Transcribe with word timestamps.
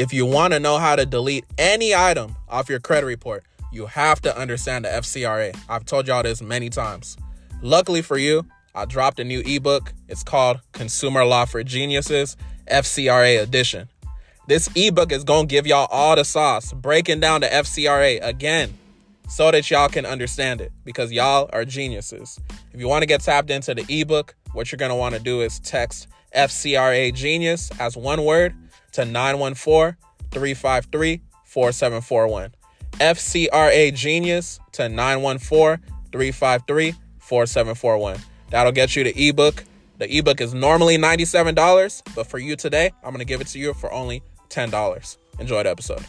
If 0.00 0.14
you 0.14 0.24
want 0.24 0.54
to 0.54 0.58
know 0.58 0.78
how 0.78 0.96
to 0.96 1.04
delete 1.04 1.44
any 1.58 1.94
item 1.94 2.34
off 2.48 2.70
your 2.70 2.80
credit 2.80 3.04
report, 3.04 3.44
you 3.70 3.84
have 3.84 4.22
to 4.22 4.34
understand 4.34 4.86
the 4.86 4.88
FCRA. 4.88 5.54
I've 5.68 5.84
told 5.84 6.08
y'all 6.08 6.22
this 6.22 6.40
many 6.40 6.70
times. 6.70 7.18
Luckily 7.60 8.00
for 8.00 8.16
you, 8.16 8.46
I 8.74 8.86
dropped 8.86 9.20
a 9.20 9.24
new 9.24 9.40
ebook. 9.44 9.92
It's 10.08 10.22
called 10.22 10.60
Consumer 10.72 11.26
Law 11.26 11.44
for 11.44 11.62
Geniuses, 11.62 12.38
FCRA 12.70 13.42
Edition. 13.42 13.90
This 14.48 14.70
ebook 14.74 15.12
is 15.12 15.22
going 15.22 15.48
to 15.48 15.54
give 15.54 15.66
y'all 15.66 15.86
all 15.90 16.16
the 16.16 16.24
sauce, 16.24 16.72
breaking 16.72 17.20
down 17.20 17.42
the 17.42 17.48
FCRA 17.48 18.24
again 18.26 18.72
so 19.28 19.50
that 19.50 19.70
y'all 19.70 19.90
can 19.90 20.06
understand 20.06 20.62
it 20.62 20.72
because 20.82 21.12
y'all 21.12 21.50
are 21.52 21.66
geniuses. 21.66 22.40
If 22.72 22.80
you 22.80 22.88
want 22.88 23.02
to 23.02 23.06
get 23.06 23.20
tapped 23.20 23.50
into 23.50 23.74
the 23.74 23.84
ebook, 24.00 24.34
what 24.54 24.72
you're 24.72 24.78
going 24.78 24.92
to 24.92 24.96
want 24.96 25.14
to 25.14 25.20
do 25.20 25.42
is 25.42 25.58
text 25.58 26.08
FCRA 26.34 27.12
Genius 27.12 27.70
as 27.78 27.98
one 27.98 28.24
word 28.24 28.54
to 28.92 29.04
914 29.04 29.96
353 30.30 31.20
4741. 31.44 32.50
FCRA 32.92 33.94
Genius 33.94 34.60
to 34.72 34.88
914 34.88 35.78
353 36.12 36.94
4741. 37.18 38.18
That'll 38.50 38.72
get 38.72 38.96
you 38.96 39.04
the 39.04 39.28
ebook. 39.28 39.64
The 39.98 40.16
ebook 40.16 40.40
is 40.40 40.54
normally 40.54 40.96
$97, 40.96 42.14
but 42.14 42.26
for 42.26 42.38
you 42.38 42.56
today, 42.56 42.90
I'm 43.02 43.10
going 43.10 43.18
to 43.18 43.24
give 43.24 43.40
it 43.40 43.46
to 43.48 43.58
you 43.58 43.74
for 43.74 43.92
only 43.92 44.22
$10. 44.48 45.16
Enjoy 45.38 45.62
the 45.62 45.70
episode. 45.70 46.04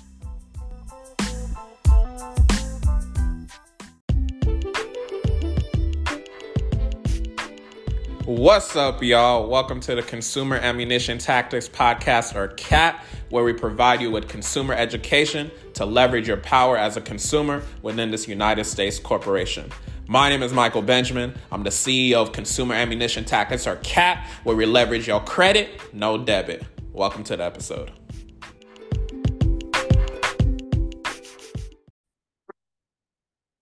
What's 8.25 8.75
up, 8.75 9.01
y'all? 9.01 9.49
Welcome 9.49 9.79
to 9.79 9.95
the 9.95 10.03
Consumer 10.03 10.57
Ammunition 10.57 11.17
Tactics 11.17 11.67
Podcast, 11.67 12.35
or 12.35 12.49
CAT, 12.49 13.03
where 13.31 13.43
we 13.43 13.51
provide 13.51 13.99
you 13.99 14.11
with 14.11 14.27
consumer 14.27 14.75
education 14.75 15.49
to 15.73 15.87
leverage 15.87 16.27
your 16.27 16.37
power 16.37 16.77
as 16.77 16.95
a 16.97 17.01
consumer 17.01 17.63
within 17.81 18.11
this 18.11 18.27
United 18.27 18.65
States 18.65 18.99
corporation. 18.99 19.71
My 20.07 20.29
name 20.29 20.43
is 20.43 20.53
Michael 20.53 20.83
Benjamin. 20.83 21.33
I'm 21.51 21.63
the 21.63 21.71
CEO 21.71 22.17
of 22.17 22.31
Consumer 22.31 22.75
Ammunition 22.75 23.25
Tactics, 23.25 23.65
or 23.65 23.77
CAT, 23.77 24.23
where 24.43 24.55
we 24.55 24.67
leverage 24.67 25.07
your 25.07 25.21
credit, 25.21 25.91
no 25.91 26.19
debit. 26.19 26.63
Welcome 26.93 27.23
to 27.23 27.35
the 27.35 27.43
episode. 27.43 27.91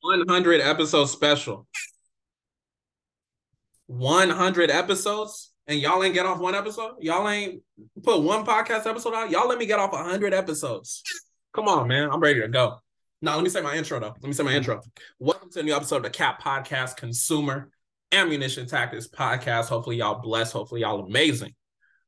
One 0.01 0.27
hundred 0.27 0.59
episode 0.59 1.05
special. 1.05 1.68
100 3.89 4.69
episodes 4.69 5.51
and 5.65 5.79
y'all 5.79 6.03
ain't 6.03 6.13
get 6.13 6.27
off 6.27 6.39
one 6.39 6.53
episode? 6.53 6.93
Y'all 6.99 7.27
ain't 7.27 7.63
put 8.03 8.21
one 8.21 8.45
podcast 8.45 8.85
episode 8.85 9.15
out? 9.15 9.31
Y'all 9.31 9.47
let 9.47 9.57
me 9.57 9.65
get 9.65 9.79
off 9.79 9.91
100 9.91 10.31
episodes. 10.31 11.01
Come 11.55 11.67
on, 11.67 11.87
man. 11.87 12.07
I'm 12.11 12.19
ready 12.19 12.39
to 12.39 12.47
go. 12.47 12.77
Now, 13.23 13.33
let 13.33 13.43
me 13.43 13.49
say 13.49 13.61
my 13.61 13.75
intro, 13.75 13.99
though. 13.99 14.13
Let 14.21 14.23
me 14.23 14.33
say 14.33 14.43
my 14.43 14.53
intro. 14.53 14.79
Welcome 15.17 15.49
to 15.51 15.61
a 15.61 15.63
new 15.63 15.75
episode 15.75 15.97
of 15.97 16.03
the 16.03 16.11
CAT 16.11 16.39
Podcast 16.39 16.97
Consumer 16.97 17.71
Ammunition 18.11 18.67
Tactics 18.67 19.07
Podcast. 19.07 19.69
Hopefully, 19.69 19.97
y'all 19.97 20.21
blessed. 20.21 20.53
Hopefully, 20.53 20.81
y'all 20.81 21.03
amazing. 21.03 21.55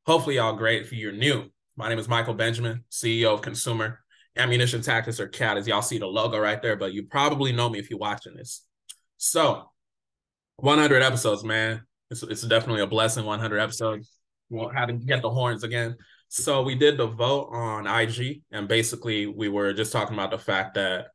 Hopefully, 0.06 0.36
y'all 0.36 0.56
great 0.56 0.84
if 0.84 0.94
you're 0.94 1.12
new. 1.12 1.46
My 1.76 1.90
name 1.90 1.98
is 1.98 2.08
Michael 2.08 2.36
Benjamin, 2.36 2.84
CEO 2.92 3.34
of 3.34 3.42
Consumer 3.42 4.02
Ammunition 4.38 4.84
Tactics, 4.84 5.20
or 5.20 5.28
CAT, 5.28 5.58
as 5.58 5.68
y'all 5.68 5.82
see 5.82 5.98
the 5.98 6.06
logo 6.06 6.38
right 6.38 6.62
there, 6.62 6.76
but 6.76 6.94
you 6.94 7.08
probably 7.08 7.52
know 7.52 7.70
me 7.70 7.80
if 7.80 7.90
you're 7.90 7.98
watching 7.98 8.36
this. 8.36 8.68
So, 9.18 9.71
100 10.62 11.02
episodes, 11.02 11.44
man. 11.44 11.81
It's, 12.09 12.23
it's 12.23 12.44
definitely 12.44 12.81
a 12.81 12.88
blessing. 12.88 13.26
100 13.26 13.59
episodes. 13.59 14.12
We'll 14.50 14.70
have 14.70 14.88
to 14.88 14.94
get 14.94 15.22
the 15.22 15.30
horns 15.30 15.64
again. 15.64 15.98
So 16.28 16.62
we 16.62 16.76
did 16.76 16.98
the 16.98 17.08
vote 17.08 17.50
on 17.52 17.88
IG, 17.88 18.42
and 18.52 18.68
basically 18.68 19.28
we 19.28 19.50
were 19.50 19.74
just 19.74 19.91
talking 19.91 20.13
about 20.13 20.31
the 20.31 20.38
fact 20.38 20.75
that 20.75 21.08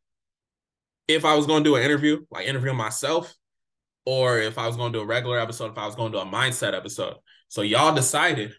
if 1.09 1.25
I 1.25 1.35
was 1.35 1.47
going 1.47 1.63
to 1.63 1.71
do 1.71 1.77
an 1.77 1.83
interview, 1.83 2.25
like 2.31 2.47
interview 2.47 2.73
myself, 2.73 3.35
or 4.05 4.39
if 4.39 4.59
I 4.59 4.67
was 4.67 4.77
going 4.77 4.93
to 4.93 4.99
do 4.99 5.03
a 5.03 5.07
regular 5.07 5.39
episode, 5.39 5.73
if 5.73 5.79
I 5.79 5.87
was 5.87 5.95
going 5.95 6.13
to 6.13 6.19
do 6.19 6.23
a 6.23 6.27
mindset 6.27 6.75
episode. 6.75 7.15
So 7.49 7.63
y'all 7.63 7.95
decided 7.95 8.53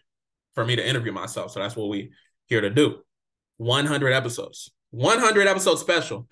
for 0.54 0.64
me 0.64 0.76
to 0.76 0.86
interview 0.86 1.12
myself. 1.12 1.52
So 1.52 1.60
that's 1.60 1.76
what 1.76 1.88
we 1.88 2.10
here 2.46 2.60
to 2.60 2.70
do. 2.70 2.98
100 3.58 4.12
episodes. 4.12 4.70
100 4.90 5.46
episode 5.46 5.76
special. 5.76 6.26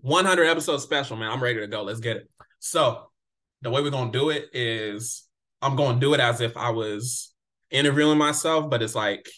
100 0.00 0.44
episode 0.44 0.78
special, 0.78 1.16
man. 1.16 1.30
I'm 1.30 1.42
ready 1.42 1.60
to 1.60 1.66
go. 1.66 1.82
Let's 1.82 2.00
get 2.00 2.16
it. 2.18 2.30
So 2.58 3.10
the 3.62 3.70
way 3.70 3.82
we're 3.82 3.90
gonna 3.90 4.12
do 4.12 4.30
it 4.30 4.50
is 4.52 5.24
I'm 5.60 5.76
gonna 5.76 6.00
do 6.00 6.14
it 6.14 6.20
as 6.20 6.40
if 6.40 6.56
I 6.56 6.70
was 6.70 7.32
interviewing 7.70 8.18
myself, 8.18 8.70
but 8.70 8.82
it's 8.82 8.94
like 8.94 9.28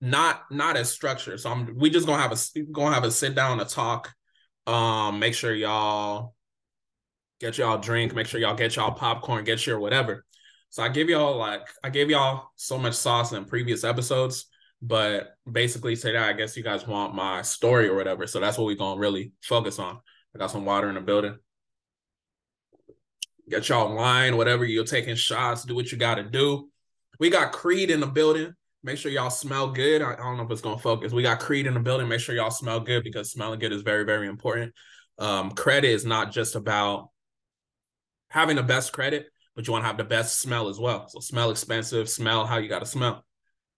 not 0.00 0.42
not 0.50 0.76
as 0.76 0.90
structured. 0.90 1.40
So 1.40 1.50
I'm 1.50 1.76
we 1.76 1.90
just 1.90 2.06
gonna 2.06 2.22
have 2.22 2.32
a 2.32 2.62
gonna 2.72 2.94
have 2.94 3.04
a 3.04 3.10
sit 3.10 3.34
down 3.34 3.60
a 3.60 3.64
talk. 3.64 4.12
Um, 4.66 5.18
make 5.18 5.34
sure 5.34 5.54
y'all 5.54 6.34
get 7.40 7.58
y'all 7.58 7.78
drink, 7.78 8.14
make 8.14 8.26
sure 8.26 8.40
y'all 8.40 8.54
get 8.54 8.76
y'all 8.76 8.92
popcorn, 8.92 9.44
get 9.44 9.66
your 9.66 9.78
whatever. 9.78 10.24
So 10.70 10.82
I 10.82 10.88
give 10.88 11.08
y'all 11.08 11.36
like 11.36 11.66
I 11.82 11.90
gave 11.90 12.10
y'all 12.10 12.48
so 12.56 12.78
much 12.78 12.94
sauce 12.94 13.32
in 13.32 13.44
previous 13.44 13.84
episodes, 13.84 14.46
but 14.80 15.34
basically 15.50 15.94
that 15.94 16.16
I 16.16 16.32
guess 16.32 16.56
you 16.56 16.62
guys 16.62 16.86
want 16.86 17.14
my 17.14 17.42
story 17.42 17.88
or 17.88 17.94
whatever. 17.94 18.26
So 18.26 18.40
that's 18.40 18.56
what 18.56 18.64
we're 18.66 18.76
gonna 18.76 19.00
really 19.00 19.32
focus 19.42 19.78
on. 19.78 20.00
I 20.34 20.38
got 20.38 20.50
some 20.50 20.64
water 20.64 20.88
in 20.88 20.94
the 20.96 21.00
building 21.00 21.38
get 23.48 23.68
y'all 23.68 23.90
in 23.90 23.96
line, 23.96 24.36
whatever. 24.36 24.64
You're 24.64 24.84
taking 24.84 25.14
shots, 25.14 25.64
do 25.64 25.74
what 25.74 25.92
you 25.92 25.98
got 25.98 26.16
to 26.16 26.22
do. 26.22 26.68
We 27.18 27.30
got 27.30 27.52
Creed 27.52 27.90
in 27.90 28.00
the 28.00 28.06
building. 28.06 28.54
Make 28.82 28.98
sure 28.98 29.10
y'all 29.10 29.30
smell 29.30 29.70
good. 29.70 30.02
I, 30.02 30.12
I 30.12 30.16
don't 30.16 30.36
know 30.36 30.44
if 30.44 30.50
it's 30.50 30.60
going 30.60 30.76
to 30.76 30.82
focus. 30.82 31.12
We 31.12 31.22
got 31.22 31.40
Creed 31.40 31.66
in 31.66 31.74
the 31.74 31.80
building. 31.80 32.08
Make 32.08 32.20
sure 32.20 32.34
y'all 32.34 32.50
smell 32.50 32.80
good 32.80 33.04
because 33.04 33.30
smelling 33.30 33.60
good 33.60 33.72
is 33.72 33.82
very, 33.82 34.04
very 34.04 34.28
important. 34.28 34.74
Um, 35.18 35.52
credit 35.52 35.90
is 35.90 36.04
not 36.04 36.32
just 36.32 36.54
about 36.54 37.10
having 38.28 38.56
the 38.56 38.62
best 38.62 38.92
credit, 38.92 39.26
but 39.54 39.66
you 39.66 39.72
want 39.72 39.84
to 39.84 39.86
have 39.86 39.96
the 39.96 40.04
best 40.04 40.40
smell 40.40 40.68
as 40.68 40.78
well. 40.78 41.08
So 41.08 41.20
smell 41.20 41.50
expensive, 41.50 42.08
smell 42.10 42.46
how 42.46 42.58
you 42.58 42.68
got 42.68 42.80
to 42.80 42.86
smell. 42.86 43.24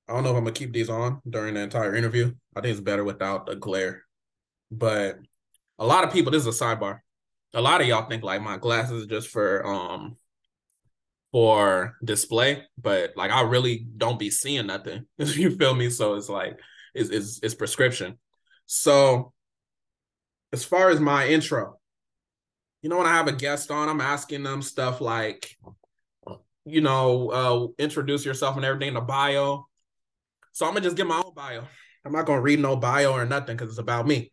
I 0.09 0.15
don't 0.15 0.22
know 0.22 0.31
if 0.31 0.37
I'm 0.37 0.44
gonna 0.44 0.53
keep 0.53 0.72
these 0.72 0.88
on 0.88 1.21
during 1.28 1.54
the 1.54 1.60
entire 1.60 1.94
interview. 1.97 2.33
I 2.54 2.60
think 2.60 2.72
it's 2.72 2.81
better 2.81 3.03
without 3.03 3.47
the 3.47 3.56
glare. 3.56 4.04
But 4.71 5.19
a 5.78 5.87
lot 5.87 6.04
of 6.04 6.12
people, 6.12 6.31
this 6.31 6.47
is 6.47 6.60
a 6.60 6.65
sidebar 6.65 7.00
a 7.56 7.60
lot 7.60 7.80
of 7.80 7.86
y'all 7.86 8.06
think 8.06 8.22
like 8.22 8.42
my 8.42 8.58
glasses 8.58 9.04
are 9.04 9.08
just 9.08 9.28
for 9.28 9.66
um 9.66 10.16
for 11.32 11.96
display, 12.04 12.62
but 12.80 13.14
like 13.16 13.30
I 13.30 13.40
really 13.42 13.86
don't 13.96 14.18
be 14.18 14.30
seeing 14.30 14.66
nothing. 14.66 15.06
you 15.18 15.56
feel 15.56 15.74
me? 15.74 15.90
So 15.90 16.14
it's 16.14 16.28
like 16.28 16.58
it's, 16.94 17.10
it's 17.10 17.40
it's 17.42 17.54
prescription. 17.54 18.18
So 18.66 19.32
as 20.52 20.64
far 20.64 20.90
as 20.90 21.00
my 21.00 21.26
intro, 21.28 21.78
you 22.82 22.90
know, 22.90 22.98
when 22.98 23.06
I 23.06 23.14
have 23.14 23.26
a 23.26 23.32
guest 23.32 23.70
on, 23.70 23.88
I'm 23.88 24.02
asking 24.02 24.42
them 24.42 24.60
stuff 24.60 25.00
like, 25.00 25.56
you 26.66 26.82
know, 26.82 27.30
uh, 27.30 27.82
introduce 27.82 28.24
yourself 28.24 28.56
and 28.56 28.64
everything, 28.64 28.88
in 28.88 28.94
the 28.94 29.00
bio. 29.00 29.66
So 30.52 30.66
I'm 30.66 30.72
gonna 30.74 30.84
just 30.84 30.96
get 30.96 31.06
my 31.06 31.22
own 31.24 31.32
bio. 31.34 31.64
I'm 32.04 32.12
not 32.12 32.26
gonna 32.26 32.42
read 32.42 32.60
no 32.60 32.76
bio 32.76 33.12
or 33.12 33.24
nothing 33.24 33.56
because 33.56 33.70
it's 33.70 33.78
about 33.78 34.06
me. 34.06 34.30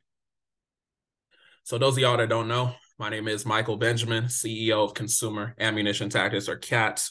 So 1.64 1.78
those 1.78 1.94
of 1.94 2.00
y'all 2.00 2.18
that 2.18 2.28
don't 2.28 2.50
know, 2.50 2.76
my 3.04 3.10
name 3.10 3.28
is 3.28 3.46
Michael 3.46 3.76
Benjamin, 3.76 4.28
CEO 4.28 4.82
of 4.82 4.94
Consumer 4.94 5.56
Ammunition 5.60 6.08
Tactics 6.08 6.48
or 6.48 6.56
CAT. 6.56 7.06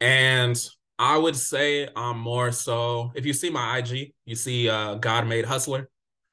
And 0.00 0.60
I 0.98 1.16
would 1.16 1.36
say 1.36 1.88
I'm 1.94 2.18
more 2.18 2.50
so, 2.50 3.12
if 3.14 3.24
you 3.24 3.32
see 3.32 3.48
my 3.48 3.78
IG, 3.78 4.12
you 4.24 4.34
see 4.34 4.66
God 4.66 5.28
Made 5.28 5.44
Hustler. 5.44 5.88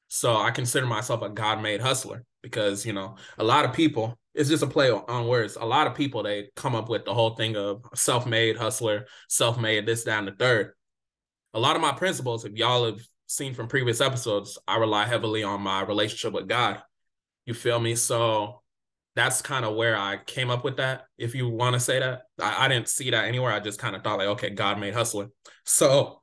So 0.08 0.36
I 0.36 0.50
consider 0.50 0.84
myself 0.84 1.22
a 1.22 1.28
God 1.28 1.62
made 1.62 1.80
hustler 1.80 2.24
because, 2.42 2.84
you 2.84 2.92
know, 2.92 3.14
a 3.38 3.44
lot 3.44 3.64
of 3.64 3.72
people, 3.72 4.18
it's 4.34 4.48
just 4.48 4.64
a 4.64 4.66
play 4.66 4.90
on 4.90 5.28
words. 5.28 5.54
A 5.54 5.64
lot 5.64 5.86
of 5.86 5.94
people, 5.94 6.24
they 6.24 6.48
come 6.56 6.74
up 6.74 6.88
with 6.88 7.04
the 7.04 7.14
whole 7.14 7.36
thing 7.36 7.56
of 7.56 7.84
self 7.94 8.26
made 8.26 8.56
hustler, 8.56 9.06
self 9.28 9.60
made, 9.60 9.86
this, 9.86 10.08
and 10.08 10.26
the 10.26 10.32
third. 10.32 10.72
A 11.54 11.60
lot 11.60 11.76
of 11.76 11.82
my 11.82 11.92
principles, 11.92 12.44
if 12.44 12.54
y'all 12.54 12.86
have 12.86 13.00
seen 13.28 13.54
from 13.54 13.68
previous 13.68 14.00
episodes, 14.00 14.58
I 14.66 14.78
rely 14.78 15.06
heavily 15.06 15.44
on 15.44 15.60
my 15.60 15.82
relationship 15.82 16.32
with 16.32 16.48
God. 16.48 16.82
You 17.46 17.54
feel 17.54 17.78
me? 17.78 17.94
So 17.94 18.60
that's 19.14 19.40
kind 19.40 19.64
of 19.64 19.74
where 19.74 19.96
I 19.96 20.18
came 20.26 20.50
up 20.50 20.62
with 20.62 20.76
that. 20.76 21.06
If 21.16 21.34
you 21.34 21.48
want 21.48 21.74
to 21.74 21.80
say 21.80 21.98
that, 22.00 22.22
I, 22.40 22.66
I 22.66 22.68
didn't 22.68 22.88
see 22.88 23.10
that 23.10 23.24
anywhere. 23.24 23.52
I 23.52 23.60
just 23.60 23.78
kind 23.78 23.96
of 23.96 24.04
thought 24.04 24.18
like, 24.18 24.28
okay, 24.28 24.50
God 24.50 24.78
made 24.78 24.92
hustler. 24.92 25.28
So 25.64 26.20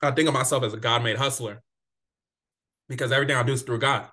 I 0.00 0.12
think 0.12 0.28
of 0.28 0.34
myself 0.34 0.64
as 0.64 0.72
a 0.72 0.78
God 0.78 1.04
made 1.04 1.18
hustler 1.18 1.62
because 2.88 3.12
everything 3.12 3.36
I 3.36 3.42
do 3.42 3.52
is 3.52 3.62
through 3.62 3.80
God. 3.80 4.08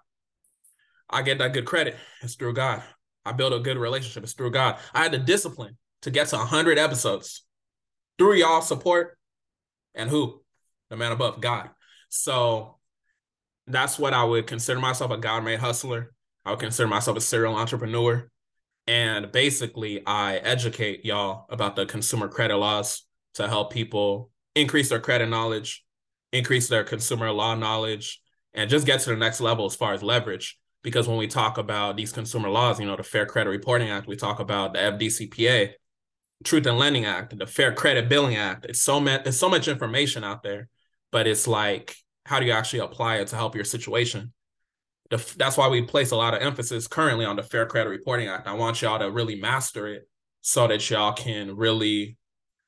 I 1.10 1.22
get 1.22 1.38
that 1.40 1.54
good 1.54 1.66
credit. 1.66 1.96
It's 2.22 2.36
through 2.36 2.54
God. 2.54 2.84
I 3.26 3.32
build 3.32 3.54
a 3.54 3.60
good 3.60 3.78
relationship. 3.78 4.24
It's 4.24 4.34
through 4.34 4.52
God. 4.52 4.78
I 4.94 5.04
had 5.04 5.12
the 5.12 5.18
discipline 5.18 5.78
to 6.02 6.12
get 6.12 6.28
to 6.28 6.38
100 6.38 6.78
episodes 6.78 7.46
through 8.18 8.36
y'all 8.36 8.62
support 8.62 9.18
and 9.96 10.10
who? 10.10 10.42
The 10.90 10.98
man 10.98 11.12
above, 11.12 11.42
God. 11.42 11.70
So 12.10 12.78
that's 13.68 14.00
what 14.00 14.14
I 14.14 14.24
would 14.24 14.48
consider 14.48 14.80
myself 14.80 15.12
a 15.12 15.18
God 15.18 15.44
made 15.44 15.60
hustler. 15.60 16.12
I 16.46 16.52
would 16.52 16.60
consider 16.60 16.88
myself 16.88 17.18
a 17.18 17.22
serial 17.22 17.56
entrepreneur. 17.56 18.30
And 18.88 19.32
basically, 19.32 20.06
I 20.06 20.38
educate 20.38 21.06
y'all 21.06 21.46
about 21.50 21.76
the 21.76 21.86
consumer 21.86 22.28
credit 22.28 22.58
laws 22.58 23.06
to 23.36 23.48
help 23.48 23.72
people 23.72 24.32
increase 24.56 24.90
their 24.90 25.00
credit 25.00 25.30
knowledge, 25.30 25.86
increase 26.34 26.68
their 26.68 26.84
consumer 26.84 27.32
law 27.32 27.56
knowledge, 27.56 28.22
and 28.54 28.70
just 28.70 28.86
get 28.86 29.02
to 29.02 29.12
the 29.12 29.16
next 29.16 29.42
level 29.42 29.66
as 29.66 29.76
far 29.76 29.94
as 29.94 30.02
leverage. 30.02 30.58
Because 30.82 31.08
when 31.08 31.18
we 31.18 31.28
talk 31.28 31.58
about 31.58 31.98
these 31.98 32.12
consumer 32.12 32.50
laws, 32.50 32.80
you 32.80 32.86
know, 32.86 32.96
the 32.96 33.04
Fair 33.04 33.26
Credit 33.26 33.50
Reporting 33.50 33.90
Act, 33.90 34.08
we 34.08 34.16
talk 34.16 34.40
about 34.40 34.74
the 34.74 34.80
FDCPA, 34.80 35.74
Truth 36.44 36.66
in 36.68 36.78
Lending 36.78 37.06
Act, 37.06 37.38
the 37.38 37.46
Fair 37.46 37.74
Credit 37.74 38.08
Billing 38.08 38.38
Act. 38.38 38.66
It's 38.66 38.82
so 38.82 39.00
much, 39.00 39.22
it's 39.26 39.38
so 39.38 39.50
much 39.50 39.68
information 39.68 40.24
out 40.24 40.42
there, 40.42 40.70
but 41.12 41.28
it's 41.28 41.48
like, 41.48 41.96
how 42.26 42.40
do 42.40 42.46
you 42.46 42.54
actually 42.54 42.80
apply 42.80 43.18
it 43.18 43.28
to 43.28 43.36
help 43.36 43.56
your 43.56 43.66
situation? 43.66 44.32
The, 45.10 45.34
that's 45.38 45.58
why 45.58 45.68
we 45.68 45.82
place 45.82 46.12
a 46.12 46.16
lot 46.16 46.36
of 46.36 46.42
emphasis 46.42 46.88
currently 46.88 47.26
on 47.26 47.36
the 47.36 47.44
Fair 47.44 47.66
Credit 47.66 47.90
Reporting 47.90 48.28
Act. 48.28 48.48
I 48.48 48.54
want 48.54 48.82
y'all 48.82 49.00
to 49.00 49.10
really 49.10 49.36
master 49.36 49.88
it 49.88 50.08
so 50.42 50.68
that 50.68 50.88
y'all 50.90 51.14
can 51.14 51.56
really 51.56 52.18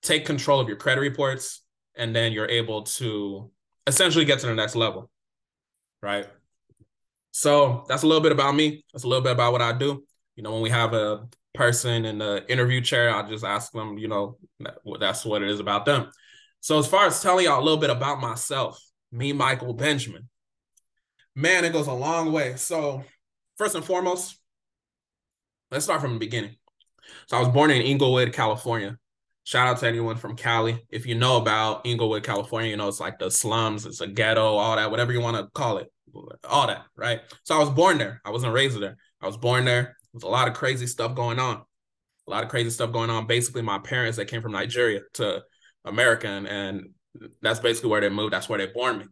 take 0.02 0.26
control 0.26 0.60
of 0.60 0.68
your 0.68 0.78
credit 0.78 1.02
reports 1.02 1.64
and 1.96 2.16
then 2.16 2.32
you're 2.32 2.50
able 2.50 2.84
to 2.84 3.52
essentially 3.86 4.26
get 4.26 4.40
to 4.40 4.48
the 4.48 4.56
next 4.56 4.76
level. 4.76 5.10
Right. 6.02 6.28
So 7.32 7.86
that's 7.88 8.04
a 8.04 8.08
little 8.08 8.24
bit 8.24 8.32
about 8.32 8.56
me. 8.56 8.84
That's 8.92 9.04
a 9.04 9.08
little 9.08 9.24
bit 9.24 9.34
about 9.34 9.52
what 9.52 9.62
I 9.62 9.72
do. 9.74 10.04
You 10.36 10.44
know, 10.44 10.54
when 10.54 10.62
we 10.62 10.70
have 10.70 10.94
a 10.94 11.28
person 11.54 12.06
in 12.06 12.18
the 12.18 12.44
interview 12.50 12.82
chair, 12.82 13.14
I 13.14 13.28
just 13.30 13.44
ask 13.44 13.72
them, 13.72 13.98
you 13.98 14.08
know, 14.08 14.38
that's 15.00 15.26
what 15.26 15.44
it 15.44 15.50
is 15.50 15.60
about 15.60 15.86
them. 15.86 16.10
So 16.60 16.80
as 16.80 16.88
far 16.88 17.08
as 17.08 17.22
telling 17.22 17.46
y'all 17.46 17.60
a 17.60 17.64
little 17.64 17.80
bit 17.80 17.90
about 17.90 18.20
myself, 18.20 18.82
me, 19.12 19.34
Michael 19.34 19.74
Benjamin, 19.74 20.30
man, 21.36 21.66
it 21.66 21.74
goes 21.74 21.88
a 21.88 21.94
long 21.94 22.32
way. 22.32 22.56
So 22.56 23.04
first 23.58 23.76
and 23.76 23.86
foremost, 23.86 24.38
let's 25.70 25.86
start 25.86 26.02
from 26.02 26.14
the 26.14 26.20
beginning. 26.20 26.56
So 27.28 27.38
I 27.38 27.40
was 27.40 27.50
born 27.50 27.72
in 27.72 27.82
Inglewood, 27.82 28.34
California. 28.34 28.98
Shout 29.44 29.68
out 29.68 29.80
to 29.80 29.88
anyone 29.88 30.18
from 30.18 30.36
Cali. 30.36 30.86
If 30.90 31.06
you 31.06 31.16
know 31.16 31.38
about 31.38 31.86
Inglewood, 31.86 32.24
California, 32.24 32.70
you 32.70 32.78
know 32.78 32.88
it's 32.88 33.00
like 33.00 33.18
the 33.18 33.32
slums, 33.32 33.86
it's 33.86 34.02
a 34.02 34.08
ghetto, 34.08 34.56
all 34.56 34.76
that, 34.76 34.92
whatever 34.92 35.12
you 35.12 35.20
want 35.20 35.38
to 35.38 35.50
call 35.54 35.80
it, 35.80 35.92
all 36.48 36.68
that, 36.68 36.84
right? 36.96 37.22
So 37.44 37.56
I 37.56 37.60
was 37.60 37.72
born 37.72 37.98
there. 37.98 38.22
I 38.24 38.30
wasn't 38.30 38.54
raised 38.54 38.80
there. 38.80 38.98
I 39.20 39.26
was 39.26 39.38
born 39.38 39.66
there. 39.66 39.98
There's 40.14 40.24
a 40.24 40.28
lot 40.28 40.48
of 40.48 40.54
crazy 40.54 40.86
stuff 40.86 41.16
going 41.16 41.40
on. 41.40 41.64
A 42.28 42.32
lot 42.32 42.44
of 42.44 42.50
crazy 42.50 42.70
stuff 42.70 42.92
going 42.92 43.10
on. 43.10 43.26
Basically, 43.26 43.64
my 43.64 43.80
parents 43.80 44.18
that 44.18 44.26
came 44.26 44.44
from 44.44 44.52
Nigeria 44.52 45.02
to 45.16 45.44
America, 45.86 46.28
and, 46.28 46.48
and 46.48 46.90
that's 47.42 47.60
basically 47.60 47.90
where 47.90 48.02
they 48.02 48.10
moved. 48.10 48.34
That's 48.34 48.48
where 48.48 48.60
they 48.60 48.68
born 48.68 49.00
me. 49.00 49.06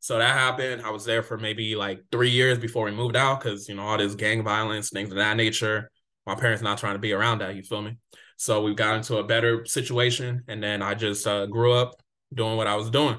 So 0.00 0.18
that 0.18 0.34
happened. 0.34 0.82
I 0.82 0.90
was 0.90 1.04
there 1.04 1.22
for 1.22 1.36
maybe 1.36 1.74
like 1.74 2.04
three 2.12 2.30
years 2.30 2.58
before 2.58 2.84
we 2.84 2.92
moved 2.92 3.16
out 3.16 3.40
because 3.40 3.68
you 3.68 3.74
know 3.74 3.82
all 3.82 3.98
this 3.98 4.14
gang 4.14 4.42
violence, 4.42 4.90
things 4.90 5.10
of 5.10 5.16
that 5.16 5.36
nature. 5.36 5.90
My 6.26 6.34
parents 6.34 6.62
not 6.62 6.78
trying 6.78 6.94
to 6.94 7.00
be 7.00 7.12
around 7.12 7.40
that. 7.40 7.56
You 7.56 7.62
feel 7.62 7.82
me? 7.82 7.96
So 8.36 8.62
we 8.62 8.74
got 8.74 8.96
into 8.96 9.16
a 9.16 9.24
better 9.24 9.64
situation, 9.64 10.44
and 10.46 10.62
then 10.62 10.82
I 10.82 10.94
just 10.94 11.26
uh, 11.26 11.46
grew 11.46 11.72
up 11.72 11.96
doing 12.32 12.56
what 12.56 12.66
I 12.66 12.76
was 12.76 12.90
doing. 12.90 13.18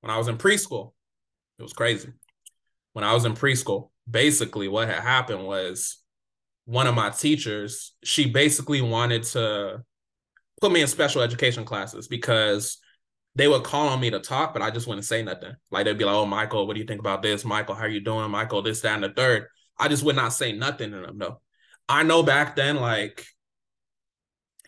When 0.00 0.10
I 0.10 0.18
was 0.18 0.28
in 0.28 0.38
preschool, 0.38 0.92
it 1.58 1.62
was 1.62 1.72
crazy. 1.72 2.08
When 2.92 3.04
I 3.04 3.12
was 3.12 3.24
in 3.24 3.34
preschool, 3.34 3.90
basically 4.10 4.66
what 4.66 4.88
had 4.88 5.00
happened 5.00 5.46
was 5.46 5.98
one 6.64 6.86
of 6.86 6.94
my 6.94 7.10
teachers, 7.10 7.92
she 8.02 8.30
basically 8.30 8.80
wanted 8.80 9.24
to 9.24 9.82
put 10.60 10.72
me 10.72 10.80
in 10.80 10.86
special 10.86 11.22
education 11.22 11.64
classes 11.64 12.08
because 12.08 12.78
they 13.40 13.48
would 13.48 13.64
call 13.64 13.88
on 13.88 14.00
me 14.00 14.10
to 14.10 14.20
talk, 14.20 14.52
but 14.52 14.62
I 14.62 14.70
just 14.70 14.86
wouldn't 14.86 15.06
say 15.06 15.22
nothing. 15.22 15.54
Like 15.70 15.86
they'd 15.86 15.96
be 15.96 16.04
like, 16.04 16.14
"Oh, 16.14 16.26
Michael, 16.26 16.66
what 16.66 16.74
do 16.74 16.80
you 16.80 16.86
think 16.86 17.00
about 17.00 17.22
this? 17.22 17.44
Michael, 17.44 17.74
how 17.74 17.86
you 17.86 18.00
doing? 18.00 18.30
Michael, 18.30 18.60
this, 18.60 18.82
that, 18.82 18.94
and 18.94 19.04
the 19.04 19.08
third. 19.08 19.46
I 19.78 19.88
just 19.88 20.02
would 20.02 20.16
not 20.16 20.34
say 20.34 20.52
nothing 20.52 20.90
to 20.90 21.00
them 21.00 21.18
though. 21.18 21.40
I 21.88 22.02
know 22.02 22.22
back 22.22 22.54
then, 22.54 22.76
like 22.76 23.24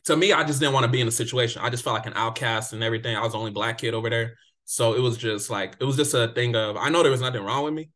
to 0.04 0.16
me, 0.16 0.32
I 0.32 0.42
just 0.44 0.58
didn't 0.58 0.72
want 0.72 0.84
to 0.84 0.90
be 0.90 1.00
in 1.00 1.06
the 1.06 1.12
situation. 1.12 1.62
I 1.62 1.68
just 1.68 1.84
felt 1.84 1.94
like 1.94 2.06
an 2.06 2.14
outcast 2.16 2.72
and 2.72 2.82
everything. 2.82 3.14
I 3.14 3.20
was 3.20 3.32
the 3.32 3.38
only 3.38 3.50
black 3.50 3.78
kid 3.78 3.94
over 3.94 4.08
there. 4.08 4.36
So 4.64 4.94
it 4.94 5.00
was 5.00 5.18
just 5.18 5.50
like 5.50 5.76
it 5.78 5.84
was 5.84 5.96
just 5.96 6.14
a 6.14 6.28
thing 6.28 6.56
of 6.56 6.78
I 6.78 6.88
know 6.88 7.02
there 7.02 7.12
was 7.12 7.20
nothing 7.20 7.44
wrong 7.44 7.64
with 7.64 7.74
me, 7.74 7.90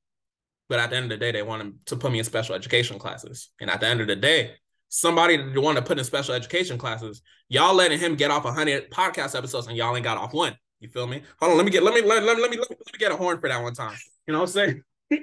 but 0.68 0.78
at 0.78 0.90
the 0.90 0.96
end 0.96 1.04
of 1.04 1.18
the 1.18 1.24
day, 1.24 1.32
they 1.32 1.42
wanted 1.42 1.86
to 1.86 1.96
put 1.96 2.12
me 2.12 2.18
in 2.18 2.24
special 2.24 2.54
education 2.54 2.98
classes. 2.98 3.50
And 3.60 3.70
at 3.70 3.80
the 3.80 3.86
end 3.86 4.02
of 4.02 4.08
the 4.08 4.16
day, 4.16 4.56
somebody 4.90 5.38
that 5.38 5.60
want 5.60 5.78
to 5.78 5.82
put 5.82 5.98
in 5.98 6.04
special 6.04 6.34
education 6.34 6.76
classes, 6.76 7.22
y'all 7.48 7.74
letting 7.74 7.98
him 7.98 8.14
get 8.14 8.30
off 8.30 8.44
hundred 8.44 8.90
podcast 8.90 9.36
episodes 9.36 9.68
and 9.68 9.76
y'all 9.76 9.96
ain't 9.96 10.04
got 10.04 10.18
off 10.18 10.34
one. 10.34 10.54
You 10.80 10.88
feel 10.88 11.06
me? 11.06 11.22
Hold 11.40 11.52
on, 11.52 11.56
let 11.56 11.64
me 11.64 11.72
get 11.72 11.82
let 11.82 11.94
me 11.94 12.02
let, 12.02 12.22
let, 12.22 12.38
let 12.38 12.50
me 12.50 12.58
let 12.58 12.70
me 12.70 12.76
let 12.78 12.92
me 12.92 12.98
get 12.98 13.12
a 13.12 13.16
horn 13.16 13.40
for 13.40 13.48
that 13.48 13.62
one 13.62 13.74
time. 13.74 13.96
You 14.26 14.32
know 14.32 14.40
what 14.40 14.48
I'm 14.48 14.52
saying? 14.52 14.82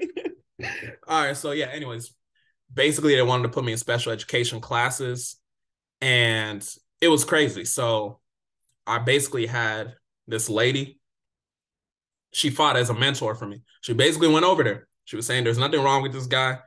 All 1.07 1.25
right, 1.25 1.37
so 1.37 1.51
yeah, 1.51 1.67
anyways, 1.67 2.13
basically 2.73 3.15
they 3.15 3.21
wanted 3.21 3.43
to 3.43 3.49
put 3.49 3.63
me 3.63 3.71
in 3.71 3.77
special 3.77 4.11
education 4.11 4.61
classes 4.61 5.37
and 6.01 6.67
it 7.01 7.07
was 7.09 7.25
crazy. 7.25 7.65
So 7.65 8.19
I 8.87 8.99
basically 8.99 9.45
had 9.45 9.93
this 10.27 10.49
lady 10.49 10.99
she 12.33 12.49
fought 12.49 12.75
as 12.75 12.89
a 12.89 12.93
mentor 12.93 13.35
for 13.35 13.45
me. 13.45 13.61
She 13.81 13.93
basically 13.93 14.27
went 14.27 14.45
over 14.45 14.63
there. 14.63 14.87
She 15.05 15.15
was 15.15 15.25
saying 15.25 15.43
there's 15.43 15.57
nothing 15.57 15.81
wrong 15.81 16.01
with 16.01 16.13
this 16.13 16.25
guy. 16.25 16.59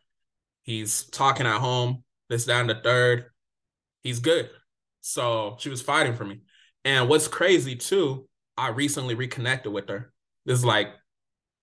He's 0.63 1.05
talking 1.11 1.47
at 1.47 1.61
home, 1.61 2.05
this, 2.29 2.45
down 2.45 2.69
the 2.69 2.77
third. 2.77 3.27
He's 4.03 4.21
good. 4.21 4.49
So 5.01 5.57
she 5.59 5.69
was 5.69 5.83
fighting 5.83 6.15
for 6.15 6.25
me. 6.25 6.41
And 6.85 7.09
what's 7.09 7.29
crazy 7.29 7.75
too, 7.75 8.29
I 8.57 8.69
recently 8.69 9.15
reconnected 9.15 9.73
with 9.73 9.89
her. 9.89 10.13
This 10.45 10.59
is 10.59 10.65
like 10.65 10.89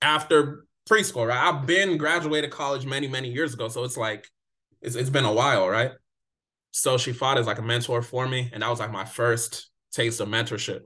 after 0.02 0.66
preschool, 0.90 1.28
right? 1.28 1.54
I've 1.54 1.66
been 1.66 1.98
graduated 1.98 2.52
college 2.52 2.86
many, 2.86 3.08
many 3.08 3.30
years 3.30 3.54
ago. 3.54 3.68
So 3.70 3.84
it's 3.84 3.98
like 3.98 4.28
it's, 4.82 4.96
it's 4.96 5.10
been 5.10 5.26
a 5.26 5.34
while, 5.34 5.68
right? 5.68 5.92
So 6.72 6.98
she 6.98 7.14
fought 7.14 7.38
as 7.38 7.48
like 7.48 7.60
a 7.60 7.64
mentor 7.64 8.02
for 8.02 8.28
me. 8.28 8.50
And 8.54 8.64
that 8.64 8.70
was 8.70 8.80
like 8.80 8.92
my 8.92 9.06
first 9.06 9.70
taste 9.92 10.20
of 10.20 10.28
mentorship. 10.28 10.82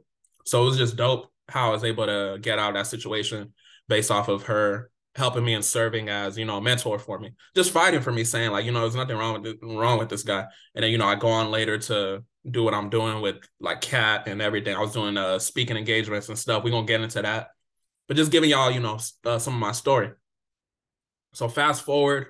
So 0.45 0.61
it 0.61 0.65
was 0.65 0.77
just 0.77 0.95
dope 0.95 1.31
how 1.49 1.69
I 1.69 1.71
was 1.71 1.83
able 1.83 2.05
to 2.05 2.37
get 2.41 2.59
out 2.59 2.69
of 2.69 2.75
that 2.75 2.87
situation 2.87 3.53
based 3.87 4.11
off 4.11 4.27
of 4.27 4.43
her 4.43 4.91
helping 5.15 5.43
me 5.43 5.55
and 5.55 5.65
serving 5.65 6.09
as 6.09 6.37
you 6.37 6.45
know 6.45 6.57
a 6.57 6.61
mentor 6.61 6.99
for 6.99 7.17
me, 7.19 7.31
just 7.55 7.71
fighting 7.71 8.01
for 8.01 8.11
me, 8.11 8.23
saying 8.23 8.51
like 8.51 8.65
you 8.65 8.71
know 8.71 8.81
there's 8.81 8.95
nothing 8.95 9.17
wrong 9.17 9.33
with 9.33 9.43
this, 9.43 9.55
wrong 9.61 9.97
with 9.97 10.09
this 10.09 10.23
guy. 10.23 10.45
And 10.75 10.83
then 10.83 10.91
you 10.91 10.97
know 10.97 11.07
I 11.07 11.15
go 11.15 11.29
on 11.29 11.49
later 11.49 11.77
to 11.79 12.23
do 12.49 12.63
what 12.63 12.73
I'm 12.73 12.89
doing 12.89 13.21
with 13.21 13.37
like 13.59 13.81
Cat 13.81 14.27
and 14.27 14.41
everything. 14.41 14.75
I 14.75 14.79
was 14.79 14.93
doing 14.93 15.17
uh 15.17 15.39
speaking 15.39 15.77
engagements 15.77 16.29
and 16.29 16.37
stuff. 16.37 16.63
We're 16.63 16.71
gonna 16.71 16.87
get 16.87 17.01
into 17.01 17.21
that, 17.21 17.49
but 18.07 18.17
just 18.17 18.31
giving 18.31 18.49
y'all 18.49 18.71
you 18.71 18.79
know 18.79 18.99
uh, 19.25 19.39
some 19.39 19.53
of 19.53 19.59
my 19.59 19.71
story. 19.71 20.11
So 21.33 21.47
fast 21.47 21.83
forward, 21.83 22.27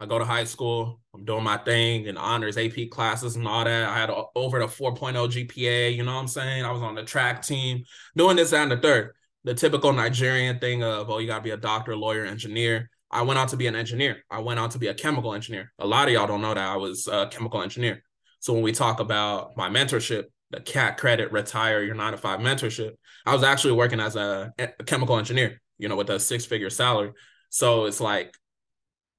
I 0.00 0.06
go 0.06 0.18
to 0.18 0.24
high 0.24 0.44
school. 0.44 1.00
I'm 1.14 1.24
doing 1.24 1.44
my 1.44 1.56
thing 1.56 2.08
and 2.08 2.18
honors, 2.18 2.58
AP 2.58 2.90
classes, 2.90 3.36
and 3.36 3.46
all 3.46 3.64
that. 3.64 3.88
I 3.88 3.98
had 3.98 4.10
a, 4.10 4.24
over 4.34 4.58
the 4.58 4.66
4.0 4.66 5.14
GPA. 5.14 5.94
You 5.94 6.04
know 6.04 6.14
what 6.14 6.20
I'm 6.20 6.28
saying? 6.28 6.64
I 6.64 6.70
was 6.70 6.82
on 6.82 6.94
the 6.94 7.04
track 7.04 7.42
team, 7.42 7.84
doing 8.16 8.36
this 8.36 8.52
and 8.52 8.70
the 8.70 8.76
third. 8.76 9.12
The 9.44 9.54
typical 9.54 9.92
Nigerian 9.92 10.58
thing 10.58 10.82
of, 10.82 11.10
oh, 11.10 11.18
you 11.18 11.26
got 11.26 11.38
to 11.38 11.42
be 11.42 11.50
a 11.50 11.56
doctor, 11.56 11.96
lawyer, 11.96 12.24
engineer. 12.24 12.90
I 13.10 13.22
went 13.22 13.38
out 13.38 13.48
to 13.50 13.56
be 13.56 13.66
an 13.66 13.76
engineer. 13.76 14.24
I 14.30 14.40
went 14.40 14.58
out 14.58 14.72
to 14.72 14.78
be 14.78 14.88
a 14.88 14.94
chemical 14.94 15.34
engineer. 15.34 15.72
A 15.78 15.86
lot 15.86 16.08
of 16.08 16.14
y'all 16.14 16.26
don't 16.26 16.40
know 16.40 16.54
that 16.54 16.58
I 16.58 16.76
was 16.76 17.06
a 17.06 17.28
chemical 17.30 17.62
engineer. 17.62 18.02
So 18.44 18.52
when 18.52 18.62
we 18.62 18.72
talk 18.72 19.00
about 19.00 19.56
my 19.56 19.70
mentorship, 19.70 20.24
the 20.50 20.60
CAT 20.60 20.98
credit 20.98 21.32
retire 21.32 21.82
your 21.82 21.94
nine 21.94 22.12
to 22.12 22.18
five 22.18 22.40
mentorship, 22.40 22.92
I 23.24 23.32
was 23.32 23.42
actually 23.42 23.72
working 23.72 24.00
as 24.00 24.16
a, 24.16 24.52
a 24.58 24.84
chemical 24.84 25.16
engineer, 25.16 25.62
you 25.78 25.88
know, 25.88 25.96
with 25.96 26.10
a 26.10 26.20
six 26.20 26.44
figure 26.44 26.68
salary. 26.68 27.12
So 27.48 27.86
it's 27.86 28.02
like 28.02 28.34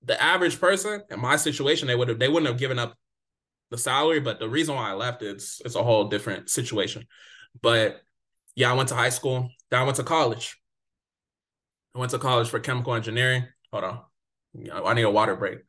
the 0.03 0.21
average 0.21 0.61
person 0.61 1.01
in 1.09 1.19
my 1.19 1.37
situation, 1.37 1.87
they 1.87 1.95
would 1.95 2.07
have 2.07 2.19
they 2.19 2.27
wouldn't 2.27 2.45
have 2.45 2.59
given 2.59 2.77
up 2.77 2.93
the 3.71 3.79
salary, 3.79 4.19
but 4.19 4.37
the 4.39 4.47
reason 4.47 4.75
why 4.75 4.91
I 4.91 4.93
left 4.93 5.23
it's 5.23 5.59
it's 5.65 5.73
a 5.73 5.81
whole 5.81 6.07
different 6.07 6.51
situation. 6.51 7.07
But 7.59 8.01
yeah, 8.53 8.69
I 8.69 8.75
went 8.75 8.89
to 8.89 8.95
high 8.95 9.09
school, 9.09 9.49
then 9.71 9.81
I 9.81 9.85
went 9.85 9.95
to 9.95 10.03
college. 10.03 10.55
I 11.95 11.97
went 11.97 12.11
to 12.11 12.19
college 12.19 12.49
for 12.49 12.59
chemical 12.59 12.93
engineering. 12.93 13.47
Hold 13.73 13.85
on. 13.85 14.01
I 14.71 14.93
need 14.93 15.01
a 15.01 15.09
water 15.09 15.35
break. 15.35 15.61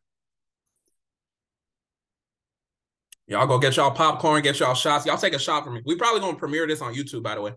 Y'all 3.27 3.47
go 3.47 3.59
get 3.59 3.77
y'all 3.77 3.91
popcorn, 3.91 4.43
get 4.43 4.61
y'all 4.61 4.75
shots. 4.75 5.05
Y'all 5.05 5.17
take 5.17 5.35
a 5.35 5.39
shot 5.39 5.65
for 5.65 5.71
me. 5.71 5.83
We 5.85 5.97
probably 5.97 6.21
gonna 6.21 6.37
premiere 6.37 6.67
this 6.67 6.81
on 6.81 6.95
YouTube, 6.95 7.23
by 7.23 7.35
the 7.35 7.41
way. 7.41 7.53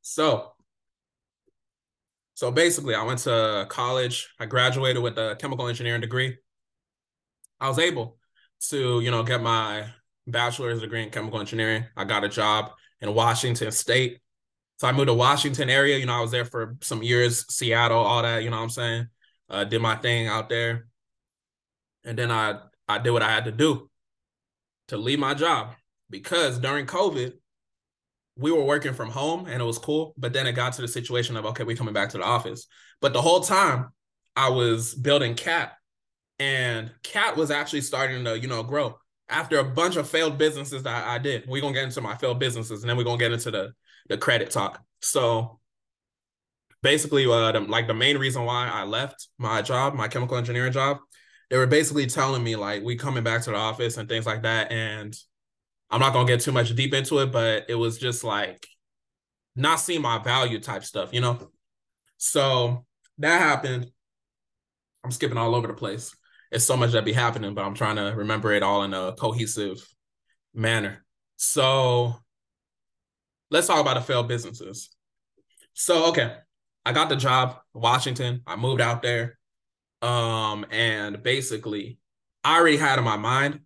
So 0.00 0.52
so 2.38 2.52
basically, 2.52 2.94
I 2.94 3.02
went 3.02 3.18
to 3.20 3.66
college. 3.68 4.28
I 4.38 4.46
graduated 4.46 5.02
with 5.02 5.18
a 5.18 5.36
chemical 5.40 5.66
engineering 5.66 6.00
degree. 6.00 6.38
I 7.58 7.66
was 7.66 7.80
able 7.80 8.16
to, 8.68 9.00
you 9.00 9.10
know, 9.10 9.24
get 9.24 9.42
my 9.42 9.86
bachelor's 10.28 10.80
degree 10.80 11.02
in 11.02 11.10
chemical 11.10 11.40
engineering. 11.40 11.86
I 11.96 12.04
got 12.04 12.22
a 12.22 12.28
job 12.28 12.70
in 13.00 13.12
Washington 13.12 13.72
State. 13.72 14.20
So 14.76 14.86
I 14.86 14.92
moved 14.92 15.08
to 15.08 15.14
Washington 15.14 15.68
area. 15.68 15.98
You 15.98 16.06
know, 16.06 16.14
I 16.14 16.20
was 16.20 16.30
there 16.30 16.44
for 16.44 16.76
some 16.80 17.02
years, 17.02 17.44
Seattle, 17.52 17.98
all 17.98 18.22
that. 18.22 18.44
You 18.44 18.50
know 18.50 18.58
what 18.58 18.62
I'm 18.62 18.70
saying? 18.70 19.08
Uh, 19.50 19.64
did 19.64 19.82
my 19.82 19.96
thing 19.96 20.28
out 20.28 20.48
there, 20.48 20.86
and 22.04 22.16
then 22.16 22.30
I 22.30 22.60
I 22.88 22.98
did 22.98 23.10
what 23.10 23.22
I 23.22 23.30
had 23.30 23.44
to 23.46 23.52
do 23.52 23.90
to 24.88 24.96
leave 24.96 25.18
my 25.18 25.34
job 25.34 25.74
because 26.10 26.58
during 26.58 26.86
COVID, 26.86 27.32
we 28.36 28.52
were 28.52 28.64
working 28.64 28.94
from 28.94 29.10
home 29.10 29.46
and 29.46 29.60
it 29.60 29.64
was 29.64 29.78
cool. 29.78 30.14
But 30.16 30.32
then 30.32 30.46
it 30.46 30.52
got 30.52 30.72
to 30.74 30.82
the 30.82 30.88
situation 30.88 31.36
of 31.36 31.44
okay, 31.46 31.64
we're 31.64 31.76
coming 31.76 31.94
back 31.94 32.10
to 32.10 32.18
the 32.18 32.24
office. 32.24 32.66
But 33.00 33.12
the 33.12 33.22
whole 33.22 33.40
time 33.40 33.88
I 34.36 34.50
was 34.50 34.94
building 34.94 35.34
Cat, 35.34 35.72
and 36.38 36.92
Cat 37.02 37.36
was 37.36 37.50
actually 37.50 37.80
starting 37.82 38.24
to 38.24 38.38
you 38.38 38.48
know 38.48 38.62
grow. 38.62 38.98
after 39.28 39.58
a 39.58 39.64
bunch 39.64 39.96
of 39.96 40.08
failed 40.08 40.38
businesses 40.38 40.82
that 40.84 41.06
I 41.06 41.18
did. 41.18 41.46
We're 41.48 41.60
gonna 41.62 41.74
get 41.74 41.84
into 41.84 42.00
my 42.00 42.16
failed 42.16 42.38
businesses 42.38 42.82
and 42.82 42.88
then 42.90 42.96
we're 42.96 43.04
gonna 43.04 43.18
get 43.18 43.32
into 43.32 43.50
the 43.50 43.72
the 44.08 44.16
credit 44.18 44.50
talk. 44.50 44.82
So 45.02 45.60
basically 46.82 47.26
uh 47.26 47.52
the, 47.52 47.60
like 47.60 47.86
the 47.86 47.94
main 47.94 48.18
reason 48.18 48.44
why 48.44 48.68
I 48.68 48.84
left 48.84 49.28
my 49.38 49.62
job, 49.62 49.94
my 49.94 50.08
chemical 50.08 50.36
engineering 50.36 50.72
job, 50.72 50.98
they 51.50 51.56
were 51.56 51.66
basically 51.66 52.06
telling 52.06 52.42
me 52.42 52.56
like 52.56 52.82
we 52.82 52.96
coming 52.96 53.24
back 53.24 53.42
to 53.42 53.50
the 53.50 53.56
office 53.56 53.96
and 53.96 54.08
things 54.08 54.26
like 54.26 54.42
that. 54.42 54.70
And 54.70 55.16
I'm 55.90 56.00
not 56.00 56.12
gonna 56.12 56.26
get 56.26 56.40
too 56.40 56.52
much 56.52 56.74
deep 56.74 56.94
into 56.94 57.18
it, 57.20 57.32
but 57.32 57.66
it 57.68 57.74
was 57.74 57.98
just 57.98 58.24
like 58.24 58.66
not 59.56 59.80
seeing 59.80 60.02
my 60.02 60.18
value 60.18 60.60
type 60.60 60.84
stuff, 60.84 61.12
you 61.12 61.20
know? 61.20 61.50
So 62.18 62.84
that 63.18 63.40
happened. 63.40 63.90
I'm 65.04 65.10
skipping 65.10 65.38
all 65.38 65.54
over 65.54 65.66
the 65.66 65.74
place. 65.74 66.14
It's 66.50 66.64
so 66.64 66.76
much 66.76 66.92
that 66.92 67.04
be 67.04 67.12
happening, 67.12 67.54
but 67.54 67.64
I'm 67.64 67.74
trying 67.74 67.96
to 67.96 68.14
remember 68.16 68.52
it 68.52 68.62
all 68.62 68.82
in 68.82 68.94
a 68.94 69.12
cohesive 69.12 69.86
manner. 70.54 71.04
So 71.36 72.14
let's 73.50 73.66
talk 73.66 73.80
about 73.80 73.94
the 73.94 74.00
failed 74.00 74.28
businesses. 74.28 74.90
So, 75.74 76.06
okay, 76.06 76.36
I 76.84 76.92
got 76.92 77.08
the 77.08 77.16
job, 77.16 77.58
Washington. 77.72 78.42
I 78.46 78.56
moved 78.56 78.80
out 78.80 79.02
there. 79.02 79.37
Um, 80.02 80.66
and 80.70 81.22
basically, 81.22 81.98
I 82.44 82.58
already 82.58 82.76
had 82.76 82.98
in 82.98 83.04
my 83.04 83.16
mind, 83.16 83.60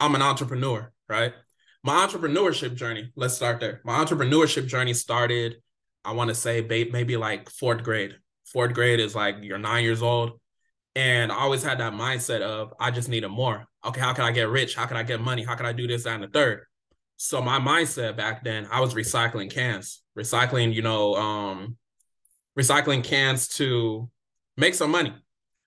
I'm 0.00 0.14
an 0.14 0.22
entrepreneur, 0.22 0.92
right? 1.08 1.32
My 1.84 2.06
entrepreneurship 2.06 2.74
journey, 2.74 3.12
let's 3.16 3.34
start 3.34 3.60
there. 3.60 3.80
My 3.84 4.04
entrepreneurship 4.04 4.66
journey 4.66 4.94
started, 4.94 5.56
I 6.04 6.12
want 6.12 6.28
to 6.28 6.34
say 6.34 6.60
maybe 6.60 7.16
like 7.16 7.50
fourth 7.50 7.82
grade. 7.82 8.16
Fourth 8.44 8.74
grade 8.74 9.00
is 9.00 9.14
like 9.14 9.36
you're 9.42 9.58
nine 9.58 9.84
years 9.84 10.02
old. 10.02 10.40
And 10.94 11.30
I 11.30 11.36
always 11.36 11.62
had 11.62 11.78
that 11.78 11.92
mindset 11.92 12.40
of 12.40 12.72
I 12.80 12.90
just 12.90 13.08
needed 13.08 13.28
more. 13.28 13.66
Okay, 13.84 14.00
how 14.00 14.12
can 14.12 14.24
I 14.24 14.32
get 14.32 14.48
rich? 14.48 14.74
How 14.74 14.86
can 14.86 14.96
I 14.96 15.04
get 15.04 15.20
money? 15.20 15.44
How 15.44 15.54
can 15.54 15.66
I 15.66 15.72
do 15.72 15.86
this, 15.86 16.04
that, 16.04 16.14
and 16.14 16.24
the 16.24 16.28
third? 16.28 16.62
So 17.16 17.40
my 17.40 17.58
mindset 17.58 18.16
back 18.16 18.42
then, 18.42 18.66
I 18.70 18.80
was 18.80 18.94
recycling 18.94 19.50
cans, 19.50 20.02
recycling, 20.18 20.72
you 20.74 20.82
know, 20.82 21.14
um, 21.14 21.76
recycling 22.58 23.04
cans 23.04 23.48
to 23.48 24.10
make 24.56 24.74
some 24.74 24.90
money, 24.90 25.14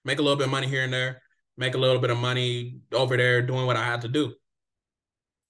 make 0.05 0.19
a 0.19 0.21
little 0.21 0.37
bit 0.37 0.45
of 0.45 0.51
money 0.51 0.67
here 0.67 0.83
and 0.83 0.93
there, 0.93 1.21
make 1.57 1.75
a 1.75 1.77
little 1.77 1.99
bit 1.99 2.09
of 2.09 2.17
money 2.17 2.79
over 2.93 3.17
there 3.17 3.41
doing 3.41 3.65
what 3.65 3.77
I 3.77 3.85
had 3.85 4.01
to 4.01 4.07
do. 4.07 4.33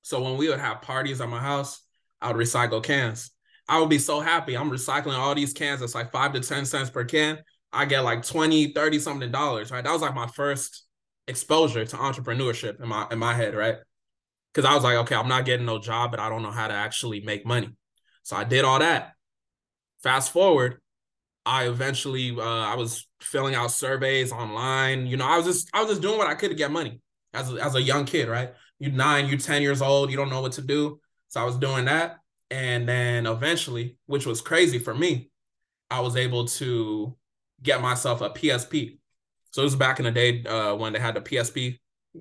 So 0.02 0.22
when 0.22 0.38
we 0.38 0.50
would 0.50 0.60
have 0.60 0.82
parties 0.82 1.22
at 1.22 1.30
my 1.30 1.40
house, 1.40 1.82
I 2.22 2.32
would 2.32 2.42
recycle 2.42 2.84
cans. 2.84 3.32
I 3.68 3.80
would 3.80 3.90
be 3.90 4.00
so 4.00 4.20
happy. 4.20 4.58
I'm 4.58 4.72
recycling 4.72 5.18
all 5.18 5.36
these 5.36 5.54
cans. 5.54 5.82
It's 5.82 5.96
like 5.96 6.12
five 6.12 6.34
to 6.34 6.42
10 6.42 6.66
cents 6.66 6.90
per 6.90 7.06
can. 7.06 7.40
I 7.72 7.86
get 7.86 8.02
like 8.02 8.26
20, 8.26 8.74
30 8.74 9.00
something 9.00 9.32
dollars, 9.32 9.72
right? 9.72 9.84
That 9.84 9.94
was 9.94 10.02
like 10.02 10.16
my 10.16 10.28
first 10.28 10.84
exposure 11.28 11.86
to 11.86 11.96
entrepreneurship 11.96 12.82
in 12.82 12.90
my 12.90 13.08
in 13.12 13.20
my 13.20 13.34
head, 13.34 13.56
right? 13.56 13.78
Because 14.54 14.70
I 14.70 14.76
was 14.76 14.84
like, 14.84 14.98
okay, 14.98 15.16
I'm 15.16 15.30
not 15.30 15.46
getting 15.46 15.66
no 15.66 15.80
job, 15.80 16.12
but 16.12 16.20
I 16.20 16.28
don't 16.28 16.44
know 16.44 16.52
how 16.52 16.68
to 16.68 16.74
actually 16.74 17.22
make 17.22 17.46
money. 17.46 17.70
So 18.24 18.36
I 18.36 18.44
did 18.44 18.66
all 18.66 18.80
that. 18.80 19.14
Fast 20.04 20.32
forward, 20.32 20.81
I 21.46 21.68
eventually 21.68 22.36
uh, 22.38 22.44
I 22.44 22.76
was 22.76 23.08
filling 23.20 23.56
out 23.56 23.72
surveys 23.72 24.32
online. 24.32 25.08
You 25.08 25.18
know, 25.18 25.26
I 25.26 25.38
was 25.38 25.46
just 25.46 25.70
I 25.74 25.82
was 25.82 25.90
just 25.90 26.02
doing 26.02 26.18
what 26.18 26.28
I 26.28 26.36
could 26.36 26.50
to 26.50 26.56
get 26.56 26.72
money 26.72 27.02
as 27.34 27.52
a, 27.52 27.58
as 27.58 27.76
a 27.76 27.82
young 27.82 28.06
kid, 28.06 28.28
right? 28.30 28.54
You 28.80 28.92
nine, 28.92 29.28
you're 29.28 29.38
ten 29.38 29.62
years 29.62 29.82
old, 29.82 30.12
you 30.12 30.18
don't 30.18 30.30
know 30.30 30.42
what 30.42 30.54
to 30.54 30.62
do. 30.62 31.00
So 31.30 31.42
I 31.42 31.44
was 31.44 31.58
doing 31.58 31.86
that, 31.86 32.18
and 32.50 32.88
then 32.88 33.26
eventually, 33.26 33.98
which 34.06 34.26
was 34.26 34.42
crazy 34.42 34.80
for 34.80 34.94
me, 34.94 35.30
I 35.90 36.02
was 36.02 36.16
able 36.16 36.46
to 36.46 37.16
get 37.64 37.82
myself 37.82 38.22
a 38.22 38.30
PSP. 38.30 38.98
So 39.52 39.62
it 39.62 39.66
was 39.66 39.76
back 39.76 40.00
in 40.00 40.06
the 40.06 40.12
day 40.12 40.44
uh, 40.46 40.76
when 40.76 40.94
they 40.94 41.00
had 41.00 41.16
the 41.16 41.22
PSP 41.22 41.80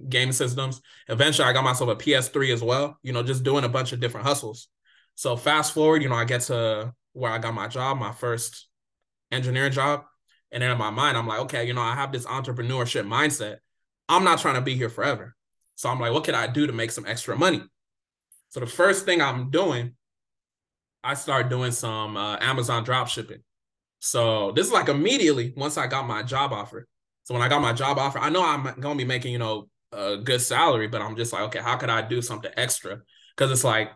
game 0.09 0.33
systems. 0.33 0.81
Eventually, 1.09 1.49
I 1.49 1.53
got 1.53 1.65
myself 1.65 1.91
a 1.91 1.97
PS3 1.97 2.53
as 2.53 2.63
well. 2.63 2.99
You 3.03 3.13
know, 3.13 3.23
just 3.23 3.43
doing 3.43 3.65
a 3.65 3.69
bunch 3.69 3.93
of 3.93 4.01
different 4.01 4.27
hustles. 4.27 4.69
So 5.15 5.37
fast 5.37 5.75
forward, 5.75 6.03
you 6.03 6.09
know, 6.09 6.15
I 6.15 6.25
get 6.25 6.43
to 6.43 6.95
where 7.13 7.31
I 7.31 7.39
got 7.39 7.55
my 7.55 7.69
job, 7.69 7.99
my 7.99 8.13
first 8.13 8.70
engineering 9.31 9.73
job. 9.73 10.05
And 10.53 10.63
then 10.63 10.71
in 10.71 10.79
my 10.79 10.91
mind, 10.91 11.17
I'm 11.17 11.27
like, 11.27 11.41
okay, 11.41 11.67
you 11.67 11.75
know, 11.75 11.83
I 11.83 11.95
have 11.95 12.13
this 12.13 12.27
entrepreneurship 12.27 13.07
mindset. 13.07 13.59
I'm 14.09 14.25
not 14.25 14.41
trying 14.41 14.57
to 14.57 14.61
be 14.61 14.75
here 14.75 14.89
forever. 14.89 15.37
So 15.77 15.89
I'm 15.89 16.01
like, 16.01 16.13
what 16.13 16.25
can 16.25 16.35
I 16.35 16.47
do 16.47 16.67
to 16.67 16.73
make 16.73 16.91
some 16.91 17.07
extra 17.07 17.37
money? 17.37 17.63
So 18.51 18.61
the 18.61 18.67
first 18.67 19.05
thing 19.05 19.23
I'm 19.23 19.51
doing, 19.51 19.95
I 21.03 21.15
start 21.15 21.49
doing 21.49 21.71
some 21.71 22.17
uh, 22.17 22.37
Amazon 22.41 22.85
drop 22.85 23.09
shipping. 23.09 23.43
So 24.01 24.53
this 24.53 24.67
is 24.67 24.73
like 24.73 24.89
immediately 24.89 25.55
once 25.57 25.79
I 25.79 25.87
got 25.87 26.07
my 26.07 26.23
job 26.23 26.53
offer. 26.53 26.89
So 27.25 27.35
when 27.35 27.43
I 27.43 27.49
got 27.49 27.63
my 27.63 27.73
job 27.73 27.99
offer, 27.99 28.19
I 28.19 28.29
know 28.29 28.45
I'm 28.45 28.81
gonna 28.81 28.97
be 28.97 29.05
making, 29.05 29.33
you 29.33 29.39
know, 29.39 29.69
a 29.93 30.17
good 30.17 30.41
salary, 30.41 30.89
but 30.89 31.01
I'm 31.01 31.17
just 31.17 31.33
like, 31.33 31.43
okay, 31.43 31.61
how 31.61 31.77
could 31.77 31.91
I 31.91 32.03
do 32.03 32.21
something 32.23 32.51
extra? 32.57 33.01
Because 33.37 33.51
it's 33.53 33.65
like 33.65 33.91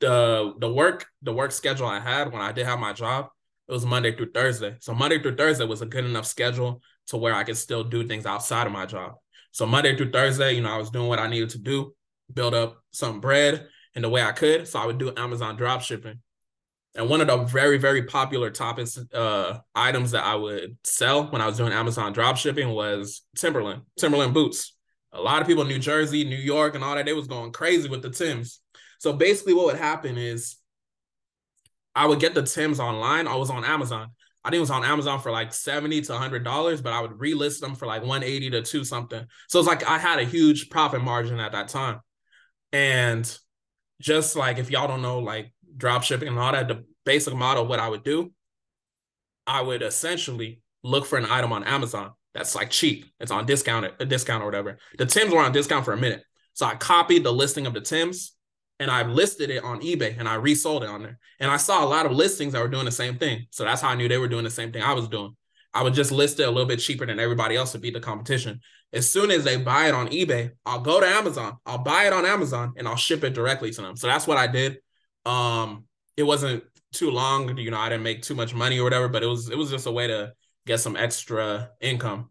the 0.00 0.54
the 0.58 0.72
work, 0.72 1.06
the 1.22 1.32
work 1.32 1.52
schedule 1.52 1.86
I 1.86 2.00
had 2.00 2.32
when 2.32 2.42
I 2.42 2.52
did 2.52 2.66
have 2.66 2.78
my 2.78 2.92
job, 2.92 3.28
it 3.68 3.72
was 3.72 3.84
Monday 3.84 4.16
through 4.16 4.32
Thursday. 4.32 4.76
So 4.80 4.94
Monday 4.94 5.20
through 5.20 5.36
Thursday 5.36 5.66
was 5.66 5.82
a 5.82 5.86
good 5.86 6.04
enough 6.04 6.26
schedule 6.26 6.82
to 7.08 7.16
where 7.16 7.34
I 7.34 7.44
could 7.44 7.56
still 7.56 7.84
do 7.84 8.06
things 8.06 8.24
outside 8.24 8.66
of 8.66 8.72
my 8.72 8.86
job. 8.86 9.14
So 9.52 9.66
Monday 9.66 9.96
through 9.96 10.10
Thursday, 10.10 10.52
you 10.54 10.62
know, 10.62 10.70
I 10.70 10.78
was 10.78 10.90
doing 10.90 11.08
what 11.08 11.18
I 11.18 11.28
needed 11.28 11.50
to 11.50 11.58
do, 11.58 11.94
build 12.32 12.54
up 12.54 12.82
some 12.92 13.20
bread 13.20 13.68
in 13.94 14.02
the 14.02 14.08
way 14.08 14.22
I 14.22 14.32
could. 14.32 14.68
So 14.68 14.78
I 14.78 14.86
would 14.86 14.98
do 14.98 15.12
Amazon 15.16 15.56
drop 15.56 15.82
shipping. 15.82 16.20
And 16.94 17.08
one 17.08 17.20
of 17.20 17.26
the 17.26 17.36
very, 17.44 17.78
very 17.78 18.04
popular 18.04 18.50
topics, 18.50 18.98
uh, 19.12 19.58
items 19.74 20.12
that 20.12 20.24
I 20.24 20.34
would 20.34 20.78
sell 20.84 21.26
when 21.26 21.42
I 21.42 21.46
was 21.46 21.58
doing 21.58 21.72
Amazon 21.72 22.12
drop 22.12 22.36
shipping 22.36 22.70
was 22.70 23.22
Timberland, 23.36 23.82
Timberland 23.98 24.32
boots. 24.32 24.74
A 25.12 25.20
lot 25.20 25.40
of 25.40 25.46
people 25.46 25.62
in 25.62 25.68
New 25.68 25.78
Jersey, 25.78 26.24
New 26.24 26.36
York, 26.36 26.74
and 26.74 26.82
all 26.82 26.94
that, 26.94 27.06
they 27.06 27.12
was 27.12 27.26
going 27.26 27.52
crazy 27.52 27.88
with 27.88 28.02
the 28.02 28.10
Tims. 28.10 28.60
So 28.98 29.12
basically, 29.12 29.54
what 29.54 29.66
would 29.66 29.76
happen 29.76 30.18
is 30.18 30.56
I 31.98 32.06
would 32.06 32.20
get 32.20 32.32
the 32.32 32.44
Tims 32.44 32.78
online. 32.78 33.26
I 33.26 33.34
was 33.34 33.50
on 33.50 33.64
Amazon. 33.64 34.10
I 34.44 34.50
think 34.50 34.58
it 34.58 34.60
was 34.60 34.70
on 34.70 34.84
Amazon 34.84 35.18
for 35.18 35.32
like 35.32 35.52
70 35.52 36.02
to 36.02 36.12
100 36.12 36.44
dollars, 36.44 36.80
but 36.80 36.92
I 36.92 37.00
would 37.00 37.10
relist 37.10 37.58
them 37.58 37.74
for 37.74 37.86
like 37.86 38.02
180 38.02 38.50
to 38.50 38.62
2 38.62 38.84
something. 38.84 39.26
So 39.48 39.58
it's 39.58 39.66
like 39.66 39.84
I 39.84 39.98
had 39.98 40.20
a 40.20 40.24
huge 40.24 40.70
profit 40.70 41.02
margin 41.02 41.40
at 41.40 41.52
that 41.52 41.66
time. 41.66 41.98
And 42.72 43.38
just 44.00 44.36
like 44.36 44.58
if 44.58 44.70
y'all 44.70 44.86
don't 44.86 45.02
know 45.02 45.18
like 45.18 45.52
drop 45.76 46.04
shipping 46.04 46.28
and 46.28 46.38
all 46.38 46.52
that, 46.52 46.68
the 46.68 46.84
basic 47.04 47.34
model 47.34 47.66
what 47.66 47.80
I 47.80 47.88
would 47.88 48.04
do, 48.04 48.30
I 49.44 49.60
would 49.60 49.82
essentially 49.82 50.62
look 50.84 51.04
for 51.04 51.18
an 51.18 51.26
item 51.26 51.52
on 51.52 51.64
Amazon 51.64 52.12
that's 52.32 52.54
like 52.54 52.70
cheap. 52.70 53.06
It's 53.18 53.32
on 53.32 53.44
discount, 53.44 53.92
a 53.98 54.06
discount 54.06 54.44
or 54.44 54.46
whatever. 54.46 54.78
The 54.98 55.06
Tims 55.06 55.32
were 55.32 55.40
on 55.40 55.50
discount 55.50 55.84
for 55.84 55.94
a 55.94 55.96
minute. 55.96 56.22
So 56.52 56.64
I 56.64 56.76
copied 56.76 57.24
the 57.24 57.32
listing 57.32 57.66
of 57.66 57.74
the 57.74 57.80
Tims 57.80 58.34
and 58.80 58.90
I 58.90 59.02
listed 59.02 59.50
it 59.50 59.64
on 59.64 59.80
eBay 59.80 60.18
and 60.18 60.28
I 60.28 60.34
resold 60.34 60.84
it 60.84 60.88
on 60.88 61.02
there. 61.02 61.18
And 61.40 61.50
I 61.50 61.56
saw 61.56 61.84
a 61.84 61.86
lot 61.86 62.06
of 62.06 62.12
listings 62.12 62.52
that 62.52 62.62
were 62.62 62.68
doing 62.68 62.84
the 62.84 62.92
same 62.92 63.18
thing. 63.18 63.46
So 63.50 63.64
that's 63.64 63.80
how 63.80 63.88
I 63.88 63.94
knew 63.94 64.08
they 64.08 64.18
were 64.18 64.28
doing 64.28 64.44
the 64.44 64.50
same 64.50 64.72
thing 64.72 64.82
I 64.82 64.92
was 64.92 65.08
doing. 65.08 65.34
I 65.74 65.82
would 65.82 65.94
just 65.94 66.12
list 66.12 66.40
it 66.40 66.44
a 66.44 66.50
little 66.50 66.66
bit 66.66 66.80
cheaper 66.80 67.04
than 67.04 67.20
everybody 67.20 67.56
else 67.56 67.72
to 67.72 67.78
beat 67.78 67.94
the 67.94 68.00
competition. 68.00 68.60
As 68.92 69.10
soon 69.10 69.30
as 69.30 69.44
they 69.44 69.56
buy 69.56 69.88
it 69.88 69.94
on 69.94 70.08
eBay, 70.08 70.52
I'll 70.64 70.80
go 70.80 71.00
to 71.00 71.06
Amazon, 71.06 71.56
I'll 71.66 71.78
buy 71.78 72.06
it 72.06 72.12
on 72.12 72.24
Amazon 72.24 72.72
and 72.76 72.88
I'll 72.88 72.96
ship 72.96 73.22
it 73.22 73.34
directly 73.34 73.70
to 73.72 73.82
them. 73.82 73.96
So 73.96 74.06
that's 74.06 74.26
what 74.26 74.38
I 74.38 74.46
did. 74.46 74.78
Um, 75.26 75.84
it 76.16 76.22
wasn't 76.22 76.64
too 76.92 77.10
long, 77.10 77.56
you 77.58 77.70
know, 77.70 77.78
I 77.78 77.90
didn't 77.90 78.04
make 78.04 78.22
too 78.22 78.34
much 78.34 78.54
money 78.54 78.78
or 78.78 78.84
whatever, 78.84 79.08
but 79.08 79.22
it 79.22 79.26
was 79.26 79.50
it 79.50 79.58
was 79.58 79.70
just 79.70 79.86
a 79.86 79.92
way 79.92 80.06
to 80.06 80.32
get 80.66 80.80
some 80.80 80.96
extra 80.96 81.70
income. 81.80 82.30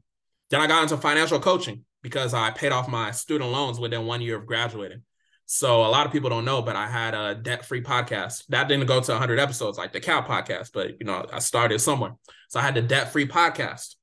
Then 0.49 0.61
I 0.61 0.67
got 0.67 0.83
into 0.83 0.97
financial 0.97 1.39
coaching 1.39 1.85
because 2.01 2.33
I 2.33 2.51
paid 2.51 2.71
off 2.71 2.87
my 2.87 3.11
student 3.11 3.51
loans 3.51 3.79
within 3.79 4.05
one 4.05 4.21
year 4.21 4.37
of 4.37 4.45
graduating. 4.45 5.03
So 5.49 5.85
a 5.85 5.87
lot 5.87 6.05
of 6.05 6.11
people 6.11 6.29
don't 6.29 6.43
know, 6.43 6.61
but 6.61 6.75
I 6.75 6.87
had 6.87 7.13
a 7.13 7.33
debt-free 7.33 7.81
podcast. 7.81 8.45
That 8.47 8.67
didn't 8.67 8.85
go 8.85 8.99
to 8.99 9.11
100 9.13 9.39
episodes 9.39 9.77
like 9.77 9.93
the 9.93 10.01
Cat 10.01 10.27
podcast, 10.27 10.71
but 10.73 10.99
you 10.99 11.05
know, 11.05 11.25
I 11.31 11.39
started 11.39 11.79
somewhere. 11.79 12.15
So 12.49 12.59
I 12.59 12.63
had 12.63 12.75
the 12.75 12.81
debt-free 12.81 13.29
podcast. 13.29 13.95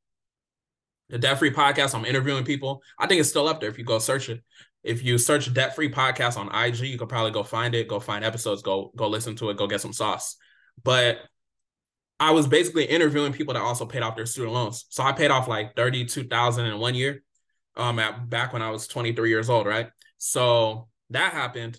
The 1.10 1.18
debt-free 1.18 1.50
podcast, 1.50 1.94
I'm 1.94 2.06
interviewing 2.06 2.44
people. 2.44 2.82
I 2.98 3.06
think 3.06 3.20
it's 3.20 3.28
still 3.28 3.46
up 3.46 3.60
there 3.60 3.68
if 3.68 3.76
you 3.76 3.84
go 3.84 3.98
search 3.98 4.30
it. 4.30 4.42
If 4.82 5.04
you 5.04 5.18
search 5.18 5.52
debt-free 5.52 5.92
podcast 5.92 6.38
on 6.38 6.48
IG, 6.54 6.80
you 6.80 6.96
could 6.96 7.10
probably 7.10 7.30
go 7.30 7.42
find 7.42 7.74
it, 7.74 7.88
go 7.88 8.00
find 8.00 8.24
episodes, 8.24 8.62
go 8.62 8.90
go 8.96 9.06
listen 9.06 9.36
to 9.36 9.50
it, 9.50 9.58
go 9.58 9.66
get 9.66 9.82
some 9.82 9.92
sauce. 9.92 10.36
But 10.82 11.18
I 12.18 12.30
was 12.30 12.46
basically 12.46 12.86
interviewing 12.86 13.34
people 13.34 13.52
that 13.52 13.60
also 13.60 13.84
paid 13.84 14.02
off 14.02 14.16
their 14.16 14.24
student 14.24 14.54
loans. 14.54 14.86
So 14.88 15.02
I 15.02 15.12
paid 15.12 15.30
off 15.30 15.46
like 15.46 15.76
32,000 15.76 16.64
in 16.64 16.78
one 16.78 16.94
year. 16.94 17.22
Um 17.76 17.98
at 17.98 18.30
back 18.30 18.54
when 18.54 18.62
I 18.62 18.70
was 18.70 18.86
23 18.86 19.28
years 19.28 19.50
old, 19.50 19.66
right? 19.66 19.90
So 20.16 20.88
that 21.10 21.32
happened. 21.32 21.78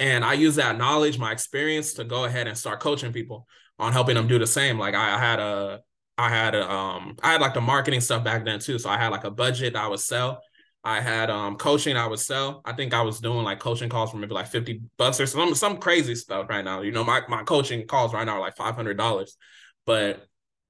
And 0.00 0.24
I 0.24 0.34
use 0.34 0.56
that 0.56 0.78
knowledge, 0.78 1.18
my 1.18 1.32
experience 1.32 1.94
to 1.94 2.04
go 2.04 2.24
ahead 2.24 2.46
and 2.46 2.56
start 2.56 2.80
coaching 2.80 3.12
people 3.12 3.46
on 3.78 3.92
helping 3.92 4.14
them 4.14 4.28
do 4.28 4.38
the 4.38 4.46
same. 4.46 4.78
Like 4.78 4.94
I, 4.94 5.18
had 5.18 5.40
a, 5.40 5.80
I 6.16 6.28
had 6.28 6.54
a, 6.54 6.70
um, 6.70 7.16
I 7.22 7.32
had 7.32 7.40
like 7.40 7.54
the 7.54 7.60
marketing 7.60 8.00
stuff 8.00 8.22
back 8.22 8.44
then 8.44 8.60
too. 8.60 8.78
So 8.78 8.90
I 8.90 8.96
had 8.96 9.08
like 9.08 9.24
a 9.24 9.30
budget 9.30 9.74
I 9.74 9.88
would 9.88 10.00
sell. 10.00 10.40
I 10.84 11.00
had 11.00 11.28
um 11.28 11.56
coaching 11.56 11.96
I 11.96 12.06
would 12.06 12.20
sell. 12.20 12.62
I 12.64 12.72
think 12.72 12.94
I 12.94 13.02
was 13.02 13.20
doing 13.20 13.42
like 13.44 13.58
coaching 13.58 13.88
calls 13.88 14.10
for 14.10 14.16
maybe 14.16 14.34
like 14.34 14.46
50 14.46 14.80
bucks 14.96 15.20
or 15.20 15.26
some 15.26 15.54
some 15.54 15.78
crazy 15.78 16.14
stuff 16.14 16.46
right 16.48 16.64
now. 16.64 16.82
You 16.82 16.92
know, 16.92 17.04
my, 17.04 17.22
my 17.28 17.42
coaching 17.42 17.86
calls 17.86 18.14
right 18.14 18.24
now 18.24 18.36
are 18.36 18.40
like 18.40 18.56
$500. 18.56 19.36
But 19.84 20.26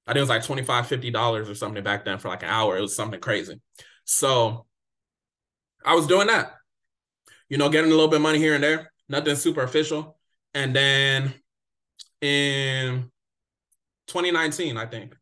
I 0.07 0.13
think 0.13 0.19
it 0.19 0.21
was 0.21 0.29
like 0.29 0.45
25 0.45 0.87
$50 0.87 1.49
or 1.49 1.55
something 1.55 1.85
back 1.85 2.05
then 2.05 2.19
for 2.19 2.29
like 2.29 2.43
an 2.43 2.49
hour. 2.49 2.77
It 2.77 2.81
was 2.81 2.97
something 2.97 3.21
crazy. 3.21 3.61
So 4.05 4.67
I 5.85 5.95
was 5.95 6.07
doing 6.07 6.29
that. 6.29 6.58
You 7.49 7.59
know, 7.59 7.69
getting 7.69 7.91
a 7.91 7.95
little 7.95 8.09
bit 8.09 8.17
of 8.17 8.23
money 8.23 8.39
here 8.39 8.55
and 8.55 8.63
there, 8.63 8.93
nothing 9.09 9.37
superficial. 9.37 10.19
And 10.55 10.75
then 10.75 11.35
in 12.21 13.11
2019, 14.09 14.77
I 14.77 14.87
think 14.87 15.15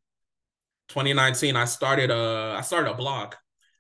2019, 0.89 1.57
I 1.57 1.65
started 1.65 2.11
a 2.11 2.55
I 2.57 2.61
started 2.63 2.91
a 2.91 2.95
blog, 2.95 3.35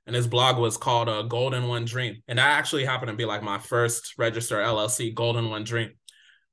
and 0.07 0.15
this 0.15 0.27
blog 0.27 0.59
was 0.59 0.77
called 0.77 1.09
a 1.09 1.25
Golden 1.29 1.69
One 1.69 1.85
Dream, 1.85 2.23
and 2.29 2.39
that 2.39 2.59
actually 2.59 2.85
happened 2.85 3.11
to 3.11 3.17
be 3.17 3.25
like 3.25 3.43
my 3.43 3.59
first 3.59 4.15
registered 4.19 4.65
LLC, 4.65 5.15
Golden 5.15 5.51
One 5.51 5.65
Dream. 5.65 5.93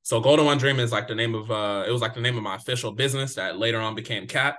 So 0.03 0.19
Golden 0.19 0.45
One 0.45 0.57
Dream 0.57 0.79
is 0.79 0.91
like 0.91 1.07
the 1.07 1.15
name 1.15 1.35
of 1.35 1.49
uh, 1.49 1.85
it 1.87 1.91
was 1.91 2.01
like 2.01 2.13
the 2.13 2.21
name 2.21 2.37
of 2.37 2.43
my 2.43 2.55
official 2.55 2.91
business 2.91 3.35
that 3.35 3.57
later 3.57 3.79
on 3.79 3.95
became 3.95 4.27
Cat, 4.27 4.57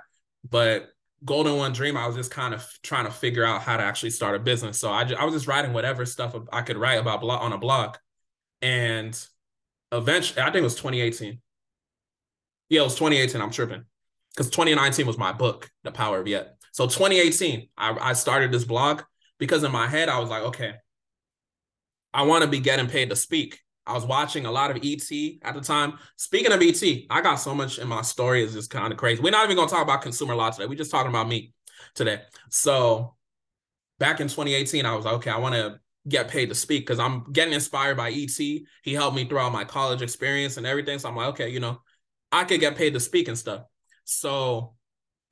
but 0.48 0.88
Golden 1.24 1.56
One 1.56 1.72
Dream, 1.72 1.96
I 1.96 2.06
was 2.06 2.16
just 2.16 2.30
kind 2.30 2.54
of 2.54 2.66
trying 2.82 3.06
to 3.06 3.10
figure 3.10 3.44
out 3.44 3.62
how 3.62 3.76
to 3.76 3.82
actually 3.82 4.10
start 4.10 4.36
a 4.36 4.38
business. 4.38 4.78
So 4.78 4.90
I, 4.90 5.10
I 5.18 5.24
was 5.24 5.34
just 5.34 5.46
writing 5.46 5.72
whatever 5.72 6.04
stuff 6.04 6.34
I 6.52 6.62
could 6.62 6.76
write 6.76 6.98
about 6.98 7.22
on 7.22 7.52
a 7.52 7.58
blog, 7.58 7.96
and 8.60 9.18
eventually, 9.92 10.40
I 10.42 10.46
think 10.46 10.56
it 10.56 10.62
was 10.62 10.74
2018. 10.74 11.40
Yeah, 12.68 12.80
it 12.80 12.84
was 12.84 12.94
2018. 12.94 13.40
I'm 13.40 13.50
tripping 13.50 13.84
because 14.34 14.50
2019 14.50 15.06
was 15.06 15.18
my 15.18 15.32
book, 15.32 15.70
The 15.82 15.92
Power 15.92 16.20
of 16.20 16.26
Yet. 16.26 16.56
So 16.72 16.86
2018, 16.86 17.68
I, 17.76 17.96
I 18.00 18.12
started 18.14 18.50
this 18.50 18.64
blog 18.64 19.02
because 19.38 19.62
in 19.62 19.70
my 19.70 19.86
head 19.86 20.08
I 20.08 20.18
was 20.18 20.28
like, 20.30 20.42
okay, 20.42 20.74
I 22.12 22.22
want 22.22 22.42
to 22.42 22.50
be 22.50 22.60
getting 22.60 22.86
paid 22.88 23.10
to 23.10 23.16
speak. 23.16 23.60
I 23.86 23.92
was 23.92 24.06
watching 24.06 24.46
a 24.46 24.50
lot 24.50 24.70
of 24.70 24.78
ET 24.82 25.10
at 25.42 25.54
the 25.54 25.60
time. 25.60 25.98
Speaking 26.16 26.52
of 26.52 26.62
ET, 26.62 26.82
I 27.10 27.20
got 27.20 27.36
so 27.36 27.54
much 27.54 27.78
in 27.78 27.86
my 27.86 28.02
story 28.02 28.42
is 28.42 28.54
just 28.54 28.70
kind 28.70 28.92
of 28.92 28.98
crazy. 28.98 29.22
We're 29.22 29.30
not 29.30 29.44
even 29.44 29.56
gonna 29.56 29.68
talk 29.68 29.82
about 29.82 30.02
consumer 30.02 30.34
law 30.34 30.50
today. 30.50 30.66
We're 30.66 30.78
just 30.78 30.90
talking 30.90 31.10
about 31.10 31.28
me 31.28 31.52
today. 31.94 32.22
So 32.50 33.14
back 33.98 34.20
in 34.20 34.28
2018, 34.28 34.86
I 34.86 34.94
was 34.94 35.04
like, 35.04 35.14
okay, 35.14 35.30
I 35.30 35.38
want 35.38 35.54
to 35.54 35.78
get 36.08 36.28
paid 36.28 36.48
to 36.50 36.54
speak 36.54 36.82
because 36.82 36.98
I'm 36.98 37.24
getting 37.32 37.54
inspired 37.54 37.96
by 37.96 38.10
ET. 38.10 38.36
He 38.36 38.66
helped 38.92 39.16
me 39.16 39.26
throughout 39.26 39.52
my 39.52 39.64
college 39.64 40.02
experience 40.02 40.56
and 40.56 40.66
everything. 40.66 40.98
So 40.98 41.08
I'm 41.08 41.16
like, 41.16 41.28
okay, 41.28 41.48
you 41.48 41.60
know, 41.60 41.80
I 42.30 42.44
could 42.44 42.60
get 42.60 42.76
paid 42.76 42.94
to 42.94 43.00
speak 43.00 43.28
and 43.28 43.38
stuff. 43.38 43.62
So 44.04 44.74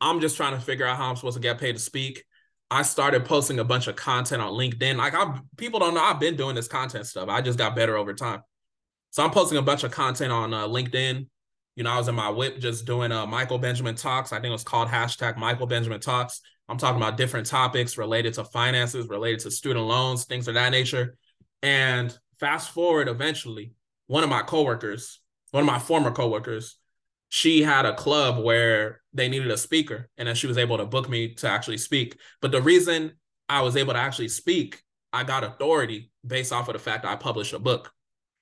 I'm 0.01 0.21
just 0.21 0.37
trying 0.37 0.55
to 0.55 0.61
figure 0.61 0.87
out 0.87 0.97
how 0.97 1.11
I'm 1.11 1.17
supposed 1.17 1.37
to 1.37 1.43
get 1.43 1.59
paid 1.59 1.73
to 1.73 1.79
speak. 1.79 2.25
I 2.73 2.81
started 2.81 3.27
posting 3.27 3.59
a 3.59 3.65
bunch 3.65 3.87
of 3.87 3.97
content 3.97 4.41
on 4.41 4.55
LinkedIn. 4.55 4.97
Like 4.97 5.15
I 5.15 5.39
people 5.59 5.79
don't 5.79 5.93
know 5.93 6.03
I've 6.03 6.19
been 6.19 6.37
doing 6.37 6.55
this 6.55 6.69
content 6.69 7.07
stuff. 7.07 7.29
I 7.29 7.43
just 7.43 7.59
got 7.59 7.77
better 7.77 7.99
over 7.99 8.15
time. 8.15 8.43
So 9.11 9.23
I'm 9.23 9.31
posting 9.31 9.59
a 9.59 9.63
bunch 9.63 9.85
of 9.85 9.91
content 9.91 10.33
on 10.33 10.55
uh, 10.55 10.67
LinkedIn. 10.67 11.27
You 11.77 11.85
know, 11.85 11.91
I 11.91 11.99
was 11.99 12.09
in 12.09 12.15
my 12.15 12.31
whip 12.31 12.61
just 12.61 12.87
doing 12.87 13.13
uh, 13.13 13.27
Michael 13.27 13.59
Benjamin 13.59 13.95
talks. 13.95 14.33
I 14.33 14.37
think 14.37 14.47
it 14.47 14.53
was 14.53 14.65
called 14.65 14.89
hashtag 14.89 15.37
Michael 15.37 15.67
Benjamin 15.67 16.01
talks. 16.01 16.41
I'm 16.67 16.79
talking 16.79 16.97
about 16.97 17.19
different 17.19 17.47
topics 17.47 17.99
related 17.99 18.33
to 18.35 18.45
finances, 18.45 19.07
related 19.07 19.41
to 19.41 19.51
student 19.51 19.85
loans, 19.85 20.25
things 20.25 20.49
of 20.49 20.55
that 20.55 20.71
nature. 20.71 21.19
And 21.63 22.17
fast 22.41 22.71
forward, 22.71 23.07
eventually, 23.07 23.75
one 24.07 24.25
of 24.25 24.31
my 24.31 24.41
coworkers, 24.41 25.21
one 25.51 25.63
of 25.63 25.67
my 25.67 25.79
former 25.79 26.11
coworkers, 26.11 26.79
she 27.35 27.63
had 27.63 27.87
a 27.87 27.95
club 27.95 28.45
where 28.45 29.01
they 29.15 29.27
needed 29.27 29.51
a 29.51 29.57
speaker 29.57 30.11
and 30.19 30.29
then 30.29 30.35
she 30.35 30.47
was 30.47 30.59
able 30.59 30.77
to 30.77 30.85
book 30.85 31.09
me 31.09 31.33
to 31.33 31.49
actually 31.49 31.79
speak. 31.79 32.19
But 32.43 32.53
the 32.53 32.61
reason 32.61 33.13
I 33.49 33.63
was 33.63 33.75
able 33.75 33.95
to 33.95 33.99
actually 33.99 34.29
speak, 34.29 34.83
I 35.15 35.25
got 35.25 35.43
authority 35.43 36.11
based 36.27 36.53
off 36.53 36.69
of 36.69 36.75
the 36.75 36.79
fact 36.79 37.05
that 37.05 37.11
I 37.11 37.17
published 37.17 37.55
a 37.55 37.59
book. 37.59 37.91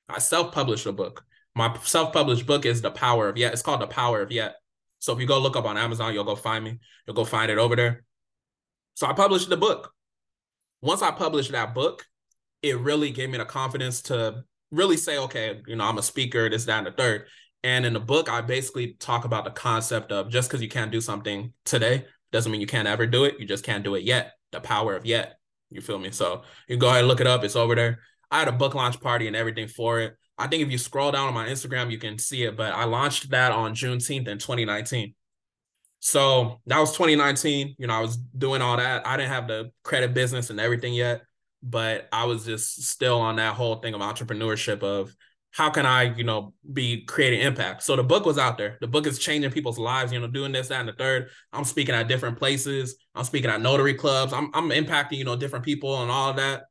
I 0.09 0.19
self-published 0.19 0.87
a 0.87 0.93
book. 0.93 1.25
My 1.55 1.79
self-published 1.85 2.47
book 2.47 2.67
is 2.67 2.83
The 2.83 2.91
Power 2.91 3.29
of 3.29 3.37
Yet. 3.39 3.53
It's 3.53 3.63
called 3.63 3.81
The 3.81 3.87
Power 3.87 4.23
of 4.23 4.33
Yet. 4.33 4.57
So 4.99 5.13
if 5.13 5.21
you 5.21 5.27
go 5.27 5.39
look 5.39 5.55
up 5.55 5.67
on 5.67 5.79
Amazon, 5.79 6.13
you'll 6.13 6.25
go 6.25 6.35
find 6.35 6.65
me. 6.65 6.81
You'll 7.07 7.15
go 7.15 7.25
find 7.25 7.49
it 7.49 7.59
over 7.59 7.77
there. 7.77 8.03
So 8.95 9.07
I 9.07 9.13
published 9.13 9.51
the 9.51 9.57
book. 9.57 9.93
Once 10.83 11.01
I 11.01 11.13
published 11.13 11.53
that 11.53 11.77
book, 11.77 12.07
it 12.61 12.77
really 12.77 13.13
gave 13.13 13.31
me 13.31 13.39
the 13.39 13.45
confidence 13.45 14.03
to 14.03 14.43
really 14.73 14.97
say, 14.97 15.17
okay, 15.17 15.61
you 15.69 15.77
know, 15.77 15.85
I'm 15.85 15.99
a 15.99 16.03
speaker, 16.03 16.51
this, 16.51 16.65
that, 16.65 16.79
and 16.79 16.89
the 16.89 16.91
third. 16.91 17.27
And 17.63 17.85
in 17.85 17.93
the 17.93 18.01
book, 18.01 18.31
I 18.31 18.41
basically 18.41 18.95
talk 18.95 19.25
about 19.25 19.45
the 19.45 19.51
concept 19.51 20.13
of 20.13 20.31
just 20.31 20.49
because 20.49 20.63
you 20.63 20.69
can't 20.69 20.91
do 20.91 21.01
something 21.01 21.53
today 21.65 22.07
doesn't 22.33 22.51
mean 22.51 22.61
you 22.61 22.67
can't 22.67 22.89
ever 22.89 23.07
do 23.07 23.25
it. 23.25 23.39
You 23.39 23.47
just 23.47 23.65
can't 23.65 23.85
do 23.85 23.95
it 23.95 24.05
yet. 24.05 24.33
The 24.53 24.61
power 24.61 24.97
of 24.97 25.05
yet. 25.05 25.39
You 25.71 25.81
feel 25.81 25.99
me? 25.99 26.11
So 26.11 26.43
you 26.69 26.77
go 26.77 26.89
ahead 26.89 27.01
and 27.01 27.09
look 27.09 27.21
it 27.21 27.27
up. 27.27 27.45
It's 27.45 27.57
over 27.57 27.75
there. 27.75 28.01
I 28.31 28.39
had 28.39 28.49
a 28.49 28.53
book 28.53 28.75
launch 28.75 29.01
party 29.01 29.27
and 29.27 29.37
everything 29.37 29.69
for 29.69 30.01
it. 30.01 30.17
I 30.39 30.47
think 30.47 30.63
if 30.63 30.71
you 30.71 30.79
scroll 30.79 31.13
down 31.13 31.29
on 31.29 31.35
my 31.35 31.47
Instagram, 31.49 31.91
you 31.91 31.99
can 31.99 32.19
see 32.19 32.45
it. 32.45 32.57
But 32.57 32.73
I 32.73 32.85
launched 32.85 33.31
that 33.31 33.53
on 33.53 33.75
Juneteenth 33.75 34.27
in 34.27 34.39
2019. 34.39 35.15
So 36.01 36.61
that 36.67 36.79
was 36.79 36.93
2019. 36.93 37.75
You 37.79 37.87
know, 37.87 37.95
I 37.95 38.01
was 38.01 38.17
doing 38.17 38.63
all 38.63 38.77
that. 38.79 39.07
I 39.07 39.17
didn't 39.17 39.31
have 39.31 39.49
the 39.49 39.71
credit 39.85 40.15
business 40.15 40.51
and 40.51 40.59
everything 40.59 40.95
yet, 40.95 41.23
but 41.63 42.09
I 42.13 42.25
was 42.25 42.47
just 42.47 42.85
still 42.85 43.21
on 43.21 43.37
that 43.37 43.55
whole 43.55 43.77
thing 43.77 43.95
of 43.95 44.01
entrepreneurship 44.01 44.83
of 44.83 45.15
how 45.53 45.69
can 45.69 45.85
I, 45.85 46.15
you 46.15 46.25
know, 46.25 46.55
be 46.73 47.05
creating 47.05 47.41
impact? 47.41 47.83
So 47.83 47.97
the 47.97 48.05
book 48.05 48.25
was 48.25 48.39
out 48.39 48.57
there. 48.57 48.79
The 48.81 48.87
book 48.87 49.07
is 49.07 49.19
changing 49.19 49.51
people's 49.51 49.79
lives, 49.79 50.13
you 50.13 50.21
know, 50.21 50.29
doing 50.29 50.53
this, 50.53 50.69
that, 50.69 50.81
and 50.81 50.89
the 50.89 50.93
third. 50.93 51.29
I'm 51.53 51.65
speaking 51.65 51.95
at 51.95 52.09
different 52.09 52.39
places. 52.39 52.97
I'm 53.15 53.25
speaking 53.25 53.51
at 53.51 53.63
Rotary 53.63 53.95
clubs. 53.95 54.33
I'm 54.33 54.51
I'm 54.55 54.71
impacting, 54.71 55.19
you 55.19 55.25
know, 55.25 55.37
different 55.37 55.65
people 55.65 56.03
and 56.03 56.11
all 56.11 56.31
of 56.31 56.37
that. 56.37 56.65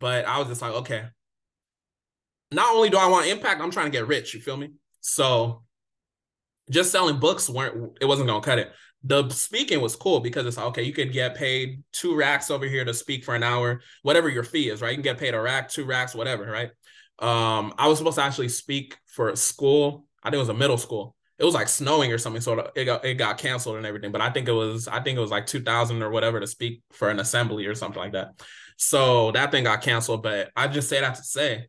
But 0.00 0.24
I 0.24 0.38
was 0.38 0.48
just 0.48 0.62
like, 0.62 0.72
okay. 0.72 1.04
Not 2.52 2.74
only 2.74 2.90
do 2.90 2.96
I 2.96 3.06
want 3.08 3.26
impact, 3.26 3.60
I'm 3.60 3.70
trying 3.70 3.86
to 3.86 3.90
get 3.90 4.06
rich. 4.06 4.34
You 4.34 4.40
feel 4.40 4.56
me? 4.56 4.70
So 5.00 5.62
just 6.70 6.90
selling 6.90 7.18
books 7.18 7.48
weren't 7.48 7.96
it 8.00 8.06
wasn't 8.06 8.28
gonna 8.28 8.42
cut 8.42 8.58
it. 8.58 8.72
The 9.04 9.28
speaking 9.30 9.80
was 9.80 9.94
cool 9.94 10.18
because 10.18 10.46
it's 10.46 10.56
like, 10.56 10.66
okay, 10.66 10.82
you 10.82 10.92
could 10.92 11.12
get 11.12 11.36
paid 11.36 11.84
two 11.92 12.16
racks 12.16 12.50
over 12.50 12.66
here 12.66 12.84
to 12.84 12.92
speak 12.92 13.24
for 13.24 13.36
an 13.36 13.44
hour, 13.44 13.82
whatever 14.02 14.28
your 14.28 14.42
fee 14.42 14.68
is, 14.68 14.80
right? 14.82 14.90
You 14.90 14.96
can 14.96 15.02
get 15.02 15.18
paid 15.18 15.34
a 15.34 15.40
rack, 15.40 15.68
two 15.68 15.84
racks, 15.84 16.12
whatever, 16.14 16.44
right? 16.44 16.70
Um, 17.18 17.74
I 17.78 17.88
was 17.88 17.98
supposed 17.98 18.18
to 18.18 18.22
actually 18.22 18.48
speak 18.48 18.96
for 19.06 19.30
a 19.30 19.36
school. 19.36 20.06
I 20.22 20.28
think 20.28 20.36
it 20.36 20.40
was 20.40 20.48
a 20.48 20.54
middle 20.54 20.78
school. 20.78 21.16
It 21.38 21.44
was 21.44 21.54
like 21.54 21.68
snowing 21.68 22.12
or 22.12 22.18
something, 22.18 22.40
so 22.40 22.70
it 22.74 22.84
got 22.86 23.04
it 23.04 23.14
got 23.14 23.38
canceled 23.38 23.76
and 23.76 23.86
everything. 23.86 24.10
But 24.10 24.22
I 24.22 24.30
think 24.30 24.48
it 24.48 24.52
was 24.52 24.88
I 24.88 25.00
think 25.00 25.18
it 25.18 25.20
was 25.20 25.30
like 25.30 25.46
two 25.46 25.60
thousand 25.60 26.02
or 26.02 26.10
whatever 26.10 26.40
to 26.40 26.46
speak 26.46 26.82
for 26.92 27.10
an 27.10 27.20
assembly 27.20 27.66
or 27.66 27.74
something 27.74 28.00
like 28.00 28.12
that. 28.12 28.40
So 28.78 29.32
that 29.32 29.50
thing 29.50 29.64
got 29.64 29.82
canceled. 29.82 30.22
But 30.22 30.50
I 30.56 30.68
just 30.68 30.88
say 30.88 31.00
that 31.00 31.14
to 31.16 31.22
say, 31.22 31.68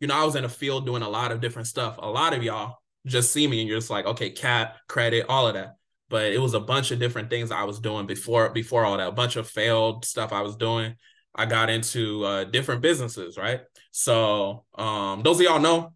you 0.00 0.08
know, 0.08 0.14
I 0.14 0.24
was 0.24 0.34
in 0.36 0.44
a 0.44 0.48
field 0.48 0.86
doing 0.86 1.02
a 1.02 1.08
lot 1.08 1.30
of 1.30 1.40
different 1.40 1.68
stuff. 1.68 1.98
A 1.98 2.10
lot 2.10 2.34
of 2.34 2.42
y'all 2.42 2.78
just 3.06 3.32
see 3.32 3.46
me 3.46 3.60
and 3.60 3.68
you're 3.68 3.78
just 3.78 3.90
like, 3.90 4.06
okay, 4.06 4.30
cat, 4.30 4.76
credit, 4.88 5.26
all 5.28 5.46
of 5.46 5.54
that. 5.54 5.76
But 6.08 6.32
it 6.32 6.40
was 6.40 6.54
a 6.54 6.60
bunch 6.60 6.90
of 6.90 6.98
different 6.98 7.30
things 7.30 7.52
I 7.52 7.64
was 7.64 7.78
doing 7.78 8.06
before 8.06 8.50
before 8.50 8.84
all 8.84 8.96
that. 8.96 9.08
A 9.08 9.12
bunch 9.12 9.36
of 9.36 9.48
failed 9.48 10.04
stuff 10.04 10.32
I 10.32 10.42
was 10.42 10.56
doing. 10.56 10.96
I 11.34 11.46
got 11.46 11.70
into 11.70 12.24
uh, 12.24 12.44
different 12.44 12.82
businesses, 12.82 13.36
right? 13.36 13.60
So 13.92 14.64
um, 14.76 15.22
those 15.22 15.38
of 15.38 15.42
y'all 15.42 15.60
know, 15.60 15.92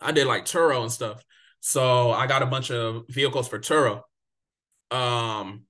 I 0.00 0.12
did 0.12 0.26
like 0.26 0.44
Turo 0.44 0.82
and 0.82 0.92
stuff. 0.92 1.24
So 1.60 2.12
I 2.12 2.26
got 2.26 2.42
a 2.42 2.46
bunch 2.46 2.70
of 2.70 3.04
vehicles 3.08 3.48
for 3.48 3.58
Turo. 3.58 4.02
Um, 4.90 5.64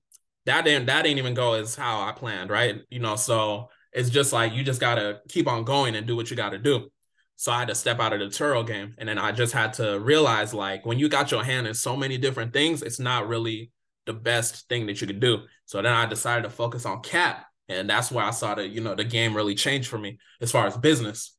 that 0.45 0.63
didn't 0.63 0.85
that 0.85 1.03
didn't 1.03 1.17
even 1.17 1.33
go 1.33 1.53
as 1.53 1.75
how 1.75 2.01
I 2.01 2.11
planned, 2.11 2.49
right? 2.49 2.81
You 2.89 2.99
know, 2.99 3.15
so 3.15 3.69
it's 3.91 4.09
just 4.09 4.31
like 4.31 4.53
you 4.53 4.63
just 4.63 4.79
gotta 4.79 5.21
keep 5.27 5.47
on 5.47 5.63
going 5.63 5.95
and 5.95 6.07
do 6.07 6.15
what 6.15 6.29
you 6.29 6.37
gotta 6.37 6.57
do. 6.57 6.89
So 7.35 7.51
I 7.51 7.59
had 7.59 7.67
to 7.67 7.75
step 7.75 7.99
out 7.99 8.13
of 8.13 8.19
the 8.19 8.25
Turo 8.25 8.65
game. 8.65 8.95
And 8.97 9.07
then 9.07 9.19
I 9.19 9.31
just 9.31 9.53
had 9.53 9.73
to 9.73 9.99
realize 9.99 10.53
like 10.53 10.85
when 10.85 10.99
you 10.99 11.09
got 11.09 11.31
your 11.31 11.43
hand 11.43 11.67
in 11.67 11.73
so 11.73 11.95
many 11.95 12.17
different 12.17 12.53
things, 12.53 12.81
it's 12.81 12.99
not 12.99 13.27
really 13.27 13.71
the 14.05 14.13
best 14.13 14.67
thing 14.69 14.87
that 14.87 15.01
you 15.01 15.07
could 15.07 15.19
do. 15.19 15.43
So 15.65 15.81
then 15.81 15.93
I 15.93 16.05
decided 16.05 16.43
to 16.43 16.49
focus 16.49 16.85
on 16.85 17.01
cat 17.01 17.45
and 17.69 17.89
that's 17.89 18.11
where 18.11 18.25
I 18.25 18.31
saw 18.31 18.55
the 18.55 18.67
you 18.67 18.81
know 18.81 18.95
the 18.95 19.03
game 19.03 19.35
really 19.35 19.55
change 19.55 19.87
for 19.87 19.97
me 19.97 20.19
as 20.41 20.51
far 20.51 20.67
as 20.67 20.77
business, 20.77 21.35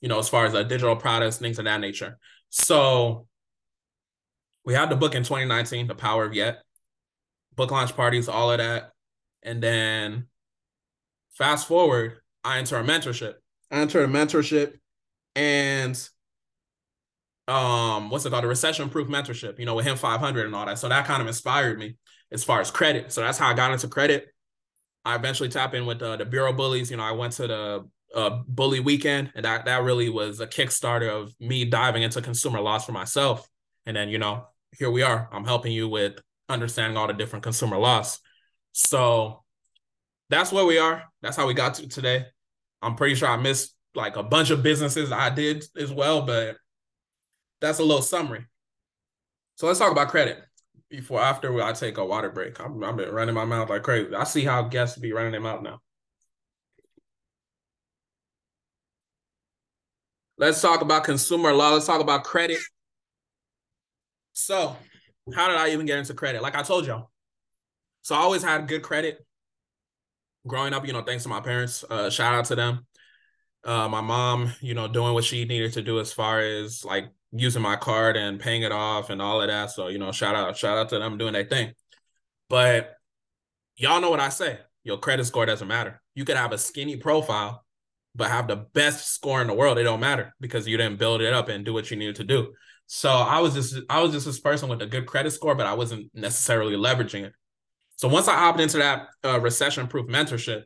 you 0.00 0.08
know, 0.08 0.18
as 0.18 0.28
far 0.28 0.44
as 0.46 0.52
the 0.52 0.62
digital 0.64 0.96
products, 0.96 1.38
things 1.38 1.58
of 1.58 1.64
that 1.64 1.80
nature. 1.80 2.18
So 2.50 3.26
we 4.64 4.74
had 4.74 4.90
the 4.90 4.96
book 4.96 5.14
in 5.14 5.22
2019, 5.22 5.86
The 5.86 5.94
Power 5.94 6.24
of 6.24 6.34
Yet, 6.34 6.62
book 7.56 7.70
launch 7.70 7.96
parties, 7.96 8.28
all 8.28 8.52
of 8.52 8.58
that, 8.58 8.92
and 9.42 9.62
then 9.62 10.26
fast 11.34 11.66
forward, 11.66 12.20
I 12.44 12.58
enter 12.58 12.76
a 12.76 12.84
mentorship. 12.84 13.34
I 13.70 13.80
enter 13.80 14.04
a 14.04 14.08
mentorship, 14.08 14.74
and 15.34 15.96
um, 17.48 18.10
what's 18.10 18.24
it 18.26 18.30
called? 18.30 18.44
A 18.44 18.48
recession 18.48 18.88
proof 18.88 19.08
mentorship. 19.08 19.58
You 19.58 19.66
know, 19.66 19.74
with 19.74 19.86
him 19.86 19.96
500 19.96 20.46
and 20.46 20.54
all 20.54 20.66
that. 20.66 20.78
So 20.78 20.88
that 20.88 21.06
kind 21.06 21.22
of 21.22 21.28
inspired 21.28 21.78
me 21.78 21.96
as 22.30 22.44
far 22.44 22.60
as 22.60 22.70
credit. 22.70 23.12
So 23.12 23.20
that's 23.20 23.38
how 23.38 23.48
I 23.48 23.54
got 23.54 23.72
into 23.72 23.88
credit. 23.88 24.28
I 25.04 25.16
eventually 25.16 25.48
tap 25.48 25.74
in 25.74 25.86
with 25.86 26.00
uh, 26.02 26.16
the 26.16 26.24
Bureau 26.24 26.52
Bullies. 26.52 26.90
You 26.90 26.96
know, 26.96 27.02
I 27.02 27.12
went 27.12 27.32
to 27.34 27.46
the 27.46 27.88
uh, 28.14 28.30
bully 28.46 28.80
weekend, 28.80 29.32
and 29.34 29.44
that 29.44 29.64
that 29.64 29.82
really 29.82 30.08
was 30.08 30.40
a 30.40 30.46
kickstarter 30.46 31.08
of 31.08 31.34
me 31.40 31.64
diving 31.64 32.02
into 32.02 32.22
consumer 32.22 32.60
laws 32.60 32.84
for 32.84 32.92
myself. 32.92 33.48
And 33.86 33.96
then, 33.96 34.08
you 34.08 34.18
know, 34.18 34.46
here 34.78 34.90
we 34.90 35.02
are. 35.02 35.28
I'm 35.32 35.44
helping 35.44 35.72
you 35.72 35.88
with 35.88 36.20
understanding 36.48 36.96
all 36.96 37.06
the 37.06 37.14
different 37.14 37.42
consumer 37.42 37.78
laws. 37.78 38.20
So 38.72 39.42
that's 40.30 40.52
where 40.52 40.64
we 40.64 40.78
are. 40.78 41.02
That's 41.20 41.36
how 41.36 41.46
we 41.46 41.54
got 41.54 41.74
to 41.74 41.88
today. 41.88 42.26
I'm 42.80 42.94
pretty 42.94 43.14
sure 43.14 43.28
I 43.28 43.36
missed 43.36 43.74
like 43.94 44.16
a 44.16 44.22
bunch 44.22 44.50
of 44.50 44.62
businesses 44.62 45.12
I 45.12 45.30
did 45.30 45.64
as 45.76 45.92
well, 45.92 46.22
but 46.22 46.56
that's 47.60 47.78
a 47.78 47.84
little 47.84 48.02
summary. 48.02 48.46
So 49.56 49.66
let's 49.66 49.78
talk 49.78 49.92
about 49.92 50.08
credit 50.08 50.42
before 50.92 51.20
after 51.20 51.60
I 51.60 51.72
take 51.72 51.98
a 51.98 52.04
water 52.04 52.30
break. 52.30 52.60
I'm, 52.60 52.84
I've 52.84 52.96
been 52.96 53.10
running 53.10 53.34
my 53.34 53.44
mouth 53.44 53.70
like 53.70 53.82
crazy. 53.82 54.14
I 54.14 54.24
see 54.24 54.44
how 54.44 54.62
guests 54.62 54.98
be 54.98 55.12
running 55.12 55.32
their 55.32 55.40
mouth 55.40 55.62
now. 55.62 55.80
let's 60.42 60.60
talk 60.60 60.80
about 60.80 61.04
consumer 61.04 61.52
law. 61.52 61.70
Let's 61.70 61.86
talk 61.86 62.00
about 62.00 62.24
credit. 62.24 62.58
So, 64.32 64.76
how 65.34 65.48
did 65.48 65.56
I 65.56 65.70
even 65.70 65.86
get 65.86 65.98
into 65.98 66.14
credit? 66.14 66.42
Like 66.42 66.56
I 66.56 66.62
told 66.62 66.84
y'all. 66.84 67.10
So 68.02 68.16
I 68.16 68.18
always 68.18 68.42
had 68.42 68.66
good 68.66 68.82
credit. 68.82 69.24
Growing 70.46 70.74
up, 70.74 70.84
you 70.84 70.92
know, 70.92 71.02
thanks 71.02 71.22
to 71.22 71.28
my 71.28 71.40
parents. 71.40 71.84
Uh, 71.88 72.10
shout 72.10 72.34
out 72.34 72.46
to 72.46 72.56
them. 72.56 72.84
Uh, 73.64 73.88
my 73.88 74.00
mom, 74.00 74.52
you 74.60 74.74
know, 74.74 74.88
doing 74.88 75.14
what 75.14 75.22
she 75.22 75.44
needed 75.44 75.74
to 75.74 75.82
do 75.82 76.00
as 76.00 76.12
far 76.12 76.40
as 76.40 76.84
like 76.84 77.04
using 77.32 77.62
my 77.62 77.76
card 77.76 78.16
and 78.16 78.38
paying 78.38 78.62
it 78.62 78.72
off 78.72 79.10
and 79.10 79.22
all 79.22 79.40
of 79.40 79.48
that. 79.48 79.70
So, 79.70 79.88
you 79.88 79.98
know, 79.98 80.12
shout 80.12 80.34
out, 80.34 80.56
shout 80.56 80.78
out 80.78 80.88
to 80.90 80.98
them 80.98 81.18
doing 81.18 81.32
their 81.32 81.44
thing. 81.44 81.72
But 82.48 82.94
y'all 83.76 84.00
know 84.00 84.10
what 84.10 84.20
I 84.20 84.28
say. 84.28 84.58
Your 84.84 84.98
credit 84.98 85.24
score 85.24 85.46
doesn't 85.46 85.68
matter. 85.68 86.00
You 86.14 86.24
could 86.24 86.36
have 86.36 86.52
a 86.52 86.58
skinny 86.58 86.96
profile, 86.96 87.64
but 88.14 88.30
have 88.30 88.48
the 88.48 88.56
best 88.56 89.08
score 89.14 89.40
in 89.40 89.46
the 89.46 89.54
world. 89.54 89.78
It 89.78 89.84
don't 89.84 90.00
matter 90.00 90.34
because 90.40 90.66
you 90.68 90.76
didn't 90.76 90.98
build 90.98 91.22
it 91.22 91.32
up 91.32 91.48
and 91.48 91.64
do 91.64 91.72
what 91.72 91.90
you 91.90 91.96
needed 91.96 92.16
to 92.16 92.24
do. 92.24 92.52
So 92.86 93.08
I 93.08 93.40
was 93.40 93.54
just 93.54 93.76
I 93.88 94.02
was 94.02 94.12
just 94.12 94.26
this 94.26 94.40
person 94.40 94.68
with 94.68 94.82
a 94.82 94.86
good 94.86 95.06
credit 95.06 95.30
score, 95.30 95.54
but 95.54 95.66
I 95.66 95.72
wasn't 95.74 96.10
necessarily 96.12 96.74
leveraging 96.74 97.24
it. 97.24 97.32
So 97.96 98.08
once 98.08 98.28
I 98.28 98.34
opted 98.34 98.64
into 98.64 98.78
that 98.78 99.08
uh, 99.24 99.40
recession 99.40 99.86
proof 99.86 100.08
mentorship, 100.08 100.64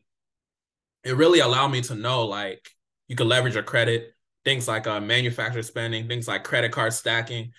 it 1.04 1.16
really 1.16 1.38
allowed 1.38 1.68
me 1.68 1.82
to 1.82 1.94
know 1.94 2.24
like 2.26 2.68
you 3.06 3.14
could 3.14 3.28
leverage 3.28 3.54
your 3.54 3.62
credit, 3.62 4.15
things 4.46 4.68
like 4.68 4.86
uh, 4.86 5.00
manufacturer 5.00 5.62
spending, 5.62 6.06
things 6.06 6.28
like 6.28 6.44
credit 6.44 6.70
card 6.70 6.92
stacking. 6.92 7.52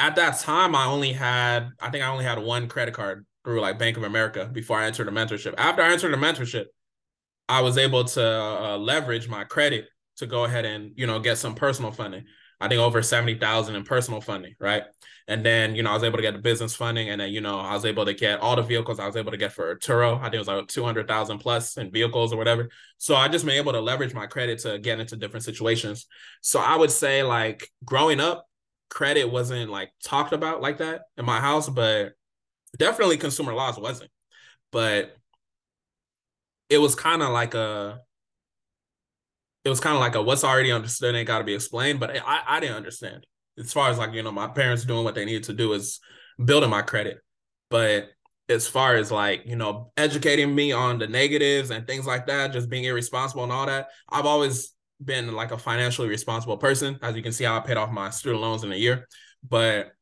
At 0.00 0.16
that 0.16 0.40
time, 0.40 0.74
I 0.74 0.86
only 0.86 1.12
had 1.12 1.70
I 1.80 1.90
think 1.90 2.04
I 2.04 2.08
only 2.08 2.24
had 2.24 2.40
one 2.40 2.68
credit 2.68 2.92
card 2.92 3.24
through 3.44 3.60
like 3.60 3.78
Bank 3.78 3.96
of 3.96 4.02
America 4.02 4.50
before 4.52 4.78
I 4.78 4.86
entered 4.86 5.06
the 5.06 5.12
mentorship. 5.12 5.54
After 5.56 5.82
I 5.82 5.92
entered 5.92 6.12
the 6.12 6.16
mentorship, 6.16 6.66
I 7.48 7.60
was 7.60 7.78
able 7.78 8.04
to 8.04 8.26
uh, 8.26 8.76
leverage 8.78 9.28
my 9.28 9.44
credit 9.44 9.86
to 10.16 10.26
go 10.26 10.44
ahead 10.44 10.64
and 10.64 10.92
you 10.96 11.06
know 11.06 11.20
get 11.20 11.38
some 11.38 11.54
personal 11.54 11.92
funding. 11.92 12.24
I 12.60 12.68
think 12.68 12.80
over 12.80 13.00
70,000 13.00 13.76
in 13.76 13.84
personal 13.84 14.20
funding, 14.20 14.54
right? 14.58 14.82
And 15.26 15.44
then, 15.44 15.74
you 15.74 15.82
know, 15.82 15.90
I 15.90 15.94
was 15.94 16.04
able 16.04 16.18
to 16.18 16.22
get 16.22 16.34
the 16.34 16.40
business 16.40 16.74
funding 16.76 17.08
and 17.08 17.18
then, 17.18 17.32
you 17.32 17.40
know, 17.40 17.58
I 17.58 17.72
was 17.72 17.86
able 17.86 18.04
to 18.04 18.12
get 18.12 18.40
all 18.40 18.56
the 18.56 18.62
vehicles 18.62 19.00
I 19.00 19.06
was 19.06 19.16
able 19.16 19.30
to 19.30 19.38
get 19.38 19.52
for 19.52 19.74
Turo. 19.76 20.18
I 20.18 20.24
think 20.24 20.34
it 20.34 20.38
was 20.38 20.48
like 20.48 20.68
200,000 20.68 21.38
plus 21.38 21.78
in 21.78 21.90
vehicles 21.90 22.32
or 22.32 22.36
whatever. 22.36 22.68
So 22.98 23.16
I 23.16 23.28
just 23.28 23.46
been 23.46 23.54
able 23.54 23.72
to 23.72 23.80
leverage 23.80 24.12
my 24.12 24.26
credit 24.26 24.58
to 24.60 24.78
get 24.78 25.00
into 25.00 25.16
different 25.16 25.44
situations. 25.44 26.06
So 26.42 26.60
I 26.60 26.76
would 26.76 26.90
say 26.90 27.22
like 27.22 27.66
growing 27.84 28.20
up, 28.20 28.46
credit 28.90 29.24
wasn't 29.30 29.70
like 29.70 29.90
talked 30.04 30.34
about 30.34 30.60
like 30.60 30.78
that 30.78 31.02
in 31.16 31.24
my 31.24 31.40
house, 31.40 31.70
but 31.70 32.12
definitely 32.78 33.16
consumer 33.16 33.54
laws 33.54 33.78
wasn't. 33.78 34.10
But 34.72 35.16
it 36.68 36.78
was 36.78 36.94
kind 36.94 37.22
of 37.22 37.30
like 37.30 37.54
a 37.54 38.00
it 39.64 39.70
was 39.70 39.80
kind 39.80 39.94
of 39.94 40.00
like 40.00 40.14
a 40.14 40.22
what's 40.22 40.44
already 40.44 40.70
understood 40.70 41.14
ain't 41.14 41.26
got 41.26 41.38
to 41.38 41.44
be 41.44 41.54
explained. 41.54 41.98
But 41.98 42.14
I, 42.26 42.42
I 42.46 42.60
didn't 42.60 42.76
understand 42.76 43.24
as 43.58 43.72
far 43.72 43.90
as 43.90 43.98
like 43.98 44.12
you 44.12 44.22
know 44.22 44.32
my 44.32 44.48
parents 44.48 44.84
doing 44.84 45.04
what 45.04 45.14
they 45.14 45.24
needed 45.24 45.44
to 45.44 45.52
do 45.52 45.72
is 45.72 46.00
building 46.42 46.70
my 46.70 46.82
credit. 46.82 47.18
But 47.70 48.10
as 48.48 48.66
far 48.66 48.96
as 48.96 49.10
like 49.10 49.42
you 49.46 49.56
know 49.56 49.92
educating 49.96 50.54
me 50.54 50.72
on 50.72 50.98
the 50.98 51.06
negatives 51.06 51.70
and 51.70 51.86
things 51.86 52.06
like 52.06 52.26
that, 52.26 52.52
just 52.52 52.68
being 52.68 52.84
irresponsible 52.84 53.44
and 53.44 53.52
all 53.52 53.66
that, 53.66 53.88
I've 54.08 54.26
always 54.26 54.72
been 55.02 55.32
like 55.32 55.50
a 55.50 55.58
financially 55.58 56.08
responsible 56.08 56.56
person. 56.56 56.98
As 57.02 57.16
you 57.16 57.22
can 57.22 57.32
see, 57.32 57.44
how 57.44 57.56
I 57.56 57.60
paid 57.60 57.76
off 57.76 57.90
my 57.90 58.10
student 58.10 58.42
loans 58.42 58.64
in 58.64 58.72
a 58.72 58.76
year. 58.76 59.08
But 59.48 59.92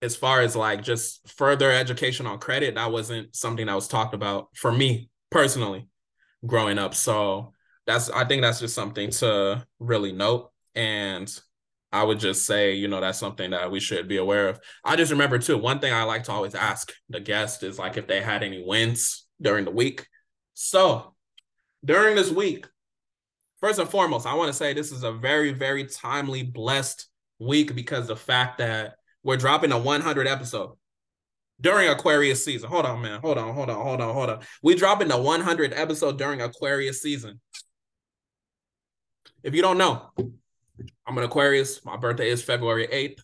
as 0.00 0.16
far 0.16 0.40
as 0.40 0.54
like 0.54 0.82
just 0.82 1.28
further 1.30 1.70
education 1.70 2.26
on 2.26 2.38
credit, 2.38 2.76
that 2.76 2.92
wasn't 2.92 3.34
something 3.34 3.66
that 3.66 3.74
was 3.74 3.88
talked 3.88 4.14
about 4.14 4.48
for 4.54 4.70
me 4.70 5.10
personally 5.30 5.88
growing 6.46 6.78
up. 6.78 6.94
So 6.94 7.52
that's 7.86 8.10
I 8.10 8.24
think 8.24 8.42
that's 8.42 8.60
just 8.60 8.74
something 8.74 9.10
to 9.10 9.66
really 9.78 10.12
note. 10.12 10.50
And 10.74 11.28
I 11.90 12.02
would 12.02 12.20
just 12.20 12.44
say, 12.44 12.74
you 12.74 12.88
know, 12.88 13.00
that's 13.00 13.18
something 13.18 13.50
that 13.50 13.70
we 13.70 13.80
should 13.80 14.08
be 14.08 14.18
aware 14.18 14.48
of. 14.48 14.60
I 14.84 14.96
just 14.96 15.10
remember 15.10 15.38
too, 15.38 15.56
one 15.56 15.78
thing 15.78 15.92
I 15.92 16.02
like 16.02 16.24
to 16.24 16.32
always 16.32 16.54
ask 16.54 16.92
the 17.08 17.20
guest 17.20 17.62
is 17.62 17.78
like 17.78 17.96
if 17.96 18.06
they 18.06 18.20
had 18.20 18.42
any 18.42 18.62
wins 18.62 19.26
during 19.40 19.64
the 19.64 19.70
week. 19.70 20.06
So 20.54 21.14
during 21.84 22.16
this 22.16 22.30
week, 22.30 22.66
first 23.60 23.78
and 23.78 23.88
foremost, 23.88 24.26
I 24.26 24.34
want 24.34 24.48
to 24.48 24.56
say 24.56 24.72
this 24.72 24.92
is 24.92 25.02
a 25.02 25.12
very, 25.12 25.52
very 25.52 25.86
timely, 25.86 26.42
blessed 26.42 27.08
week 27.38 27.74
because 27.74 28.06
the 28.06 28.16
fact 28.16 28.58
that 28.58 28.96
we're 29.22 29.36
dropping 29.36 29.72
a 29.72 29.78
100 29.78 30.26
episode 30.26 30.72
during 31.60 31.88
Aquarius 31.88 32.44
season. 32.44 32.68
Hold 32.68 32.86
on, 32.86 33.02
man. 33.02 33.20
Hold 33.20 33.38
on, 33.38 33.54
hold 33.54 33.70
on, 33.70 33.82
hold 33.82 34.00
on, 34.00 34.14
hold 34.14 34.30
on. 34.30 34.40
We 34.62 34.74
dropping 34.74 35.08
the 35.08 35.20
100 35.20 35.72
episode 35.72 36.18
during 36.18 36.40
Aquarius 36.40 37.02
season. 37.02 37.40
If 39.42 39.54
you 39.54 39.62
don't 39.62 39.78
know, 39.78 40.10
I'm 41.06 41.18
an 41.18 41.24
Aquarius. 41.24 41.84
My 41.84 41.96
birthday 41.96 42.30
is 42.30 42.42
February 42.42 42.88
8th. 42.88 43.20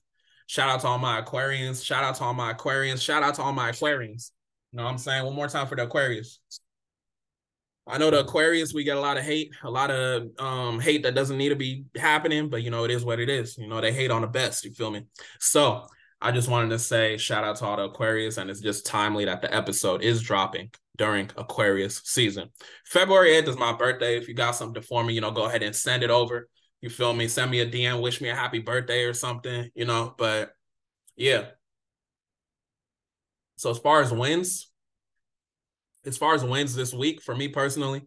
Shout 0.46 0.68
out 0.68 0.80
to 0.80 0.88
all 0.88 0.98
my 0.98 1.22
Aquarians. 1.22 1.84
Shout 1.84 2.04
out 2.04 2.16
to 2.16 2.24
all 2.24 2.34
my 2.34 2.52
Aquarians. 2.52 3.02
Shout 3.02 3.22
out 3.22 3.34
to 3.36 3.42
all 3.42 3.52
my 3.52 3.70
Aquarians. 3.70 4.30
You 4.72 4.78
know 4.78 4.84
what 4.84 4.90
I'm 4.90 4.98
saying? 4.98 5.24
One 5.24 5.34
more 5.34 5.48
time 5.48 5.66
for 5.66 5.76
the 5.76 5.84
Aquarius. 5.84 6.40
I 7.86 7.98
know 7.98 8.10
the 8.10 8.20
Aquarius, 8.20 8.72
we 8.72 8.82
get 8.82 8.96
a 8.96 9.00
lot 9.00 9.18
of 9.18 9.24
hate, 9.24 9.52
a 9.62 9.70
lot 9.70 9.90
of 9.90 10.28
um 10.38 10.80
hate 10.80 11.02
that 11.02 11.14
doesn't 11.14 11.36
need 11.36 11.50
to 11.50 11.56
be 11.56 11.84
happening, 11.96 12.48
but 12.48 12.62
you 12.62 12.70
know, 12.70 12.84
it 12.84 12.90
is 12.90 13.04
what 13.04 13.20
it 13.20 13.28
is. 13.28 13.58
You 13.58 13.68
know, 13.68 13.80
they 13.80 13.92
hate 13.92 14.10
on 14.10 14.22
the 14.22 14.26
best, 14.26 14.64
you 14.64 14.72
feel 14.72 14.90
me? 14.90 15.04
So 15.38 15.86
I 16.20 16.32
just 16.32 16.48
wanted 16.48 16.70
to 16.70 16.78
say 16.78 17.18
shout 17.18 17.44
out 17.44 17.56
to 17.56 17.66
all 17.66 17.76
the 17.76 17.84
Aquarius, 17.84 18.38
and 18.38 18.48
it's 18.48 18.60
just 18.60 18.86
timely 18.86 19.26
that 19.26 19.42
the 19.42 19.54
episode 19.54 20.02
is 20.02 20.22
dropping 20.22 20.70
during 20.96 21.30
Aquarius 21.36 22.00
season. 22.04 22.48
February 22.86 23.32
8th 23.32 23.48
is 23.48 23.58
my 23.58 23.74
birthday. 23.74 24.16
If 24.16 24.28
you 24.28 24.34
got 24.34 24.52
something 24.52 24.82
for 24.82 25.04
me, 25.04 25.12
you 25.12 25.20
know, 25.20 25.32
go 25.32 25.44
ahead 25.44 25.62
and 25.62 25.76
send 25.76 26.02
it 26.02 26.10
over. 26.10 26.48
You 26.84 26.90
feel 26.90 27.14
me? 27.14 27.28
Send 27.28 27.50
me 27.50 27.60
a 27.60 27.66
DM, 27.66 28.02
wish 28.02 28.20
me 28.20 28.28
a 28.28 28.34
happy 28.34 28.58
birthday 28.58 29.04
or 29.04 29.14
something, 29.14 29.70
you 29.74 29.86
know. 29.86 30.14
But 30.18 30.52
yeah. 31.16 31.46
So 33.56 33.70
as 33.70 33.78
far 33.78 34.02
as 34.02 34.12
wins, 34.12 34.70
as 36.04 36.18
far 36.18 36.34
as 36.34 36.44
wins 36.44 36.74
this 36.74 36.92
week, 36.92 37.22
for 37.22 37.34
me 37.34 37.48
personally, 37.48 38.02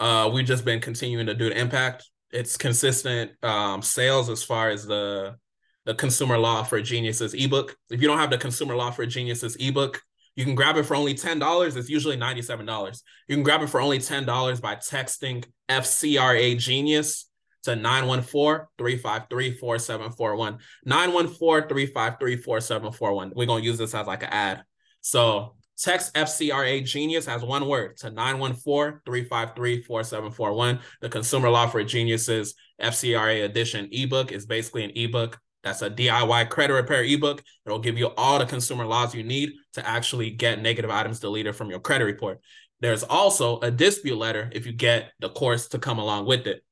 uh, 0.00 0.28
we've 0.32 0.46
just 0.46 0.64
been 0.64 0.80
continuing 0.80 1.26
to 1.26 1.34
do 1.34 1.48
the 1.48 1.56
impact. 1.56 2.10
It's 2.32 2.56
consistent 2.56 3.30
um, 3.44 3.82
sales 3.82 4.28
as 4.30 4.42
far 4.42 4.70
as 4.70 4.84
the 4.84 5.36
the 5.84 5.94
Consumer 5.94 6.38
Law 6.38 6.64
for 6.64 6.82
Geniuses 6.82 7.34
ebook. 7.34 7.76
If 7.88 8.02
you 8.02 8.08
don't 8.08 8.18
have 8.18 8.30
the 8.30 8.38
Consumer 8.38 8.74
Law 8.74 8.90
for 8.90 9.06
Geniuses 9.06 9.54
ebook, 9.60 10.02
you 10.34 10.44
can 10.44 10.56
grab 10.56 10.76
it 10.76 10.86
for 10.86 10.96
only 10.96 11.14
$10. 11.14 11.76
It's 11.76 11.88
usually 11.88 12.16
$97. 12.16 13.00
You 13.28 13.36
can 13.36 13.44
grab 13.44 13.62
it 13.62 13.68
for 13.68 13.80
only 13.80 14.00
$10 14.00 14.60
by 14.60 14.74
texting 14.74 15.44
FCRA 15.68 16.58
Genius 16.58 17.27
to 17.64 17.72
914-353-4741. 17.72 20.58
914-353-4741. 20.86 23.34
We're 23.34 23.46
going 23.46 23.62
to 23.62 23.66
use 23.66 23.78
this 23.78 23.94
as 23.94 24.06
like 24.06 24.22
an 24.22 24.28
ad. 24.30 24.62
So 25.00 25.56
text 25.78 26.14
FCRA 26.14 26.84
Genius 26.84 27.26
as 27.28 27.42
one 27.42 27.66
word 27.68 27.96
to 27.98 28.10
914-353-4741. 28.10 30.80
The 31.00 31.08
Consumer 31.08 31.50
Law 31.50 31.66
for 31.66 31.84
Geniuses 31.84 32.54
FCRA 32.80 33.44
edition 33.44 33.88
ebook 33.92 34.32
is 34.32 34.46
basically 34.46 34.84
an 34.84 34.92
ebook 34.94 35.38
that's 35.62 35.82
a 35.82 35.90
DIY 35.90 36.48
credit 36.50 36.74
repair 36.74 37.04
ebook. 37.04 37.42
It'll 37.66 37.78
give 37.78 37.98
you 37.98 38.08
all 38.16 38.38
the 38.38 38.46
consumer 38.46 38.86
laws 38.86 39.14
you 39.14 39.22
need 39.22 39.52
to 39.74 39.86
actually 39.86 40.30
get 40.30 40.62
negative 40.62 40.90
items 40.90 41.20
deleted 41.20 41.56
from 41.56 41.70
your 41.70 41.80
credit 41.80 42.04
report. 42.04 42.40
There's 42.80 43.02
also 43.02 43.58
a 43.60 43.70
dispute 43.70 44.16
letter 44.16 44.50
if 44.52 44.66
you 44.66 44.72
get 44.72 45.12
the 45.18 45.28
course 45.28 45.68
to 45.68 45.78
come 45.78 45.98
along 45.98 46.26
with 46.26 46.46
it. 46.46 46.62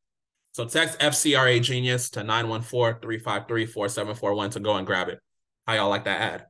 So 0.57 0.65
text 0.65 0.99
FCRA 1.01 1.61
Genius 1.61 2.09
to 2.11 2.21
914-353-4741 2.21 4.51
to 4.53 4.61
go 4.61 4.77
and 4.77 4.87
grab 4.87 5.11
it. 5.11 5.21
How 5.67 5.75
y'all 5.75 5.91
like 5.91 6.05
that 6.05 6.19
ad? 6.19 6.47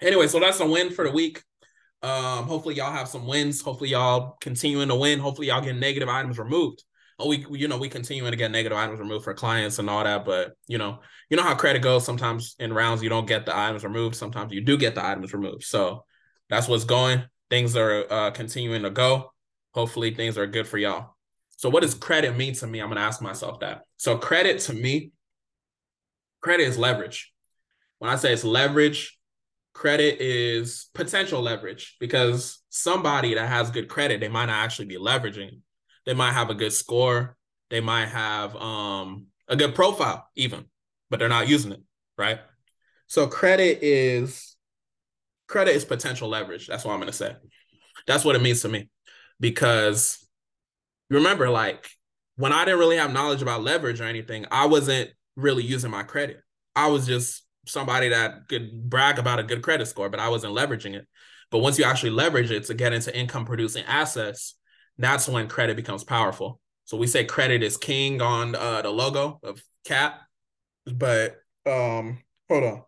Anyway, 0.00 0.28
so 0.28 0.38
that's 0.38 0.60
a 0.60 0.66
win 0.66 0.90
for 0.90 1.04
the 1.04 1.10
week. 1.10 1.42
Um, 2.00 2.44
hopefully 2.44 2.76
y'all 2.76 2.92
have 2.92 3.08
some 3.08 3.26
wins. 3.26 3.60
Hopefully 3.60 3.90
y'all 3.90 4.36
continuing 4.40 4.86
to 4.86 4.94
win. 4.94 5.18
Hopefully 5.18 5.48
y'all 5.48 5.60
get 5.60 5.74
negative 5.74 6.08
items 6.08 6.38
removed 6.38 6.84
oh, 7.18 7.26
we, 7.26 7.44
you 7.50 7.66
know, 7.66 7.78
we 7.78 7.88
continuing 7.88 8.30
to 8.30 8.36
get 8.36 8.52
negative 8.52 8.78
items 8.78 9.00
removed 9.00 9.24
for 9.24 9.34
clients 9.34 9.80
and 9.80 9.90
all 9.90 10.04
that. 10.04 10.24
But 10.24 10.52
you 10.68 10.78
know, 10.78 11.00
you 11.28 11.36
know 11.36 11.42
how 11.42 11.56
credit 11.56 11.82
goes. 11.82 12.04
Sometimes 12.04 12.54
in 12.60 12.72
rounds 12.72 13.02
you 13.02 13.08
don't 13.08 13.26
get 13.26 13.44
the 13.44 13.58
items 13.58 13.82
removed. 13.82 14.14
Sometimes 14.14 14.52
you 14.52 14.60
do 14.60 14.76
get 14.76 14.94
the 14.94 15.04
items 15.04 15.32
removed. 15.32 15.64
So 15.64 16.04
that's 16.48 16.68
what's 16.68 16.84
going. 16.84 17.24
Things 17.50 17.76
are 17.76 18.06
uh, 18.08 18.30
continuing 18.30 18.82
to 18.82 18.90
go. 18.90 19.32
Hopefully 19.74 20.14
things 20.14 20.38
are 20.38 20.46
good 20.46 20.68
for 20.68 20.78
y'all. 20.78 21.17
So 21.58 21.68
what 21.68 21.82
does 21.82 21.94
credit 21.94 22.36
mean 22.36 22.54
to 22.54 22.66
me? 22.66 22.80
I'm 22.80 22.88
gonna 22.88 23.02
ask 23.02 23.20
myself 23.20 23.60
that. 23.60 23.82
So 23.98 24.16
credit 24.16 24.60
to 24.60 24.72
me, 24.72 25.12
credit 26.40 26.64
is 26.64 26.78
leverage. 26.78 27.32
When 27.98 28.10
I 28.10 28.16
say 28.16 28.32
it's 28.32 28.44
leverage, 28.44 29.18
credit 29.74 30.20
is 30.20 30.88
potential 30.94 31.42
leverage 31.42 31.96
because 32.00 32.62
somebody 32.70 33.34
that 33.34 33.48
has 33.48 33.70
good 33.70 33.88
credit, 33.88 34.20
they 34.20 34.28
might 34.28 34.46
not 34.46 34.64
actually 34.64 34.86
be 34.86 34.96
leveraging 34.96 35.60
they 36.08 36.14
might 36.14 36.32
have 36.32 36.48
a 36.48 36.54
good 36.54 36.72
score. 36.72 37.36
They 37.68 37.82
might 37.82 38.06
have 38.06 38.56
um, 38.56 39.26
a 39.46 39.54
good 39.54 39.74
profile, 39.74 40.26
even, 40.36 40.64
but 41.10 41.18
they're 41.18 41.28
not 41.28 41.48
using 41.48 41.72
it, 41.72 41.82
right? 42.16 42.40
So 43.08 43.26
credit 43.26 43.80
is 43.82 44.56
credit 45.48 45.76
is 45.76 45.84
potential 45.84 46.30
leverage. 46.30 46.66
That's 46.66 46.86
what 46.86 46.94
I'm 46.94 46.98
gonna 46.98 47.12
say. 47.12 47.36
That's 48.06 48.24
what 48.24 48.36
it 48.36 48.42
means 48.42 48.62
to 48.62 48.70
me. 48.70 48.88
Because 49.38 50.26
remember, 51.10 51.48
like 51.50 51.88
when 52.36 52.52
I 52.52 52.64
didn't 52.64 52.80
really 52.80 52.96
have 52.96 53.12
knowledge 53.12 53.42
about 53.42 53.62
leverage 53.62 54.00
or 54.00 54.04
anything, 54.04 54.46
I 54.50 54.66
wasn't 54.66 55.10
really 55.36 55.64
using 55.64 55.90
my 55.90 56.02
credit. 56.02 56.40
I 56.76 56.88
was 56.88 57.06
just 57.06 57.44
somebody 57.66 58.08
that 58.10 58.48
could 58.48 58.88
brag 58.88 59.18
about 59.18 59.38
a 59.38 59.42
good 59.42 59.62
credit 59.62 59.86
score, 59.86 60.08
but 60.08 60.20
I 60.20 60.28
wasn't 60.28 60.54
leveraging 60.54 60.94
it. 60.94 61.06
But 61.50 61.58
once 61.58 61.78
you 61.78 61.84
actually 61.84 62.10
leverage 62.10 62.50
it 62.50 62.64
to 62.66 62.74
get 62.74 62.92
into 62.92 63.16
income 63.16 63.44
producing 63.44 63.84
assets, 63.84 64.54
that's 64.98 65.28
when 65.28 65.48
credit 65.48 65.76
becomes 65.76 66.04
powerful. 66.04 66.60
So 66.84 66.96
we 66.96 67.06
say 67.06 67.24
credit 67.24 67.62
is 67.62 67.76
king 67.76 68.20
on 68.20 68.54
uh, 68.54 68.82
the 68.82 68.90
logo 68.90 69.40
of 69.42 69.62
Cat, 69.84 70.20
but 70.86 71.36
um, 71.66 72.18
hold 72.48 72.64
on. 72.64 72.82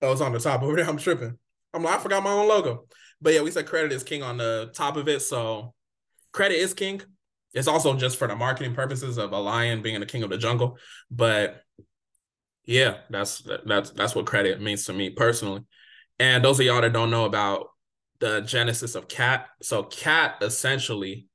That 0.00 0.08
was 0.08 0.20
on 0.20 0.32
the 0.32 0.38
top 0.38 0.62
over 0.62 0.76
there. 0.76 0.88
I'm 0.88 0.96
tripping. 0.96 1.38
I'm 1.74 1.82
like, 1.82 1.98
I 1.98 2.02
forgot 2.02 2.22
my 2.22 2.30
own 2.30 2.48
logo. 2.48 2.86
But 3.20 3.34
yeah, 3.34 3.42
we 3.42 3.50
said 3.50 3.66
credit 3.66 3.92
is 3.92 4.04
king 4.04 4.22
on 4.22 4.36
the 4.36 4.70
top 4.74 4.96
of 4.96 5.08
it. 5.08 5.20
So 5.22 5.74
credit 6.38 6.58
is 6.58 6.72
king. 6.72 7.02
It's 7.52 7.66
also 7.66 7.96
just 7.96 8.16
for 8.16 8.28
the 8.28 8.36
marketing 8.36 8.72
purposes 8.72 9.18
of 9.18 9.32
a 9.32 9.38
lion 9.38 9.82
being 9.82 9.98
the 9.98 10.06
king 10.06 10.22
of 10.22 10.30
the 10.30 10.38
jungle. 10.38 10.78
But 11.10 11.62
yeah, 12.64 12.98
that's 13.10 13.42
that's 13.66 13.90
that's 13.90 14.14
what 14.14 14.26
credit 14.26 14.60
means 14.62 14.84
to 14.84 14.92
me 14.92 15.10
personally. 15.10 15.62
And 16.20 16.44
those 16.44 16.60
of 16.60 16.66
y'all 16.66 16.80
that 16.80 16.92
don't 16.92 17.10
know 17.10 17.24
about 17.24 17.70
the 18.20 18.40
genesis 18.42 18.94
of 18.94 19.08
cat 19.08 19.46
so 19.62 19.82
cat 19.82 20.36
essentially 20.40 21.26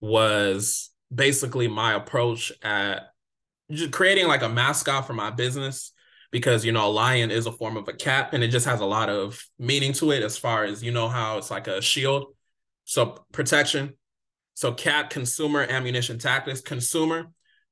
was 0.00 0.90
basically 1.14 1.68
my 1.68 1.92
approach 1.94 2.50
at 2.62 3.10
just 3.70 3.90
creating 3.90 4.26
like 4.26 4.42
a 4.42 4.48
mascot 4.48 5.06
for 5.06 5.14
my 5.14 5.30
business 5.30 5.92
because 6.30 6.62
you 6.62 6.72
know 6.72 6.86
a 6.86 6.90
lion 6.90 7.30
is 7.30 7.46
a 7.46 7.52
form 7.52 7.78
of 7.78 7.88
a 7.88 7.94
cat 7.94 8.30
and 8.32 8.44
it 8.44 8.48
just 8.48 8.66
has 8.66 8.80
a 8.80 8.84
lot 8.84 9.08
of 9.08 9.42
meaning 9.58 9.94
to 9.94 10.10
it 10.12 10.22
as 10.22 10.36
far 10.36 10.64
as 10.64 10.82
you 10.82 10.92
know 10.92 11.08
how 11.08 11.38
it's 11.38 11.50
like 11.50 11.68
a 11.68 11.80
shield 11.80 12.26
so 12.84 13.24
protection 13.32 13.94
so 14.56 14.72
cat 14.72 15.10
consumer 15.10 15.66
ammunition 15.68 16.18
tactics. 16.18 16.62
Consumer 16.62 17.26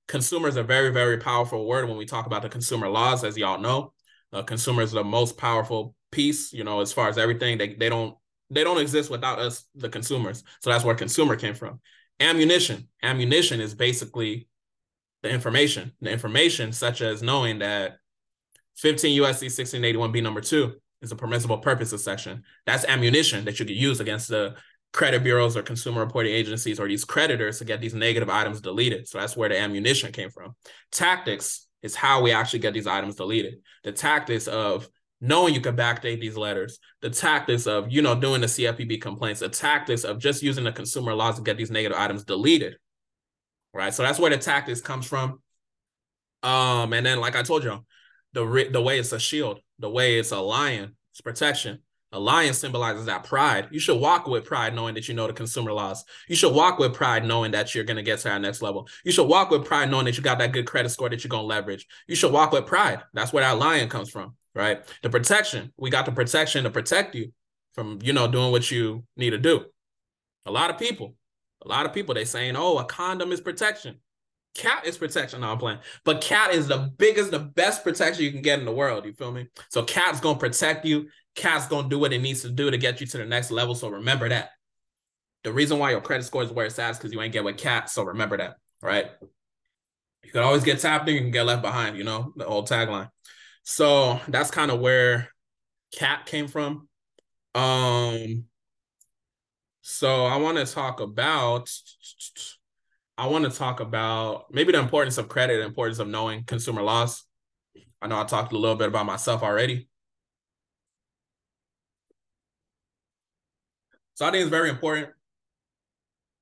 consumer 0.07 0.49
is 0.49 0.57
a 0.57 0.63
very 0.63 0.91
very 0.91 1.17
powerful 1.17 1.67
word 1.67 1.89
when 1.89 1.97
we 1.97 2.05
talk 2.05 2.27
about 2.27 2.43
the 2.43 2.49
consumer 2.49 2.89
laws 2.89 3.25
as 3.25 3.39
y'all 3.39 3.59
know. 3.59 3.93
Uh, 4.33 4.43
consumer 4.43 4.83
is 4.83 4.93
the 4.93 5.03
most 5.03 5.39
powerful 5.39 5.95
piece 6.13 6.53
you 6.53 6.63
know 6.63 6.81
as 6.81 6.93
far 6.93 7.09
as 7.09 7.17
everything. 7.17 7.57
They, 7.57 7.75
they 7.75 7.89
don't 7.89 8.15
they 8.51 8.63
don't 8.65 8.81
exist 8.81 9.11
without 9.11 9.39
us 9.39 9.65
the 9.75 9.89
consumers. 9.89 10.45
So 10.61 10.69
that's 10.71 10.85
where 10.85 10.95
consumer 10.95 11.37
came 11.37 11.55
from. 11.55 11.81
Ammunition. 12.21 12.87
Ammunition 13.03 13.63
is 13.63 13.75
basically 13.75 14.47
the 15.23 15.31
information. 15.31 15.93
The 16.03 16.11
information 16.11 16.73
such 16.73 17.01
as 17.01 17.23
knowing 17.23 17.61
that 17.61 17.97
15 18.77 19.23
USC 19.23 19.47
1681b 19.47 20.23
number 20.23 20.43
two 20.43 20.75
is 21.01 21.13
a 21.13 21.17
permissible 21.17 21.59
purposes 21.59 22.05
section. 22.05 22.43
That's 22.67 22.85
ammunition 22.85 23.47
that 23.47 23.59
you 23.59 23.65
could 23.65 23.75
use 23.75 24.01
against 24.01 24.29
the 24.29 24.57
credit 24.95 25.25
bureaus 25.25 25.57
or 25.57 25.63
consumer 25.63 26.01
reporting 26.01 26.33
agencies 26.33 26.79
or 26.79 26.87
these 26.87 27.05
creditors 27.05 27.59
to 27.59 27.65
get 27.65 27.81
these 27.81 27.95
negative 27.95 28.31
items 28.31 28.61
deleted. 28.61 29.09
So 29.09 29.19
that's 29.19 29.37
where 29.37 29.49
the 29.49 29.59
ammunition 29.59 30.13
came 30.13 30.31
from. 30.31 30.55
Tactics 30.93 31.67
is 31.83 31.97
how 31.97 32.23
we 32.23 32.31
actually 32.31 32.61
get 32.61 32.75
these 32.75 32.87
items 32.87 33.17
deleted. 33.17 33.57
The 33.83 33.91
tactics 33.91 34.47
of 34.47 34.89
knowing 35.21 35.53
you 35.53 35.61
can 35.61 35.77
backdate 35.77 36.21
these 36.21 36.37
letters, 36.37 36.79
the 37.03 37.11
tactics 37.11 37.67
of, 37.67 37.91
you 37.91 38.03
know, 38.03 38.15
doing 38.15 38.41
the 38.41 38.47
CFPB 38.47 39.03
complaints, 39.03 39.41
the 39.41 39.49
tactics 39.49 40.05
of 40.05 40.21
just 40.21 40.45
using 40.45 40.63
the 40.63 40.73
consumer 40.73 41.13
laws 41.13 41.37
to 41.37 41.43
get 41.43 41.57
these 41.57 41.73
negative 41.73 41.99
items 41.99 42.23
deleted. 42.23 42.77
Right. 43.73 43.93
So 43.93 44.05
that's 44.05 44.21
where 44.21 44.31
the 44.31 44.39
tactics 44.39 44.81
comes 44.81 45.07
from. 45.07 45.43
Um, 46.45 46.93
and 46.93 47.05
then 47.05 47.19
like 47.19 47.35
I 47.35 47.43
told 47.43 47.65
you, 47.65 47.85
the 48.33 48.69
the 48.71 48.81
way 48.81 49.01
it's 49.01 49.13
a 49.13 49.19
shield, 49.19 49.61
the 49.81 49.91
way 49.91 50.21
it's 50.21 50.31
a 50.31 50.39
lion, 50.39 50.97
it's 51.11 51.21
protection. 51.21 51.81
A 52.15 52.21
lion 52.21 52.55
symbolizes 52.55 53.07
that 53.07 53.25
pride. 53.25 53.67
You 53.73 53.81
should 53.81 54.01
walk 54.01 54.29
with 54.29 54.45
pride 54.45 54.73
knowing 54.73 54.95
that 54.95 55.09
you 55.09 55.15
know 55.15 55.27
the 55.27 55.33
consumer 55.33 55.73
laws. 55.73 56.05
You 56.29 56.37
should 56.37 56.55
walk 56.55 56.79
with 56.79 56.95
pride 56.95 57.25
knowing 57.25 57.51
that 57.51 57.75
you're 57.75 57.83
going 57.83 57.97
to 57.97 58.05
get 58.05 58.21
to 58.21 58.29
that 58.29 58.41
next 58.41 58.63
level. 58.63 58.87
You 59.05 59.11
should 59.11 59.27
walk 59.27 59.51
with 59.51 59.65
pride 59.65 59.91
knowing 59.91 60.05
that 60.05 60.17
you 60.17 60.23
got 60.23 60.39
that 60.39 60.53
good 60.53 60.65
credit 60.65 60.91
score 60.91 61.09
that 61.09 61.25
you're 61.25 61.29
going 61.29 61.43
to 61.43 61.49
leverage. 61.49 61.89
You 62.07 62.15
should 62.15 62.33
walk 62.33 62.53
with 62.53 62.67
pride. 62.67 63.01
That's 63.15 63.33
where 63.33 63.43
that 63.43 63.59
lion 63.59 63.89
comes 63.89 64.11
from, 64.11 64.37
right? 64.55 64.87
The 65.03 65.11
protection. 65.11 65.73
We 65.77 65.91
got 65.91 66.07
the 66.07 66.13
protection 66.13 66.63
to 66.63 66.71
protect 66.71 67.17
you 67.17 67.33
from, 67.75 67.99
you 68.01 68.13
know, 68.13 68.29
doing 68.29 68.53
what 68.53 68.71
you 68.71 69.03
need 69.17 69.31
to 69.31 69.39
do. 69.39 69.65
A 70.47 70.53
lot 70.53 70.71
of 70.71 70.79
people, 70.79 71.17
a 71.65 71.69
lot 71.69 71.85
of 71.85 71.93
people, 71.93 72.15
they 72.15 72.25
saying, 72.25 72.55
oh, 72.55 72.79
a 72.79 72.85
condom 72.85 73.33
is 73.33 73.41
protection. 73.41 73.97
Cat 74.55 74.87
is 74.87 74.97
protection. 74.97 75.41
No, 75.41 75.51
I'm 75.51 75.59
playing. 75.59 75.81
But 76.05 76.21
cat 76.21 76.55
is 76.55 76.69
the 76.69 76.93
biggest, 76.97 77.33
the 77.33 77.41
best 77.41 77.83
protection 77.83 78.25
you 78.25 78.31
can 78.31 78.41
get 78.43 78.61
in 78.61 78.65
the 78.65 78.73
world. 78.73 79.05
You 79.05 79.13
feel 79.13 79.33
me? 79.33 79.49
So 79.69 79.83
cat's 79.83 80.21
gonna 80.21 80.39
protect 80.39 80.85
you. 80.85 81.09
Cat's 81.35 81.67
gonna 81.67 81.89
do 81.89 81.99
what 81.99 82.13
it 82.13 82.21
needs 82.21 82.43
to 82.43 82.51
do 82.51 82.71
to 82.71 82.79
get 82.79 83.01
you 83.01 83.07
to 83.07 83.19
the 83.19 83.25
next 83.25 83.51
level. 83.51 83.75
So 83.75 83.89
remember 83.89 84.29
that. 84.29 84.51
The 85.43 85.53
reason 85.53 85.79
why 85.79 85.91
your 85.91 86.01
credit 86.01 86.25
score 86.25 86.43
is 86.43 86.51
where 86.51 86.67
it's 86.67 86.79
at 86.79 86.93
is 86.93 86.99
because 86.99 87.13
you 87.13 87.21
ain't 87.21 87.33
get 87.33 87.45
with 87.45 87.59
cat. 87.59 87.91
So 87.91 88.05
remember 88.05 88.37
that, 88.39 88.57
right? 88.83 89.11
You 90.23 90.31
can 90.31 90.43
always 90.43 90.65
get 90.65 90.81
tapped 90.81 91.09
in, 91.09 91.15
you 91.15 91.21
can 91.21 91.31
get 91.31 91.45
left 91.45 91.63
behind, 91.63 91.99
you 91.99 92.05
know, 92.05 92.33
the 92.37 92.47
old 92.47 92.69
tagline. 92.69 93.11
So 93.63 94.21
that's 94.29 94.51
kind 94.51 94.71
of 94.71 94.81
where 94.81 95.29
cat 95.93 96.27
came 96.27 96.49
from. 96.49 96.89
Um, 97.55 98.45
so 99.83 100.25
I 100.25 100.37
want 100.37 100.57
to 100.59 100.67
talk 100.67 101.01
about 101.01 101.71
I 103.17 103.27
want 103.27 103.45
to 103.45 103.51
talk 103.57 103.81
about 103.81 104.47
maybe 104.51 104.73
the 104.73 104.81
importance 104.81 105.19
of 105.19 105.29
credit, 105.29 105.59
the 105.59 105.65
importance 105.65 105.99
of 105.99 106.09
knowing 106.09 106.45
consumer 106.45 106.83
laws. 106.83 107.25
I 108.03 108.09
know 108.09 108.21
I 108.21 108.25
talked 108.25 108.53
a 108.53 108.59
little 108.59 108.77
bit 108.77 108.89
about 108.89 109.07
myself 109.07 109.43
already. 109.43 109.89
So 114.15 114.27
I 114.27 114.31
think 114.31 114.43
it's 114.43 114.51
very 114.51 114.71
important 114.71 115.11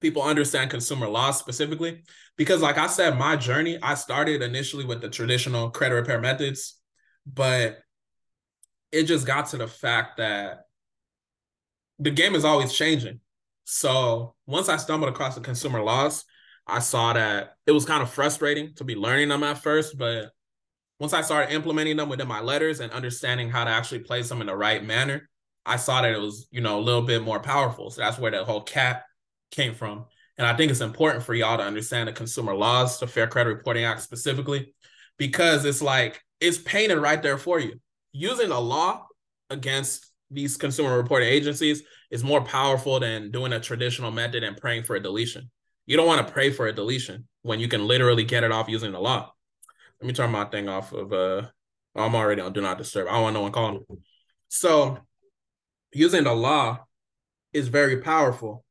people 0.00 0.22
understand 0.22 0.68
consumer 0.70 1.08
laws 1.08 1.38
specifically 1.38 2.02
because 2.37 2.61
like 2.61 2.76
I 2.76 2.88
said 2.88 3.16
my 3.16 3.37
journey 3.37 3.78
I 3.80 3.94
started 3.94 4.42
initially 4.42 4.85
with 4.85 5.00
the 5.00 5.08
traditional 5.08 5.70
credit 5.70 5.94
repair 5.94 6.20
methods 6.20 6.80
but 7.24 7.78
it 8.90 9.04
just 9.04 9.26
got 9.26 9.46
to 9.48 9.56
the 9.56 9.66
fact 9.66 10.18
that 10.18 10.66
the 11.98 12.11
game 12.11 12.35
is 12.35 12.44
always 12.44 12.72
changing. 12.72 13.20
So 13.64 14.35
once 14.46 14.68
I 14.68 14.76
stumbled 14.76 15.11
across 15.11 15.35
the 15.35 15.40
consumer 15.40 15.82
laws, 15.82 16.24
I 16.66 16.80
saw 16.80 17.12
that 17.12 17.56
it 17.66 17.72
was 17.72 17.85
kind 17.85 18.02
of 18.02 18.11
frustrating 18.11 18.74
to 18.74 18.85
be 18.85 18.94
learning 18.94 19.28
them 19.28 19.42
at 19.42 19.62
first, 19.62 19.96
but 19.96 20.30
once 20.98 21.12
I 21.12 21.22
started 21.22 21.54
implementing 21.54 21.96
them 21.96 22.08
within 22.08 22.28
my 22.28 22.40
letters 22.40 22.80
and 22.80 22.92
understanding 22.92 23.50
how 23.50 23.64
to 23.64 23.70
actually 23.70 24.00
place 24.00 24.28
them 24.28 24.40
in 24.40 24.46
the 24.46 24.56
right 24.56 24.85
manner, 24.85 25.28
I 25.64 25.77
saw 25.77 26.03
that 26.03 26.12
it 26.12 26.20
was, 26.20 26.46
you 26.51 26.61
know, 26.61 26.79
a 26.79 26.83
little 26.83 27.03
bit 27.03 27.22
more 27.22 27.40
powerful. 27.40 27.90
So 27.90 28.01
that's 28.01 28.18
where 28.18 28.31
the 28.31 28.44
whole 28.44 28.62
cat 28.62 29.05
came 29.51 29.75
from. 29.75 30.07
And 30.38 30.46
I 30.46 30.57
think 30.57 30.70
it's 30.70 30.81
important 30.81 31.25
for 31.25 31.35
y'all 31.35 31.59
to 31.59 31.62
understand 31.62 32.09
the 32.09 32.12
consumer 32.12 32.55
laws, 32.55 32.98
the 32.98 33.07
Fair 33.07 33.27
Credit 33.27 33.51
Reporting 33.51 33.85
Act 33.85 34.03
specifically, 34.03 34.75
because 35.18 35.64
it's 35.64 35.83
like 35.83 36.20
it's 36.40 36.59
painted 36.59 36.98
right 36.98 37.22
there 37.22 37.38
for 37.38 37.61
you. 37.61 37.81
Using 38.12 38.51
a 38.51 38.59
law 38.59 39.07
against 39.51 40.07
these 40.31 40.57
consumer 40.57 40.96
reporting 40.96 41.29
agencies 41.29 41.83
is 42.11 42.25
more 42.25 42.40
powerful 42.40 42.98
than 42.98 43.31
doing 43.31 43.53
a 43.53 43.61
traditional 43.61 44.11
method 44.11 44.42
and 44.42 44.57
praying 44.57 44.83
for 44.83 44.96
a 44.96 45.01
deletion. 45.01 45.51
You 45.87 45.96
don't 45.96 46.07
want 46.07 46.27
to 46.27 46.33
pray 46.33 46.51
for 46.51 46.66
a 46.66 46.72
deletion 46.72 47.29
when 47.42 47.61
you 47.61 47.68
can 47.68 47.87
literally 47.87 48.25
get 48.25 48.44
it 48.44 48.53
off 48.53 48.68
using 48.68 48.92
the 48.92 49.01
law. 49.01 49.33
Let 50.01 50.07
me 50.07 50.14
turn 50.14 50.31
my 50.31 50.44
thing 50.46 50.68
off 50.68 50.92
of 50.92 51.12
uh 51.12 51.42
I'm 51.94 52.14
already 52.14 52.40
on 52.40 52.53
do 52.53 52.61
not 52.61 52.79
disturb. 52.79 53.09
I 53.09 53.12
don't 53.12 53.22
want 53.22 53.35
no 53.35 53.42
one 53.42 53.53
calling. 53.53 53.85
Me. 53.88 53.98
So 54.48 54.98
using 55.92 56.24
the 56.24 56.35
law 56.35 56.85
is 57.52 57.68
very 57.68 57.98
powerful 57.98 58.64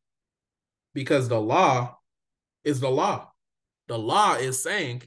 because 0.94 1.30
the 1.30 1.40
law 1.40 1.98
is 2.64 2.80
the 2.80 2.90
law. 2.90 3.32
The 3.88 3.98
law 3.98 4.36
is 4.36 4.62
saying 4.62 5.04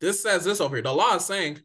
this 0.00 0.20
says 0.20 0.44
this 0.44 0.60
over 0.60 0.76
here. 0.76 0.82
The 0.82 0.92
law 0.92 1.14
is 1.14 1.24
saying 1.24 1.60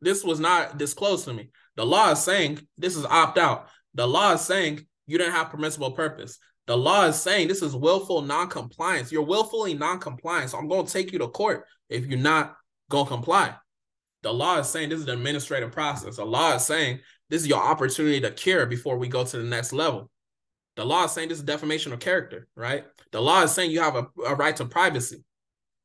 this 0.00 0.24
was 0.24 0.40
not 0.40 0.78
disclosed 0.78 1.24
to 1.26 1.32
me. 1.32 1.50
The 1.76 1.86
law 1.86 2.10
is 2.10 2.18
saying 2.20 2.66
this 2.76 2.96
is 2.96 3.04
opt 3.04 3.38
out. 3.38 3.68
The 3.94 4.06
law 4.06 4.32
is 4.32 4.40
saying 4.40 4.86
you 5.06 5.18
didn't 5.18 5.34
have 5.34 5.50
permissible 5.50 5.92
purpose. 5.92 6.38
The 6.66 6.76
law 6.76 7.06
is 7.06 7.20
saying 7.20 7.48
this 7.48 7.62
is 7.62 7.76
willful 7.76 8.22
non-compliance. 8.22 9.12
You're 9.12 9.22
willfully 9.22 9.74
non-compliant. 9.74 10.50
So 10.50 10.58
I'm 10.58 10.68
going 10.68 10.86
to 10.86 10.92
take 10.92 11.12
you 11.12 11.20
to 11.20 11.28
court 11.28 11.64
if 11.88 12.06
you're 12.06 12.18
not 12.18 12.56
going 12.90 13.06
to 13.06 13.10
comply. 13.10 13.54
The 14.22 14.32
law 14.32 14.58
is 14.58 14.68
saying 14.68 14.88
this 14.88 14.98
is 14.98 15.06
the 15.06 15.12
administrative 15.12 15.70
process. 15.70 16.16
The 16.16 16.24
law 16.24 16.56
is 16.56 16.64
saying 16.64 17.00
this 17.28 17.42
is 17.42 17.48
your 17.48 17.62
opportunity 17.62 18.20
to 18.20 18.30
cure 18.30 18.66
before 18.66 18.96
we 18.98 19.08
go 19.08 19.24
to 19.24 19.36
the 19.38 19.44
next 19.44 19.72
level. 19.72 20.10
The 20.76 20.84
law 20.84 21.04
is 21.04 21.12
saying 21.12 21.30
this 21.30 21.38
is 21.38 21.44
defamation 21.44 21.92
of 21.92 22.00
character, 22.00 22.48
right? 22.54 22.84
The 23.12 23.20
law 23.20 23.42
is 23.42 23.52
saying 23.52 23.70
you 23.70 23.80
have 23.80 23.96
a, 23.96 24.06
a 24.26 24.34
right 24.34 24.54
to 24.56 24.66
privacy. 24.66 25.24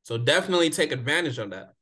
So 0.03 0.17
definitely 0.17 0.69
take 0.69 0.91
advantage 0.91 1.37
of 1.37 1.51
that. 1.51 1.73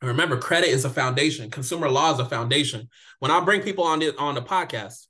And 0.00 0.08
remember, 0.08 0.36
credit 0.36 0.70
is 0.70 0.84
a 0.84 0.90
foundation. 0.90 1.50
Consumer 1.50 1.88
law 1.88 2.12
is 2.12 2.18
a 2.18 2.24
foundation. 2.24 2.88
When 3.20 3.30
I 3.30 3.40
bring 3.40 3.60
people 3.60 3.84
on 3.84 4.00
the 4.00 4.16
on 4.16 4.34
the 4.34 4.42
podcast, 4.42 5.06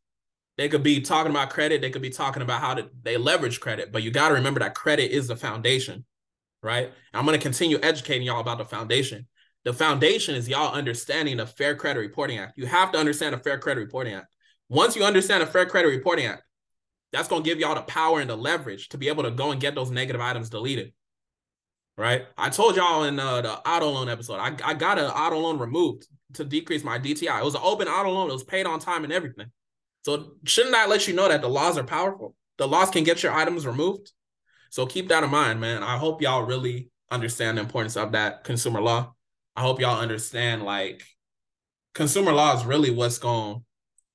they 0.59 0.69
could 0.69 0.83
be 0.83 1.01
talking 1.01 1.31
about 1.31 1.51
credit. 1.51 1.81
They 1.81 1.91
could 1.91 2.03
be 2.03 2.11
talking 2.11 2.43
about 2.43 2.61
how 2.61 2.75
to, 2.75 2.91
they 3.03 3.17
leverage 3.17 3.61
credit. 3.61 3.91
But 3.91 4.03
you 4.03 4.11
got 4.11 4.29
to 4.29 4.35
remember 4.35 4.61
that 4.61 4.75
credit 4.75 5.11
is 5.11 5.29
the 5.29 5.37
foundation, 5.37 6.05
right? 6.63 6.85
And 6.85 6.95
I'm 7.15 7.25
going 7.25 7.39
to 7.39 7.43
continue 7.43 7.79
educating 7.83 8.27
y'all 8.27 8.41
about 8.41 8.59
the 8.59 8.65
foundation. 8.65 9.27
The 9.65 9.73
foundation 9.73 10.35
is 10.35 10.49
y'all 10.49 10.75
understanding 10.75 11.37
the 11.37 11.47
Fair 11.47 11.77
Credit 11.77 12.01
Reporting 12.01 12.39
Act. 12.39 12.59
You 12.59 12.67
have 12.67 12.93
to 12.93 12.99
understand 12.99 13.35
the 13.35 13.39
Fair 13.39 13.59
Credit 13.59 13.81
Reporting 13.81 14.15
Act. 14.15 14.35
Once 14.69 14.97
you 14.97 15.05
understand 15.05 15.43
the 15.43 15.47
Fair 15.47 15.67
Credit 15.67 15.89
Reporting 15.89 16.27
Act, 16.27 16.43
that's 17.13 17.29
going 17.29 17.43
to 17.43 17.49
give 17.49 17.61
y'all 17.61 17.75
the 17.75 17.83
power 17.83 18.21
and 18.21 18.31
the 18.31 18.37
leverage 18.37 18.89
to 18.91 18.99
be 18.99 19.09
able 19.09 19.23
to 19.23 19.31
go 19.31 19.51
and 19.51 19.61
get 19.61 19.75
those 19.75 19.91
negative 19.91 20.21
items 20.21 20.51
deleted. 20.51 20.93
right? 21.97 22.27
I 22.39 22.49
told 22.49 22.77
y'all 22.77 23.05
in 23.05 23.19
uh, 23.21 23.43
the 23.43 23.53
auto 23.69 23.91
loan 23.91 24.09
episode, 24.09 24.37
I, 24.37 24.57
I 24.65 24.75
got 24.75 24.99
an 24.99 25.07
auto 25.07 25.39
loan 25.39 25.59
removed 25.59 26.07
to 26.35 26.45
decrease 26.45 26.83
my 26.83 26.99
DTI. 26.99 27.41
It 27.41 27.45
was 27.45 27.55
an 27.55 27.61
open 27.63 27.87
auto 27.89 28.11
loan. 28.11 28.31
It 28.31 28.33
was 28.33 28.45
paid 28.45 28.67
on 28.67 28.81
time 28.81 29.05
and 29.05 29.13
everything. 29.13 29.51
So 30.05 30.33
shouldn't 30.45 30.75
I 30.75 30.87
let 30.87 31.07
you 31.07 31.15
know 31.15 31.29
that 31.29 31.43
the 31.43 31.49
laws 31.49 31.79
are 31.79 31.85
powerful? 31.85 32.35
The 32.59 32.67
laws 32.67 32.91
can 32.91 33.05
get 33.05 33.23
your 33.23 33.33
items 33.33 33.67
removed. 33.67 34.13
So 34.71 34.87
keep 34.87 35.09
that 35.09 35.23
in 35.23 35.31
mind, 35.31 35.61
man. 35.61 35.83
I 35.83 35.99
hope 35.99 36.23
y'all 36.23 36.43
really 36.43 36.91
understand 37.11 37.59
the 37.59 37.63
importance 37.63 37.97
of 37.97 38.13
that 38.13 38.43
consumer 38.43 38.81
law. 38.81 39.15
I 39.57 39.61
hope 39.63 39.81
y'all 39.81 40.01
understand 40.01 40.63
like 40.63 41.03
consumer 41.95 42.33
law 42.33 42.57
is 42.57 42.65
really 42.65 42.91
what's 42.91 43.19
going 43.19 43.65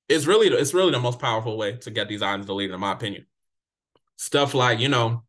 it's 0.08 0.26
really 0.26 0.48
it's 0.48 0.74
really 0.74 0.90
the 0.90 1.00
most 1.00 1.18
powerful 1.18 1.56
way 1.56 1.76
to 1.76 1.90
get 1.90 2.08
these 2.08 2.22
items 2.22 2.46
deleted 2.46 2.74
in 2.74 2.80
my 2.80 2.92
opinion. 2.92 3.26
Stuff 4.16 4.54
like, 4.54 4.80
you 4.80 4.88
know, 4.88 5.22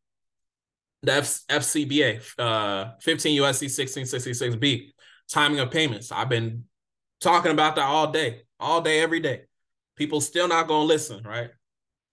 the 1.04 1.14
F- 1.14 1.42
FCBA, 1.50 2.22
uh, 2.40 2.94
15 3.02 3.42
USC 3.42 3.68
1666B, 3.68 4.92
timing 5.30 5.60
of 5.60 5.70
payments. 5.70 6.12
I've 6.12 6.30
been 6.30 6.66
talking 7.20 7.52
about 7.52 7.76
that 7.76 7.86
all 7.86 8.12
day, 8.12 8.42
all 8.60 8.82
day, 8.82 9.02
every 9.02 9.20
day. 9.20 9.44
People 9.96 10.22
still 10.22 10.48
not 10.48 10.68
gonna 10.68 10.86
listen, 10.86 11.24
right? 11.24 11.50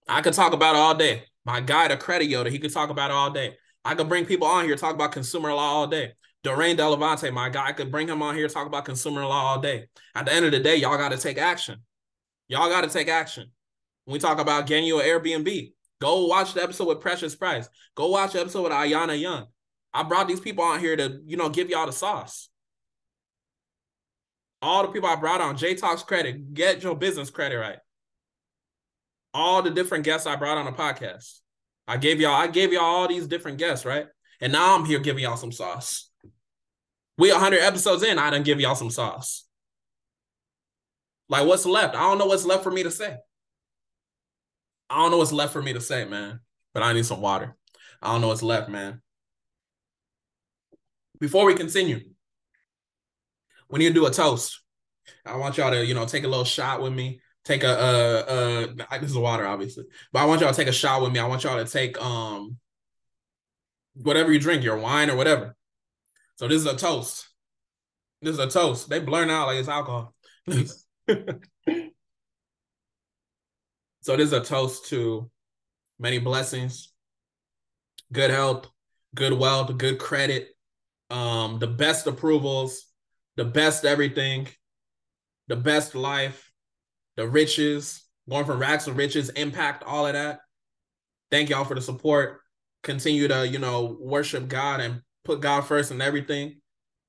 I 0.07 0.21
could 0.21 0.33
talk 0.33 0.53
about 0.53 0.75
it 0.75 0.79
all 0.79 0.95
day. 0.95 1.23
My 1.45 1.61
guy, 1.61 1.87
the 1.87 1.97
credit 1.97 2.29
Yoda, 2.29 2.49
he 2.49 2.59
could 2.59 2.73
talk 2.73 2.89
about 2.89 3.11
it 3.11 3.13
all 3.13 3.31
day. 3.31 3.55
I 3.83 3.95
could 3.95 4.09
bring 4.09 4.25
people 4.25 4.47
on 4.47 4.65
here 4.65 4.75
talk 4.75 4.93
about 4.93 5.13
consumer 5.13 5.53
law 5.53 5.73
all 5.73 5.87
day. 5.87 6.13
Dorian 6.47 6.77
Delavante, 6.77 7.31
my 7.31 7.49
guy, 7.49 7.67
I 7.67 7.71
could 7.73 7.91
bring 7.91 8.07
him 8.07 8.21
on 8.21 8.35
here 8.35 8.47
talk 8.47 8.67
about 8.67 8.85
consumer 8.85 9.25
law 9.25 9.53
all 9.53 9.59
day. 9.59 9.87
At 10.15 10.25
the 10.25 10.33
end 10.33 10.45
of 10.45 10.51
the 10.51 10.59
day, 10.59 10.77
y'all 10.77 10.97
got 10.97 11.11
to 11.11 11.17
take 11.17 11.37
action. 11.37 11.81
Y'all 12.47 12.69
got 12.69 12.81
to 12.81 12.89
take 12.89 13.07
action. 13.07 13.51
When 14.05 14.13
we 14.13 14.19
talk 14.19 14.39
about 14.39 14.67
getting 14.67 14.85
you 14.85 14.99
an 14.99 15.05
Airbnb, 15.05 15.71
Go 15.99 16.27
watch 16.27 16.53
the 16.53 16.61
episode 16.61 16.87
with 16.87 17.01
Precious 17.01 17.35
Price. 17.35 17.67
Go 17.95 18.07
watch 18.07 18.33
the 18.33 18.41
episode 18.41 18.63
with 18.63 18.71
Ayana 18.71 19.19
Young. 19.19 19.47
I 19.93 20.03
brought 20.03 20.27
these 20.27 20.39
people 20.39 20.63
on 20.63 20.79
here 20.79 20.95
to, 20.95 21.19
you 21.25 21.37
know, 21.37 21.49
give 21.49 21.69
y'all 21.69 21.87
the 21.87 21.93
sauce. 21.93 22.49
All 24.61 24.83
the 24.83 24.91
people 24.91 25.09
I 25.09 25.15
brought 25.15 25.41
on, 25.41 25.57
J 25.57 25.75
Talks 25.75 26.03
credit, 26.03 26.53
get 26.53 26.83
your 26.83 26.95
business 26.95 27.29
credit 27.29 27.57
right. 27.57 27.77
All 29.33 29.61
the 29.61 29.71
different 29.71 30.03
guests 30.03 30.27
I 30.27 30.35
brought 30.35 30.57
on 30.57 30.65
the 30.65 30.71
podcast. 30.71 31.39
I 31.87 31.97
gave 31.97 32.19
y'all, 32.19 32.33
I 32.33 32.47
gave 32.47 32.73
y'all 32.73 32.83
all 32.83 33.07
these 33.07 33.27
different 33.27 33.57
guests, 33.57 33.85
right? 33.85 34.07
And 34.41 34.51
now 34.51 34.75
I'm 34.75 34.85
here 34.85 34.99
giving 34.99 35.23
y'all 35.23 35.37
some 35.37 35.51
sauce. 35.51 36.06
We 37.17 37.31
100 37.31 37.59
episodes 37.59 38.03
in, 38.03 38.19
I 38.19 38.29
done 38.29 38.43
give 38.43 38.59
y'all 38.59 38.75
some 38.75 38.91
sauce. 38.91 39.45
Like 41.29 41.47
what's 41.47 41.65
left? 41.65 41.95
I 41.95 42.01
don't 42.01 42.17
know 42.17 42.27
what's 42.27 42.45
left 42.45 42.63
for 42.63 42.71
me 42.71 42.83
to 42.83 42.91
say. 42.91 43.17
I 44.89 45.01
don't 45.01 45.11
know 45.11 45.17
what's 45.17 45.33
left 45.33 45.53
for 45.53 45.61
me 45.61 45.73
to 45.73 45.81
say, 45.81 46.05
man. 46.05 46.39
But 46.73 46.83
I 46.83 46.93
need 46.93 47.05
some 47.05 47.21
water. 47.21 47.55
I 48.01 48.11
don't 48.11 48.21
know 48.21 48.27
what's 48.27 48.43
left, 48.43 48.69
man. 48.69 49.01
Before 51.19 51.45
we 51.45 51.55
continue, 51.55 51.99
we 53.69 53.79
need 53.79 53.89
to 53.89 53.93
do 53.93 54.05
a 54.05 54.11
toast. 54.11 54.61
I 55.25 55.35
want 55.37 55.57
y'all 55.57 55.71
to, 55.71 55.85
you 55.85 55.95
know, 55.95 56.05
take 56.05 56.23
a 56.23 56.27
little 56.27 56.45
shot 56.45 56.81
with 56.81 56.93
me. 56.93 57.21
Take 57.43 57.63
a 57.63 57.69
uh 57.69 58.67
uh 58.91 58.99
this 58.99 59.11
is 59.11 59.17
water, 59.17 59.47
obviously. 59.47 59.85
But 60.11 60.19
I 60.21 60.25
want 60.25 60.41
y'all 60.41 60.51
to 60.51 60.55
take 60.55 60.67
a 60.67 60.73
shot 60.73 61.01
with 61.01 61.11
me. 61.11 61.19
I 61.19 61.27
want 61.27 61.43
y'all 61.43 61.63
to 61.63 61.69
take 61.69 61.99
um 62.01 62.57
whatever 63.95 64.31
you 64.31 64.39
drink, 64.39 64.63
your 64.63 64.77
wine 64.77 65.09
or 65.09 65.15
whatever. 65.15 65.55
So 66.37 66.47
this 66.47 66.61
is 66.61 66.67
a 66.67 66.75
toast. 66.75 67.27
This 68.21 68.33
is 68.33 68.39
a 68.39 68.49
toast. 68.49 68.89
They 68.89 68.99
blur 68.99 69.29
out 69.29 69.47
like 69.47 69.57
it's 69.57 69.69
alcohol. 69.69 70.15
So 74.07 74.15
this 74.15 74.27
is 74.27 74.33
a 74.33 74.39
toast 74.39 74.85
to 74.85 75.29
many 75.99 76.17
blessings, 76.17 76.93
good 78.13 78.31
health, 78.31 78.69
good 79.13 79.33
wealth, 79.33 79.77
good 79.77 79.99
credit, 79.99 80.47
um, 81.09 81.59
the 81.59 81.67
best 81.67 82.07
approvals, 82.07 82.85
the 83.35 83.43
best 83.43 83.83
everything, 83.83 84.47
the 85.49 85.57
best 85.57 85.93
life, 85.93 86.53
the 87.17 87.27
riches, 87.27 88.01
going 88.29 88.45
from 88.45 88.59
racks 88.59 88.85
to 88.85 88.93
riches, 88.93 89.27
impact, 89.31 89.83
all 89.83 90.07
of 90.07 90.13
that. 90.13 90.39
Thank 91.29 91.49
y'all 91.49 91.65
for 91.65 91.75
the 91.75 91.81
support. 91.81 92.39
Continue 92.83 93.27
to, 93.27 93.45
you 93.45 93.59
know, 93.59 93.97
worship 93.99 94.47
God 94.47 94.79
and 94.79 95.01
put 95.27 95.41
God 95.41 95.61
first 95.61 95.91
in 95.91 96.01
everything. 96.01 96.61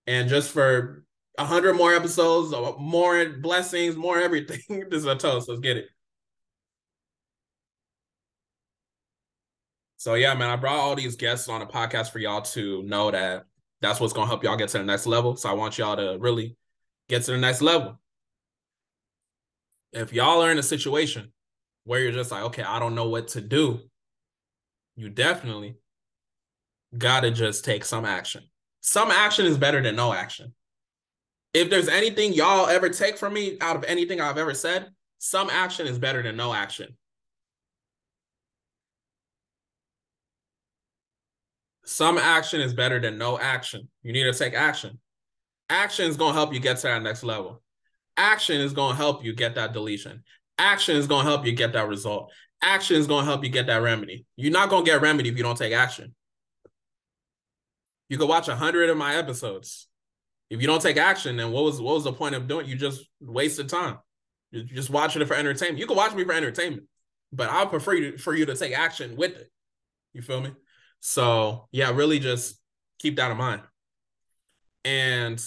And 0.06 0.28
just 0.28 0.50
for 0.50 1.04
a 1.38 1.44
hundred 1.44 1.74
more 1.74 1.94
episodes, 1.94 2.52
more 2.78 3.26
blessings, 3.30 3.96
more 3.96 4.18
everything. 4.18 4.60
this 4.90 5.00
is 5.00 5.06
a 5.06 5.14
toast. 5.14 5.48
Let's 5.48 5.60
get 5.60 5.76
it. 5.78 5.88
So 9.96 10.14
yeah, 10.14 10.34
man, 10.34 10.50
I 10.50 10.56
brought 10.56 10.78
all 10.78 10.94
these 10.94 11.16
guests 11.16 11.48
on 11.48 11.62
a 11.62 11.66
podcast 11.66 12.10
for 12.10 12.18
y'all 12.18 12.42
to 12.42 12.82
know 12.82 13.10
that 13.10 13.44
that's 13.80 14.00
what's 14.00 14.12
gonna 14.12 14.26
help 14.26 14.44
y'all 14.44 14.56
get 14.56 14.68
to 14.70 14.78
the 14.78 14.84
next 14.84 15.06
level. 15.06 15.36
So 15.36 15.48
I 15.48 15.52
want 15.52 15.78
y'all 15.78 15.96
to 15.96 16.18
really 16.20 16.56
get 17.08 17.22
to 17.24 17.32
the 17.32 17.38
next 17.38 17.62
level. 17.62 17.98
If 19.92 20.12
y'all 20.12 20.42
are 20.42 20.50
in 20.50 20.58
a 20.58 20.62
situation 20.62 21.32
where 21.84 22.00
you're 22.00 22.12
just 22.12 22.30
like, 22.30 22.44
okay, 22.44 22.62
I 22.62 22.78
don't 22.78 22.94
know 22.94 23.08
what 23.08 23.28
to 23.28 23.40
do, 23.40 23.80
you 24.96 25.08
definitely 25.08 25.76
gotta 26.96 27.30
just 27.30 27.64
take 27.64 27.84
some 27.84 28.04
action. 28.04 28.42
Some 28.80 29.10
action 29.10 29.46
is 29.46 29.58
better 29.58 29.82
than 29.82 29.96
no 29.96 30.12
action. 30.12 30.54
If 31.52 31.70
there's 31.70 31.88
anything 31.88 32.32
y'all 32.32 32.68
ever 32.68 32.88
take 32.88 33.18
from 33.18 33.34
me 33.34 33.58
out 33.60 33.76
of 33.76 33.84
anything 33.84 34.20
I've 34.20 34.38
ever 34.38 34.54
said, 34.54 34.88
some 35.18 35.50
action 35.50 35.86
is 35.86 35.98
better 35.98 36.22
than 36.22 36.36
no 36.36 36.54
action. 36.54 36.96
Some 41.84 42.18
action 42.18 42.60
is 42.60 42.74
better 42.74 43.00
than 43.00 43.18
no 43.18 43.38
action. 43.38 43.88
You 44.02 44.12
need 44.12 44.24
to 44.24 44.38
take 44.38 44.54
action. 44.54 45.00
Action 45.70 46.06
is 46.08 46.16
going 46.16 46.32
to 46.32 46.38
help 46.38 46.52
you 46.52 46.60
get 46.60 46.76
to 46.78 46.82
that 46.82 47.02
next 47.02 47.24
level. 47.24 47.62
Action 48.16 48.60
is 48.60 48.72
going 48.72 48.92
to 48.92 48.96
help 48.96 49.24
you 49.24 49.32
get 49.32 49.54
that 49.54 49.72
deletion. 49.72 50.22
Action 50.58 50.96
is 50.96 51.06
going 51.06 51.24
to 51.24 51.30
help 51.30 51.46
you 51.46 51.52
get 51.52 51.72
that 51.72 51.88
result. 51.88 52.30
Action 52.62 52.96
is 52.96 53.06
going 53.06 53.24
to 53.24 53.30
help 53.30 53.42
you 53.42 53.50
get 53.50 53.66
that 53.68 53.82
remedy. 53.82 54.26
You're 54.36 54.52
not 54.52 54.68
going 54.68 54.84
to 54.84 54.90
get 54.90 55.00
remedy 55.00 55.28
if 55.28 55.36
you 55.36 55.42
don't 55.42 55.56
take 55.56 55.72
action. 55.72 56.14
You 58.08 58.18
could 58.18 58.28
watch 58.28 58.48
a 58.48 58.56
hundred 58.56 58.90
of 58.90 58.96
my 58.96 59.16
episodes. 59.16 59.86
If 60.50 60.60
you 60.60 60.66
don't 60.66 60.80
take 60.80 60.96
action, 60.96 61.36
then 61.36 61.52
what 61.52 61.64
was 61.64 61.80
what 61.80 61.94
was 61.94 62.04
the 62.04 62.12
point 62.12 62.34
of 62.34 62.48
doing? 62.48 62.66
You 62.66 62.76
just 62.76 63.04
wasted 63.20 63.68
time. 63.68 63.98
You're 64.50 64.64
just 64.64 64.90
watching 64.90 65.20
it 65.20 65.28
for 65.28 65.34
entertainment. 65.34 65.78
You 65.78 65.86
can 65.86 65.96
watch 65.96 66.14
me 66.14 66.24
for 66.24 66.32
entertainment, 66.32 66.84
but 67.32 67.50
I 67.50 67.66
prefer 67.66 67.94
you 67.94 68.18
for 68.18 68.34
you 68.34 68.46
to 68.46 68.56
take 68.56 68.76
action 68.76 69.16
with 69.16 69.36
it. 69.36 69.50
You 70.14 70.22
feel 70.22 70.40
me? 70.40 70.52
So 71.00 71.68
yeah, 71.70 71.90
really 71.90 72.18
just 72.18 72.58
keep 72.98 73.16
that 73.16 73.30
in 73.30 73.36
mind. 73.36 73.62
And 74.84 75.42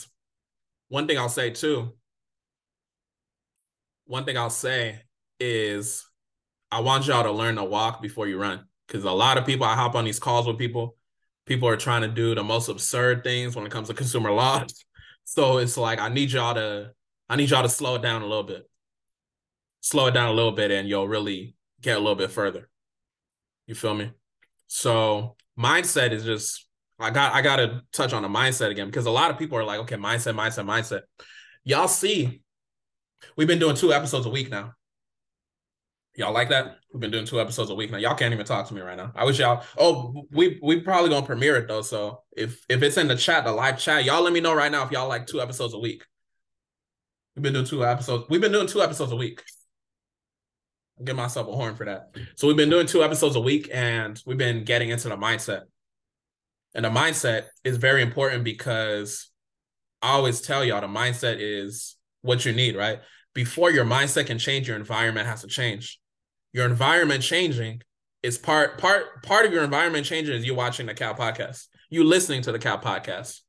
one 0.89 1.07
thing 1.07 1.17
I'll 1.17 1.29
say 1.29 1.49
too, 1.49 1.93
one 4.05 4.25
thing 4.25 4.37
I'll 4.37 4.49
say 4.49 5.01
is 5.39 6.05
I 6.69 6.81
want 6.81 7.07
y'all 7.07 7.23
to 7.23 7.31
learn 7.31 7.55
to 7.55 7.63
walk 7.63 8.01
before 8.01 8.27
you 8.27 8.39
run. 8.39 8.65
Cause 8.87 9.03
a 9.03 9.11
lot 9.11 9.37
of 9.37 9.45
people, 9.45 9.65
I 9.65 9.75
hop 9.75 9.95
on 9.95 10.03
these 10.03 10.19
calls 10.19 10.45
with 10.45 10.57
people, 10.57 10.97
people 11.51 11.67
are 11.67 11.75
trying 11.75 12.01
to 12.01 12.07
do 12.07 12.33
the 12.33 12.43
most 12.43 12.69
absurd 12.69 13.25
things 13.25 13.57
when 13.57 13.65
it 13.65 13.71
comes 13.71 13.89
to 13.89 13.93
consumer 13.93 14.31
laws. 14.31 14.85
So 15.23 15.59
it's 15.59 15.77
like 15.77 15.99
I 15.99 16.09
need 16.09 16.31
y'all 16.31 16.55
to, 16.55 16.91
I 17.29 17.37
need 17.37 17.51
y'all 17.51 17.61
to 17.61 17.69
slow 17.69 17.95
it 17.95 18.01
down 18.01 18.21
a 18.21 18.25
little 18.25 18.43
bit. 18.43 18.67
Slow 19.79 20.07
it 20.07 20.11
down 20.11 20.27
a 20.27 20.33
little 20.33 20.51
bit 20.51 20.71
and 20.71 20.89
you'll 20.89 21.07
really 21.07 21.55
get 21.79 21.95
a 21.95 21.99
little 21.99 22.15
bit 22.15 22.31
further. 22.31 22.67
You 23.65 23.75
feel 23.75 23.93
me? 23.93 24.11
So 24.67 25.37
mindset 25.57 26.11
is 26.11 26.25
just 26.25 26.67
I 26.99 27.11
got 27.11 27.33
I 27.33 27.41
gotta 27.41 27.81
touch 27.93 28.13
on 28.13 28.23
the 28.23 28.27
mindset 28.27 28.71
again 28.71 28.87
because 28.87 29.05
a 29.05 29.11
lot 29.11 29.31
of 29.31 29.37
people 29.37 29.57
are 29.57 29.63
like, 29.63 29.79
okay, 29.81 29.95
mindset, 29.95 30.35
mindset, 30.35 30.65
mindset. 30.65 31.01
Y'all 31.63 31.87
see, 31.87 32.41
we've 33.37 33.47
been 33.47 33.59
doing 33.59 33.75
two 33.75 33.93
episodes 33.93 34.25
a 34.25 34.29
week 34.29 34.49
now. 34.49 34.73
Y'all 36.15 36.33
like 36.33 36.49
that? 36.49 36.77
We've 36.93 36.99
been 36.99 37.11
doing 37.11 37.25
two 37.25 37.39
episodes 37.39 37.69
a 37.69 37.75
week 37.75 37.91
now. 37.91 37.97
Y'all 37.97 38.15
can't 38.15 38.33
even 38.33 38.45
talk 38.45 38.67
to 38.67 38.73
me 38.73 38.81
right 38.81 38.97
now. 38.97 39.11
I 39.15 39.23
wish 39.23 39.39
y'all. 39.39 39.63
Oh, 39.77 40.25
we 40.31 40.59
we 40.61 40.81
probably 40.81 41.09
gonna 41.09 41.25
premiere 41.25 41.55
it 41.55 41.67
though. 41.67 41.81
So 41.81 42.23
if 42.35 42.65
if 42.67 42.83
it's 42.83 42.97
in 42.97 43.07
the 43.07 43.15
chat, 43.15 43.45
the 43.45 43.51
live 43.51 43.79
chat, 43.79 44.03
y'all 44.03 44.21
let 44.21 44.33
me 44.33 44.41
know 44.41 44.53
right 44.53 44.71
now 44.71 44.83
if 44.83 44.91
y'all 44.91 45.07
like 45.07 45.25
two 45.25 45.41
episodes 45.41 45.73
a 45.73 45.79
week. 45.79 46.03
We've 47.35 47.43
been 47.43 47.53
doing 47.53 47.65
two 47.65 47.85
episodes. 47.85 48.25
We've 48.29 48.41
been 48.41 48.51
doing 48.51 48.67
two 48.67 48.81
episodes 48.81 49.11
a 49.13 49.15
week 49.15 49.41
give 51.03 51.15
myself 51.15 51.47
a 51.47 51.51
horn 51.51 51.75
for 51.75 51.85
that. 51.85 52.15
So 52.35 52.47
we've 52.47 52.57
been 52.57 52.69
doing 52.69 52.87
two 52.87 53.03
episodes 53.03 53.35
a 53.35 53.39
week 53.39 53.69
and 53.73 54.21
we've 54.25 54.37
been 54.37 54.63
getting 54.63 54.89
into 54.89 55.09
the 55.09 55.17
mindset. 55.17 55.61
And 56.73 56.85
the 56.85 56.89
mindset 56.89 57.45
is 57.63 57.77
very 57.77 58.01
important 58.01 58.43
because 58.43 59.29
I 60.01 60.11
always 60.11 60.41
tell 60.41 60.63
y'all 60.63 60.81
the 60.81 60.87
mindset 60.87 61.37
is 61.39 61.97
what 62.21 62.45
you 62.45 62.53
need, 62.53 62.75
right? 62.75 62.99
Before 63.33 63.71
your 63.71 63.85
mindset 63.85 64.27
can 64.27 64.37
change, 64.37 64.67
your 64.67 64.77
environment 64.77 65.27
has 65.27 65.41
to 65.41 65.47
change. 65.47 65.99
Your 66.53 66.65
environment 66.65 67.23
changing 67.23 67.81
is 68.23 68.37
part 68.37 68.77
part 68.77 69.23
part 69.23 69.45
of 69.45 69.53
your 69.53 69.63
environment 69.63 70.05
changing 70.05 70.35
is 70.35 70.45
you 70.45 70.55
watching 70.55 70.85
the 70.85 70.93
Cat 70.93 71.17
podcast, 71.17 71.67
you 71.89 72.03
listening 72.03 72.41
to 72.43 72.51
the 72.51 72.59
Cat 72.59 72.81
podcast 72.81 73.41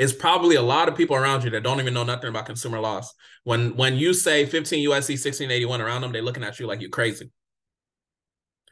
it's 0.00 0.14
probably 0.14 0.56
a 0.56 0.62
lot 0.62 0.88
of 0.88 0.96
people 0.96 1.14
around 1.14 1.44
you 1.44 1.50
that 1.50 1.62
don't 1.62 1.78
even 1.78 1.92
know 1.92 2.04
nothing 2.04 2.30
about 2.30 2.46
consumer 2.46 2.80
laws. 2.80 3.12
When 3.44 3.76
when 3.76 3.96
you 3.96 4.14
say 4.14 4.46
15 4.46 4.88
USC 4.88 5.10
1681 5.10 5.80
around 5.82 6.00
them, 6.00 6.12
they're 6.12 6.22
looking 6.22 6.42
at 6.42 6.58
you 6.58 6.66
like 6.66 6.80
you're 6.80 6.88
crazy. 6.88 7.30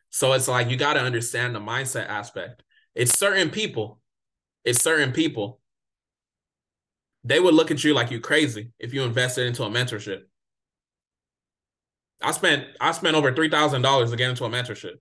So 0.09 0.33
it's 0.33 0.49
like 0.49 0.71
you 0.71 0.79
got 0.79 0.95
to 0.95 1.01
understand 1.01 1.55
the 1.55 1.61
mindset 1.61 2.09
aspect. 2.09 2.63
It's 2.95 3.19
certain 3.19 3.51
people. 3.51 4.01
It's 4.65 4.83
certain 4.83 5.13
people. 5.13 5.61
They 7.25 7.41
would 7.41 7.53
look 7.53 7.71
at 7.71 7.85
you 7.85 7.93
like 7.93 8.11
you 8.11 8.21
crazy 8.21 8.73
if 8.79 8.95
you 8.95 9.03
invested 9.03 9.47
into 9.47 9.65
a 9.65 9.69
mentorship. 9.69 10.23
I 12.23 12.33
spent 12.33 12.67
I 12.81 12.93
spent 12.93 13.17
over 13.17 13.35
three 13.35 13.49
thousand 13.49 13.83
dollars 13.83 14.11
to 14.11 14.17
get 14.17 14.31
into 14.31 14.45
a 14.45 14.49
mentorship. 14.51 14.97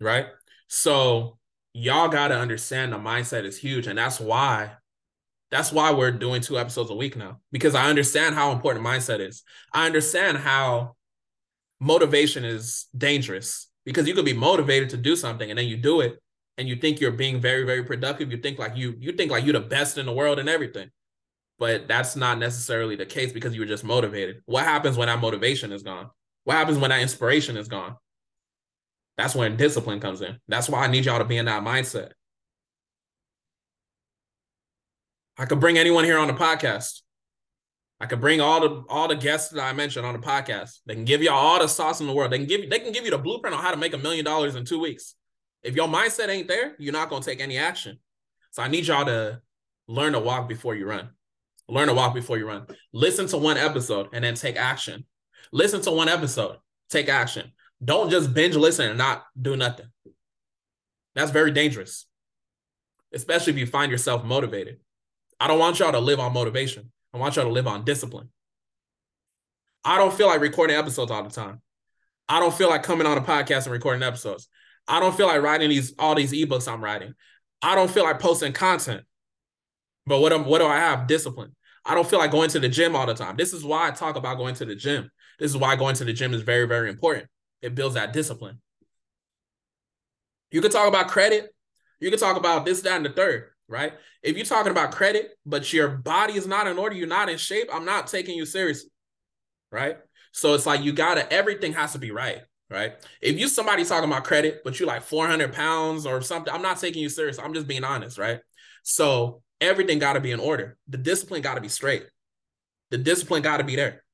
Right? 0.00 0.26
So 0.68 1.38
y'all 1.72 2.08
gotta 2.08 2.36
understand 2.38 2.92
the 2.92 2.98
mindset 2.98 3.44
is 3.44 3.58
huge. 3.58 3.86
And 3.86 3.98
that's 3.98 4.20
why 4.20 4.72
that's 5.50 5.72
why 5.72 5.92
we're 5.92 6.10
doing 6.10 6.40
two 6.40 6.58
episodes 6.58 6.90
a 6.90 6.94
week 6.94 7.16
now. 7.16 7.40
Because 7.52 7.74
I 7.74 7.88
understand 7.88 8.34
how 8.34 8.52
important 8.52 8.84
mindset 8.84 9.20
is. 9.20 9.44
I 9.72 9.86
understand 9.86 10.38
how 10.38 10.96
motivation 11.80 12.44
is 12.44 12.86
dangerous 12.96 13.68
because 13.84 14.08
you 14.08 14.14
could 14.14 14.24
be 14.24 14.32
motivated 14.32 14.90
to 14.90 14.96
do 14.96 15.16
something 15.16 15.50
and 15.50 15.58
then 15.58 15.66
you 15.66 15.76
do 15.76 16.00
it 16.00 16.20
and 16.56 16.68
you 16.68 16.76
think 16.76 17.00
you're 17.00 17.10
being 17.10 17.40
very 17.40 17.64
very 17.64 17.84
productive 17.84 18.30
you 18.30 18.38
think 18.38 18.58
like 18.58 18.76
you 18.76 18.94
you 18.98 19.12
think 19.12 19.30
like 19.30 19.44
you're 19.44 19.52
the 19.52 19.60
best 19.60 19.98
in 19.98 20.06
the 20.06 20.12
world 20.12 20.38
and 20.38 20.48
everything 20.48 20.88
but 21.58 21.86
that's 21.88 22.16
not 22.16 22.38
necessarily 22.38 22.96
the 22.96 23.06
case 23.06 23.32
because 23.32 23.54
you 23.54 23.60
were 23.60 23.66
just 23.66 23.84
motivated 23.84 24.42
what 24.46 24.64
happens 24.64 24.96
when 24.96 25.08
that 25.08 25.20
motivation 25.20 25.72
is 25.72 25.82
gone 25.82 26.10
what 26.44 26.54
happens 26.54 26.78
when 26.78 26.90
that 26.90 27.02
inspiration 27.02 27.56
is 27.56 27.68
gone 27.68 27.96
that's 29.16 29.34
when 29.34 29.56
discipline 29.56 30.00
comes 30.00 30.20
in 30.20 30.38
that's 30.48 30.68
why 30.68 30.84
i 30.84 30.86
need 30.86 31.04
y'all 31.04 31.18
to 31.18 31.24
be 31.24 31.36
in 31.36 31.46
that 31.46 31.62
mindset 31.62 32.12
i 35.38 35.44
could 35.44 35.60
bring 35.60 35.78
anyone 35.78 36.04
here 36.04 36.18
on 36.18 36.28
the 36.28 36.34
podcast 36.34 37.00
I 38.00 38.06
could 38.06 38.20
bring 38.20 38.40
all 38.40 38.60
the 38.60 38.84
all 38.88 39.08
the 39.08 39.14
guests 39.14 39.50
that 39.50 39.62
I 39.62 39.72
mentioned 39.72 40.04
on 40.04 40.12
the 40.14 40.18
podcast. 40.20 40.80
They 40.84 40.94
can 40.94 41.04
give 41.04 41.22
you 41.22 41.30
all 41.30 41.60
the 41.60 41.68
sauce 41.68 42.00
in 42.00 42.06
the 42.06 42.12
world. 42.12 42.32
They 42.32 42.38
can 42.38 42.46
give 42.46 42.60
you 42.62 42.68
they 42.68 42.78
can 42.78 42.92
give 42.92 43.04
you 43.04 43.10
the 43.10 43.18
blueprint 43.18 43.56
on 43.56 43.62
how 43.62 43.70
to 43.70 43.76
make 43.76 43.94
a 43.94 43.98
million 43.98 44.24
dollars 44.24 44.56
in 44.56 44.64
two 44.64 44.80
weeks. 44.80 45.14
If 45.62 45.74
your 45.74 45.88
mindset 45.88 46.28
ain't 46.28 46.48
there, 46.48 46.74
you're 46.78 46.92
not 46.92 47.08
gonna 47.08 47.24
take 47.24 47.40
any 47.40 47.56
action. 47.56 47.98
So 48.50 48.62
I 48.62 48.68
need 48.68 48.86
y'all 48.86 49.06
to 49.06 49.40
learn 49.88 50.12
to 50.12 50.20
walk 50.20 50.48
before 50.48 50.74
you 50.74 50.86
run. 50.86 51.10
Learn 51.68 51.88
to 51.88 51.94
walk 51.94 52.14
before 52.14 52.38
you 52.38 52.46
run. 52.46 52.66
Listen 52.92 53.26
to 53.28 53.38
one 53.38 53.56
episode 53.56 54.08
and 54.12 54.24
then 54.24 54.34
take 54.34 54.56
action. 54.56 55.06
Listen 55.52 55.80
to 55.82 55.90
one 55.90 56.08
episode, 56.08 56.56
take 56.90 57.08
action. 57.08 57.52
Don't 57.82 58.10
just 58.10 58.34
binge 58.34 58.56
listen 58.56 58.88
and 58.88 58.98
not 58.98 59.24
do 59.40 59.56
nothing. 59.56 59.86
That's 61.14 61.30
very 61.30 61.52
dangerous, 61.52 62.06
especially 63.12 63.52
if 63.52 63.58
you 63.58 63.66
find 63.66 63.90
yourself 63.90 64.24
motivated. 64.24 64.78
I 65.38 65.46
don't 65.46 65.58
want 65.58 65.78
y'all 65.78 65.92
to 65.92 66.00
live 66.00 66.20
on 66.20 66.32
motivation. 66.32 66.90
I 67.12 67.18
want 67.18 67.36
y'all 67.36 67.44
to 67.44 67.52
live 67.52 67.66
on 67.66 67.84
discipline. 67.84 68.30
I 69.84 69.98
don't 69.98 70.12
feel 70.14 70.26
like 70.26 70.40
recording 70.40 70.76
episodes 70.76 71.10
all 71.10 71.22
the 71.22 71.30
time. 71.30 71.60
I 72.28 72.40
don't 72.40 72.54
feel 72.54 72.70
like 72.70 72.82
coming 72.82 73.06
on 73.06 73.18
a 73.18 73.20
podcast 73.20 73.64
and 73.64 73.72
recording 73.72 74.02
episodes. 74.02 74.48
I 74.88 75.00
don't 75.00 75.14
feel 75.16 75.26
like 75.26 75.42
writing 75.42 75.68
these 75.68 75.94
all 75.98 76.14
these 76.14 76.32
ebooks 76.32 76.70
I'm 76.70 76.82
writing. 76.82 77.14
I 77.62 77.74
don't 77.74 77.90
feel 77.90 78.04
like 78.04 78.18
posting 78.18 78.52
content. 78.52 79.02
But 80.06 80.20
what 80.20 80.46
what 80.46 80.58
do 80.58 80.66
I 80.66 80.76
have? 80.76 81.06
Discipline. 81.06 81.54
I 81.84 81.94
don't 81.94 82.08
feel 82.08 82.18
like 82.18 82.30
going 82.30 82.50
to 82.50 82.60
the 82.60 82.68
gym 82.68 82.96
all 82.96 83.06
the 83.06 83.14
time. 83.14 83.36
This 83.36 83.52
is 83.52 83.64
why 83.64 83.88
I 83.88 83.90
talk 83.90 84.16
about 84.16 84.38
going 84.38 84.54
to 84.56 84.64
the 84.64 84.74
gym. 84.74 85.10
This 85.38 85.50
is 85.50 85.56
why 85.56 85.76
going 85.76 85.94
to 85.96 86.04
the 86.04 86.12
gym 86.12 86.32
is 86.32 86.42
very, 86.42 86.66
very 86.66 86.88
important. 86.88 87.26
It 87.60 87.74
builds 87.74 87.94
that 87.94 88.12
discipline. 88.12 88.60
You 90.50 90.60
could 90.60 90.72
talk 90.72 90.88
about 90.88 91.08
credit. 91.08 91.50
You 92.00 92.10
could 92.10 92.20
talk 92.20 92.36
about 92.36 92.64
this, 92.64 92.82
that, 92.82 92.96
and 92.96 93.04
the 93.04 93.10
third 93.10 93.50
right? 93.68 93.94
If 94.22 94.36
you're 94.36 94.46
talking 94.46 94.70
about 94.70 94.92
credit, 94.92 95.32
but 95.46 95.72
your 95.72 95.88
body 95.88 96.34
is 96.34 96.46
not 96.46 96.66
in 96.66 96.78
order, 96.78 96.94
you're 96.94 97.06
not 97.06 97.28
in 97.28 97.38
shape, 97.38 97.68
I'm 97.72 97.84
not 97.84 98.06
taking 98.06 98.36
you 98.36 98.46
seriously, 98.46 98.90
right? 99.70 99.98
So 100.32 100.54
it's 100.54 100.66
like 100.66 100.82
you 100.82 100.92
gotta, 100.92 101.30
everything 101.32 101.72
has 101.74 101.92
to 101.92 101.98
be 101.98 102.10
right, 102.10 102.42
right? 102.70 102.94
If 103.20 103.38
you 103.38 103.48
somebody 103.48 103.84
talking 103.84 104.10
about 104.10 104.24
credit, 104.24 104.62
but 104.64 104.78
you're 104.78 104.88
like 104.88 105.02
400 105.02 105.52
pounds 105.52 106.06
or 106.06 106.20
something, 106.22 106.52
I'm 106.52 106.62
not 106.62 106.78
taking 106.78 107.02
you 107.02 107.08
serious. 107.08 107.38
I'm 107.38 107.54
just 107.54 107.66
being 107.66 107.84
honest, 107.84 108.18
right? 108.18 108.40
So 108.82 109.42
everything 109.60 109.98
gotta 109.98 110.20
be 110.20 110.30
in 110.30 110.40
order. 110.40 110.76
The 110.88 110.98
discipline 110.98 111.42
gotta 111.42 111.60
be 111.60 111.68
straight. 111.68 112.06
The 112.90 112.98
discipline 112.98 113.42
gotta 113.42 113.64
be 113.64 113.76
there. 113.76 114.04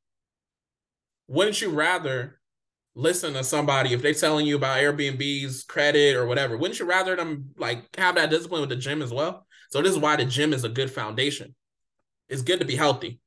Wouldn't 1.28 1.60
you 1.60 1.70
rather 1.70 2.40
listen 2.94 3.34
to 3.34 3.44
somebody 3.44 3.92
if 3.92 4.02
they're 4.02 4.14
telling 4.14 4.46
you 4.46 4.56
about 4.56 4.78
Airbnb's 4.78 5.62
credit 5.64 6.16
or 6.16 6.26
whatever, 6.26 6.56
wouldn't 6.56 6.78
you 6.78 6.86
rather 6.86 7.16
them 7.16 7.50
like 7.56 7.84
have 7.96 8.16
that 8.16 8.30
discipline 8.30 8.60
with 8.60 8.70
the 8.70 8.76
gym 8.76 9.02
as 9.02 9.12
well? 9.12 9.46
So 9.70 9.80
this 9.80 9.92
is 9.92 9.98
why 9.98 10.16
the 10.16 10.24
gym 10.24 10.52
is 10.52 10.64
a 10.64 10.68
good 10.68 10.90
foundation. 10.90 11.54
It's 12.28 12.42
good 12.42 12.60
to 12.60 12.66
be 12.66 12.76
healthy. 12.76 13.20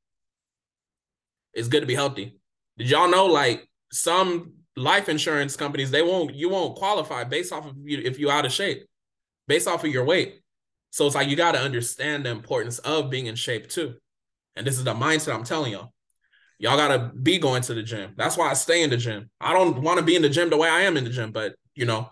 It's 1.52 1.68
good 1.68 1.80
to 1.80 1.86
be 1.86 1.94
healthy. 1.94 2.38
Did 2.76 2.90
y'all 2.90 3.10
know 3.10 3.26
like 3.26 3.68
some 3.90 4.54
life 4.76 5.08
insurance 5.08 5.56
companies 5.56 5.90
they 5.90 6.02
won't 6.02 6.34
you 6.34 6.48
won't 6.48 6.76
qualify 6.76 7.22
based 7.24 7.52
off 7.52 7.66
of 7.66 7.76
you 7.84 8.00
if 8.04 8.18
you're 8.18 8.32
out 8.32 8.44
of 8.44 8.52
shape, 8.52 8.86
based 9.46 9.68
off 9.68 9.84
of 9.84 9.90
your 9.90 10.04
weight. 10.04 10.40
So 10.94 11.04
it's 11.08 11.16
like 11.16 11.28
you 11.28 11.34
got 11.34 11.52
to 11.52 11.60
understand 11.60 12.24
the 12.24 12.30
importance 12.30 12.78
of 12.78 13.10
being 13.10 13.26
in 13.26 13.34
shape 13.34 13.68
too. 13.68 13.96
And 14.54 14.64
this 14.64 14.78
is 14.78 14.84
the 14.84 14.94
mindset 14.94 15.34
I'm 15.34 15.42
telling 15.42 15.72
y'all. 15.72 15.92
Y'all 16.60 16.76
gotta 16.76 17.10
be 17.20 17.38
going 17.38 17.62
to 17.62 17.74
the 17.74 17.82
gym. 17.82 18.12
That's 18.16 18.36
why 18.36 18.48
I 18.48 18.54
stay 18.54 18.80
in 18.80 18.90
the 18.90 18.96
gym. 18.96 19.28
I 19.40 19.52
don't 19.52 19.82
want 19.82 19.98
to 19.98 20.04
be 20.04 20.14
in 20.14 20.22
the 20.22 20.28
gym 20.28 20.50
the 20.50 20.56
way 20.56 20.68
I 20.68 20.82
am 20.82 20.96
in 20.96 21.02
the 21.02 21.10
gym, 21.10 21.32
but 21.32 21.56
you 21.74 21.84
know, 21.84 22.10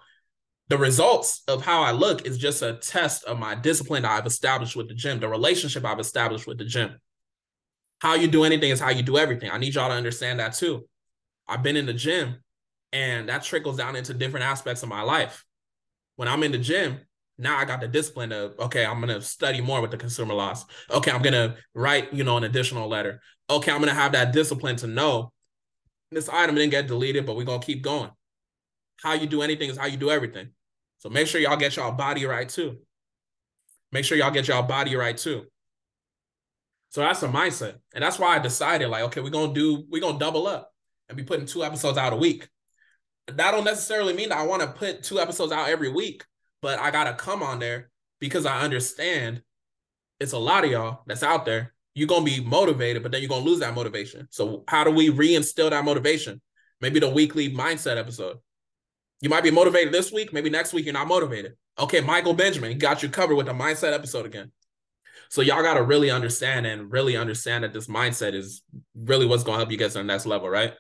the 0.67 0.79
results 0.79 1.45
of 1.47 1.65
how 1.65 1.81
I 1.83 1.93
look 1.93 2.27
is 2.27 2.39
just 2.39 2.61
a 2.61 2.73
test 2.73 3.23
of 3.23 3.39
my 3.39 3.55
discipline 3.55 4.05
I've 4.05 4.27
established 4.27 4.75
with 4.75 4.89
the 4.89 4.95
gym, 4.95 5.21
the 5.21 5.29
relationship 5.29 5.85
I've 5.85 6.01
established 6.01 6.49
with 6.49 6.59
the 6.59 6.65
gym. 6.65 6.99
How 8.01 8.15
you 8.15 8.27
do 8.27 8.43
anything 8.43 8.73
is 8.73 8.81
how 8.81 8.91
you 8.91 9.05
do 9.05 9.17
everything. 9.17 9.49
I 9.53 9.59
need 9.59 9.77
y'all 9.77 9.91
to 9.91 9.95
understand 9.95 10.41
that 10.41 10.55
too. 10.55 10.89
I've 11.47 11.63
been 11.63 11.77
in 11.77 11.87
the 11.87 11.95
gym 11.95 12.43
and 12.93 13.29
that 13.29 13.45
trickles 13.45 13.77
down 13.77 13.95
into 13.95 14.13
different 14.13 14.45
aspects 14.45 14.83
of 14.83 14.89
my 14.89 15.03
life. 15.03 15.45
When 16.17 16.27
I'm 16.27 16.43
in 16.43 16.51
the 16.51 16.59
gym, 16.59 16.99
now 17.43 17.59
I 17.59 17.65
got 17.65 17.81
the 17.81 17.89
discipline 17.89 18.33
of 18.33 18.59
okay, 18.59 18.87
I'm 18.87 19.01
gonna 19.01 19.21
study 19.21 19.61
more 19.61 19.81
with 19.81 19.91
the 19.91 19.97
consumer 19.97 20.35
laws. 20.35 20.65
Okay, 20.91 21.11
I'm 21.11 21.23
gonna 21.23 21.57
write, 21.75 22.13
you 22.15 22.25
know, 22.25 22.37
an 22.37 22.45
additional 22.45 22.89
letter. 22.89 23.21
Okay, 23.51 23.73
I'm 23.73 23.81
gonna 23.81 23.95
have 23.95 24.13
that 24.13 24.33
discipline 24.33 24.77
to 24.77 24.87
know 24.87 25.33
this 26.13 26.29
item 26.29 26.55
didn't 26.55 26.71
get 26.71 26.87
deleted, 26.87 27.27
but 27.27 27.37
we're 27.37 27.45
gonna 27.45 27.63
keep 27.63 27.83
going. 27.83 28.11
How 29.03 29.15
you 29.15 29.27
do 29.27 29.43
anything 29.43 29.71
is 29.71 29.77
how 29.77 29.87
you 29.87 29.97
do 29.97 30.11
everything. 30.11 30.51
So 30.99 31.09
make 31.09 31.27
sure 31.27 31.41
y'all 31.41 31.57
get 31.57 31.77
y'all 31.77 31.93
body 31.93 32.25
right 32.27 32.49
too. 32.49 32.79
Make 33.91 34.05
sure 34.05 34.17
y'all 34.17 34.31
get 34.31 34.47
y'all 34.47 34.63
body 34.63 34.95
right 34.95 35.17
too. 35.17 35.47
So 36.91 37.01
that's 37.01 37.21
the 37.21 37.27
mindset. 37.27 37.79
And 37.95 38.05
that's 38.05 38.19
why 38.19 38.37
I 38.37 38.39
decided, 38.39 38.89
like, 38.89 39.03
okay, 39.05 39.21
we're 39.21 39.31
gonna 39.31 39.53
do, 39.53 39.85
we're 39.91 40.01
gonna 40.01 40.19
double 40.19 40.47
up 40.47 40.73
and 41.09 41.17
be 41.17 41.25
putting 41.25 41.47
two 41.47 41.65
episodes 41.65 41.99
out 41.99 42.13
a 42.13 42.17
week. 42.17 42.49
That 43.27 43.51
don't 43.51 43.65
necessarily 43.65 44.13
mean 44.13 44.29
that 44.29 44.39
I 44.39 44.47
want 44.47 44.63
to 44.63 44.69
put 44.69 45.03
two 45.03 45.19
episodes 45.19 45.53
out 45.53 45.69
every 45.69 45.89
week 45.89 46.25
but 46.63 46.79
I 46.79 46.91
gotta 46.91 47.13
come 47.13 47.43
on 47.43 47.59
there 47.59 47.91
because 48.21 48.47
I 48.47 48.63
understand 48.63 49.43
it's 50.21 50.33
a 50.33 50.39
lot 50.39 50.65
of 50.65 50.71
y'all 50.71 51.03
that's 51.07 51.25
out 51.25 51.45
there. 51.45 51.75
You're 51.95 52.09
gonna 52.09 52.25
be 52.25 52.41
motivated, 52.41 53.03
but 53.03 53.13
then 53.13 53.21
you're 53.21 53.29
gonna 53.29 53.45
lose 53.45 53.59
that 53.59 53.75
motivation. 53.75 54.29
So 54.31 54.65
how 54.69 54.85
do 54.85 54.91
we 54.91 55.11
reinstill 55.11 55.71
that 55.71 55.85
motivation? 55.85 56.41
Maybe 56.81 57.01
the 57.01 57.11
weekly 57.11 57.53
mindset 57.53 57.99
episode. 57.99 58.39
You 59.21 59.29
might 59.29 59.45
be 59.45 59.51
motivated 59.51 59.93
this 59.93 60.11
week, 60.11 60.33
maybe 60.33 60.49
next 60.49 60.73
week 60.73 60.87
you're 60.87 60.95
not 60.95 61.09
motivated. 61.09 61.55
Okay, 61.79 62.01
Michael 62.01 62.35
Benjamin 62.35 62.79
got 62.79 63.03
you 63.03 63.09
covered 63.09 63.35
with 63.35 63.49
a 63.49 63.53
mindset 63.53 63.93
episode 63.93 64.25
again. 64.25 64.53
So 65.29 65.43
y'all 65.43 65.63
gotta 65.63 65.83
really 65.83 66.11
understand 66.11 66.67
and 66.67 66.93
really 66.93 67.17
understand 67.17 67.65
that 67.65 67.73
this 67.73 67.89
mindset 67.89 68.35
is 68.35 68.63
really 68.95 69.27
what's 69.27 69.43
gonna 69.43 69.59
help 69.59 69.71
you 69.71 69.79
get 69.79 69.91
to 69.93 69.99
the 69.99 70.05
next 70.05 70.27
level, 70.27 70.49
right? 70.49 70.75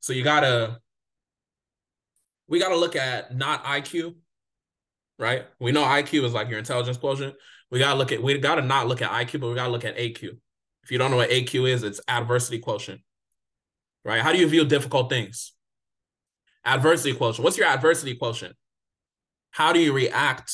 So 0.00 0.12
you 0.12 0.22
gotta 0.22 0.78
we 2.46 2.58
gotta 2.58 2.76
look 2.76 2.96
at 2.96 3.34
not 3.34 3.64
IQ, 3.64 4.14
right? 5.18 5.44
We 5.60 5.72
know 5.72 5.84
IQ 5.84 6.24
is 6.24 6.32
like 6.32 6.48
your 6.48 6.58
intelligence 6.58 6.96
quotient. 6.96 7.34
We 7.70 7.78
gotta 7.78 7.98
look 7.98 8.12
at 8.12 8.22
we 8.22 8.38
gotta 8.38 8.62
not 8.62 8.88
look 8.88 9.02
at 9.02 9.10
IQ, 9.10 9.40
but 9.40 9.48
we 9.48 9.54
gotta 9.54 9.72
look 9.72 9.84
at 9.84 9.96
AQ. 9.96 10.36
If 10.82 10.90
you 10.90 10.98
don't 10.98 11.10
know 11.10 11.16
what 11.16 11.30
AQ 11.30 11.68
is, 11.68 11.82
it's 11.82 12.00
adversity 12.08 12.58
quotient. 12.58 13.00
Right? 14.04 14.20
How 14.20 14.32
do 14.32 14.38
you 14.38 14.46
view 14.46 14.64
difficult 14.64 15.08
things? 15.08 15.52
Adversity 16.64 17.14
quotient. 17.14 17.44
What's 17.44 17.56
your 17.56 17.66
adversity 17.66 18.14
quotient? 18.14 18.54
How 19.50 19.72
do 19.72 19.80
you 19.80 19.92
react 19.92 20.52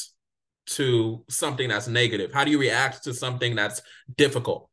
to 0.67 1.25
something 1.29 1.69
that's 1.69 1.89
negative? 1.89 2.33
How 2.33 2.45
do 2.45 2.51
you 2.51 2.61
react 2.61 3.05
to 3.05 3.15
something 3.15 3.57
that's 3.57 3.83
difficult? 4.17 4.69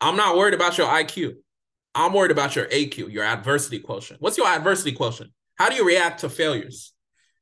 I'm 0.00 0.16
not 0.16 0.36
worried 0.36 0.54
about 0.54 0.78
your 0.78 0.86
IQ. 0.86 1.34
I'm 1.94 2.12
worried 2.12 2.30
about 2.30 2.56
your 2.56 2.66
AQ, 2.66 3.12
your 3.12 3.24
adversity 3.24 3.80
quotient. 3.80 4.22
What's 4.22 4.38
your 4.38 4.46
adversity 4.46 4.92
quotient? 4.92 5.32
How 5.56 5.68
do 5.68 5.74
you 5.74 5.86
react 5.86 6.20
to 6.20 6.28
failures? 6.28 6.94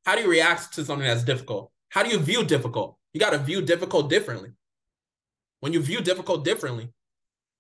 How 0.09 0.17
do 0.17 0.23
you 0.23 0.31
react 0.31 0.73
to 0.73 0.87
something 0.87 1.07
that's 1.07 1.23
difficult? 1.23 1.71
How 1.91 2.03
do 2.03 2.09
you 2.09 2.19
view 2.19 2.43
difficult? 2.43 2.97
You 3.13 3.21
got 3.21 3.33
to 3.33 3.39
view 3.39 3.61
difficult 3.61 4.09
differently. 4.09 4.53
When 5.61 5.75
you 5.75 5.83
view 5.83 6.01
difficult 6.01 6.47
differently, 6.47 6.95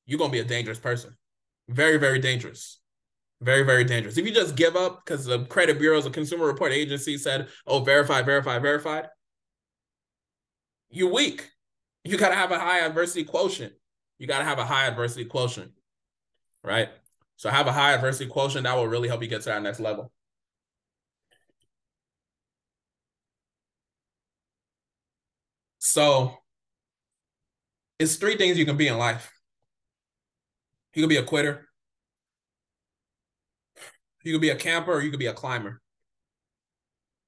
you're 0.06 0.16
going 0.16 0.30
to 0.30 0.32
be 0.32 0.40
a 0.40 0.44
dangerous 0.44 0.78
person. 0.78 1.14
Very, 1.68 1.98
very 1.98 2.18
dangerous. 2.18 2.80
Very, 3.42 3.64
very 3.64 3.84
dangerous. 3.84 4.16
If 4.16 4.24
you 4.24 4.32
just 4.32 4.56
give 4.56 4.76
up 4.76 5.04
because 5.04 5.26
the 5.26 5.44
credit 5.44 5.78
bureaus, 5.78 6.04
the 6.04 6.10
consumer 6.10 6.46
report 6.46 6.72
agency 6.72 7.18
said, 7.18 7.48
oh, 7.66 7.80
verified, 7.80 8.24
verified, 8.24 8.62
verified, 8.62 9.08
you're 10.88 11.12
weak. 11.12 11.50
You 12.02 12.16
got 12.16 12.30
to 12.30 12.34
have 12.34 12.50
a 12.50 12.58
high 12.58 12.78
adversity 12.78 13.24
quotient. 13.24 13.74
You 14.18 14.26
got 14.26 14.38
to 14.38 14.46
have 14.46 14.58
a 14.58 14.64
high 14.64 14.86
adversity 14.86 15.26
quotient, 15.26 15.72
right? 16.64 16.88
So 17.36 17.50
have 17.50 17.66
a 17.66 17.72
high 17.72 17.92
adversity 17.92 18.30
quotient 18.30 18.64
that 18.64 18.74
will 18.74 18.88
really 18.88 19.08
help 19.08 19.22
you 19.22 19.28
get 19.28 19.42
to 19.42 19.50
that 19.50 19.62
next 19.62 19.80
level. 19.80 20.10
So 25.88 26.36
it's 27.98 28.16
three 28.16 28.36
things 28.36 28.58
you 28.58 28.66
can 28.66 28.76
be 28.76 28.88
in 28.88 28.98
life. 28.98 29.32
You 30.94 31.02
can 31.02 31.08
be 31.08 31.16
a 31.16 31.22
quitter. 31.22 31.66
You 34.22 34.34
can 34.34 34.40
be 34.42 34.50
a 34.50 34.54
camper 34.54 34.92
or 34.92 35.00
you 35.00 35.08
could 35.08 35.18
be 35.18 35.28
a 35.28 35.32
climber. 35.32 35.80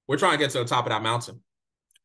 We're 0.07 0.19
trying 0.19 0.33
to 0.33 0.45
get 0.45 0.51
to 0.51 0.59
the 0.59 0.67
top 0.67 0.85
of 0.85 0.91
that 0.91 1.03
mountain. 1.03 1.43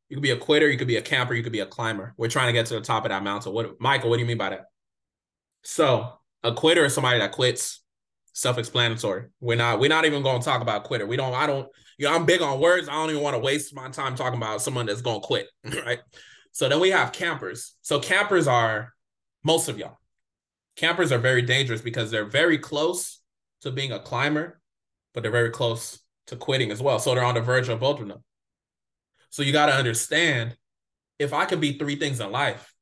You 0.08 0.16
could 0.16 0.24
be 0.24 0.32
a 0.32 0.38
quitter, 0.38 0.70
you 0.70 0.78
could 0.78 0.88
be 0.88 0.95
a 0.95 1.01
camper, 1.01 1.34
you 1.34 1.43
could 1.43 1.51
be 1.51 1.60
a 1.60 1.66
climber. 1.66 2.14
We're 2.16 2.30
trying 2.30 2.47
to 2.47 2.53
get 2.53 2.68
to 2.68 2.76
the 2.76 2.82
top 2.82 3.03
of 3.03 3.10
that 3.10 3.24
mountain. 3.24 3.51
What 3.51 3.82
Michael, 3.82 4.10
what 4.10 4.16
do 4.16 4.22
you 4.22 4.28
mean 4.28 4.38
by 4.38 4.51
that? 4.51 4.68
So 5.64 6.14
a 6.41 6.53
quitter 6.53 6.86
is 6.86 6.93
somebody 6.93 7.20
that 7.20 7.34
quits. 7.34 7.82
Self-explanatory. 8.32 9.26
We're 9.41 9.58
not 9.58 9.80
we're 9.80 9.89
not 9.89 10.06
even 10.06 10.22
going 10.24 10.39
to 10.41 10.45
talk 10.45 10.62
about 10.62 10.84
quitter. 10.86 11.06
We 11.06 11.16
don't, 11.16 11.34
I 11.34 11.47
don't, 11.47 11.70
you 11.97 12.06
know, 12.06 12.14
I'm 12.14 12.26
big 12.26 12.41
on 12.41 12.60
words. 12.60 12.89
I 12.89 12.93
don't 12.93 13.10
even 13.10 13.22
want 13.22 13.36
to 13.36 13.39
waste 13.39 13.74
my 13.74 13.89
time 13.89 14.16
talking 14.16 14.38
about 14.38 14.62
someone 14.62 14.86
that's 14.86 15.01
gonna 15.01 15.20
quit. 15.20 15.47
Right. 15.86 15.99
So 16.56 16.70
then 16.70 16.80
we 16.80 16.91
have 16.91 17.12
campers. 17.12 17.76
So 17.82 17.99
campers 17.99 18.47
are 18.47 18.93
most 19.43 19.68
of 19.68 19.78
y'all. 19.78 19.97
Campers 20.78 21.12
are 21.12 21.18
very 21.18 21.41
dangerous 21.41 21.82
because 21.82 22.12
they're 22.12 22.24
very 22.24 22.58
close 22.58 23.20
to 23.64 23.72
being 23.72 23.91
a 23.91 23.99
climber, 23.99 24.62
but 25.14 25.22
they're 25.22 25.34
very 25.34 25.49
close 25.49 25.99
to 26.28 26.38
quitting 26.38 26.72
as 26.72 26.82
well. 26.82 26.97
So 26.97 27.14
they're 27.14 27.26
on 27.26 27.36
the 27.36 27.41
verge 27.41 27.68
of 27.68 27.82
both 27.82 27.99
of 27.99 28.08
them. 28.08 28.24
So 29.32 29.43
you 29.43 29.51
got 29.51 29.66
to 29.66 29.74
understand 29.74 30.56
if 31.20 31.34
I 31.34 31.43
could 31.43 31.60
be 31.60 31.78
three 31.78 31.97
things 31.97 32.22
in 32.22 32.32
life, 32.32 32.74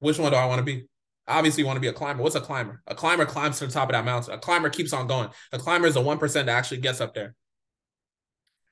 which 0.00 0.18
one 0.18 0.32
do 0.32 0.36
I 0.36 0.46
want 0.46 0.58
to 0.58 0.64
be? 0.64 0.88
Obviously, 1.28 1.62
you 1.62 1.68
want 1.68 1.76
to 1.76 1.80
be 1.80 1.86
a 1.86 1.92
climber. 1.92 2.24
What's 2.24 2.34
a 2.34 2.40
climber? 2.40 2.82
A 2.88 2.94
climber 2.96 3.24
climbs 3.24 3.60
to 3.60 3.68
the 3.68 3.72
top 3.72 3.88
of 3.88 3.92
that 3.92 4.04
mountain. 4.04 4.34
A 4.34 4.38
climber 4.38 4.68
keeps 4.68 4.92
on 4.92 5.06
going. 5.06 5.28
A 5.52 5.58
climber 5.60 5.86
is 5.86 5.94
the 5.94 6.02
1% 6.02 6.32
that 6.32 6.48
actually 6.48 6.78
gets 6.78 7.00
up 7.00 7.14
there. 7.14 7.36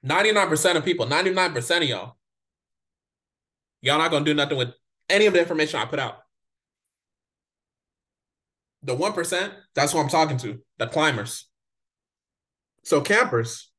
99% 0.04 0.74
of 0.74 0.84
people, 0.84 1.06
99% 1.06 1.76
of 1.76 1.88
y'all, 1.88 2.16
y'all 3.86 3.98
not 3.98 4.10
to 4.10 4.20
do 4.20 4.34
nothing 4.34 4.58
with 4.58 4.74
any 5.08 5.26
of 5.26 5.32
the 5.32 5.40
information 5.40 5.80
I 5.80 5.84
put 5.84 5.98
out. 5.98 6.18
The 8.82 8.96
1%, 8.96 9.52
that's 9.74 9.92
who 9.92 9.98
I'm 9.98 10.08
talking 10.08 10.36
to, 10.38 10.60
the 10.78 10.86
climbers. 10.86 11.48
So 12.84 13.00
campers, 13.00 13.70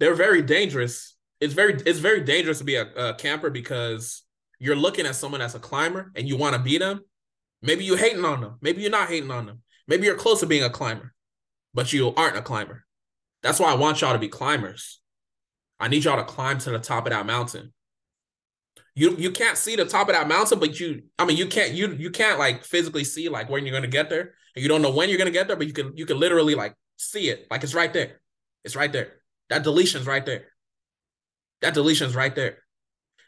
they're 0.00 0.14
very 0.14 0.42
dangerous. 0.42 1.16
It's 1.40 1.52
very 1.52 1.74
it's 1.84 1.98
very 1.98 2.20
dangerous 2.20 2.58
to 2.58 2.64
be 2.64 2.76
a, 2.76 2.86
a 2.94 3.14
camper 3.14 3.50
because 3.50 4.22
you're 4.58 4.76
looking 4.76 5.04
at 5.04 5.16
someone 5.16 5.40
that's 5.40 5.54
a 5.54 5.58
climber 5.58 6.10
and 6.14 6.26
you 6.26 6.36
want 6.36 6.56
to 6.56 6.62
beat 6.62 6.78
them. 6.78 7.02
Maybe 7.60 7.84
you're 7.84 7.98
hating 7.98 8.24
on 8.24 8.40
them. 8.40 8.56
Maybe 8.62 8.80
you're 8.80 8.90
not 8.90 9.08
hating 9.08 9.30
on 9.30 9.44
them. 9.44 9.60
Maybe 9.86 10.06
you're 10.06 10.16
close 10.16 10.40
to 10.40 10.46
being 10.46 10.64
a 10.64 10.70
climber, 10.70 11.12
but 11.74 11.92
you 11.92 12.14
aren't 12.14 12.38
a 12.38 12.42
climber. 12.42 12.84
That's 13.42 13.60
why 13.60 13.70
I 13.70 13.74
want 13.74 14.00
y'all 14.00 14.14
to 14.14 14.18
be 14.18 14.28
climbers. 14.28 15.00
I 15.78 15.88
need 15.88 16.04
y'all 16.04 16.16
to 16.16 16.24
climb 16.24 16.56
to 16.60 16.70
the 16.70 16.78
top 16.78 17.04
of 17.04 17.12
that 17.12 17.26
mountain. 17.26 17.73
You 18.94 19.16
you 19.16 19.30
can't 19.32 19.58
see 19.58 19.74
the 19.74 19.84
top 19.84 20.08
of 20.08 20.14
that 20.14 20.28
mountain, 20.28 20.60
but 20.60 20.78
you 20.78 21.02
I 21.18 21.24
mean 21.24 21.36
you 21.36 21.46
can't 21.46 21.72
you 21.72 21.92
you 21.94 22.10
can't 22.10 22.38
like 22.38 22.64
physically 22.64 23.04
see 23.04 23.28
like 23.28 23.50
when 23.50 23.66
you're 23.66 23.74
gonna 23.74 23.88
get 23.88 24.08
there. 24.08 24.34
And 24.54 24.62
you 24.62 24.68
don't 24.68 24.82
know 24.82 24.92
when 24.92 25.08
you're 25.08 25.18
gonna 25.18 25.32
get 25.32 25.48
there, 25.48 25.56
but 25.56 25.66
you 25.66 25.72
can 25.72 25.96
you 25.96 26.06
can 26.06 26.18
literally 26.18 26.54
like 26.54 26.74
see 26.96 27.28
it. 27.28 27.46
Like 27.50 27.64
it's 27.64 27.74
right 27.74 27.92
there. 27.92 28.20
It's 28.62 28.76
right 28.76 28.92
there. 28.92 29.14
That 29.50 29.64
deletion's 29.64 30.06
right 30.06 30.24
there. 30.24 30.44
That 31.60 31.74
deletion's 31.74 32.14
right 32.14 32.34
there. 32.34 32.58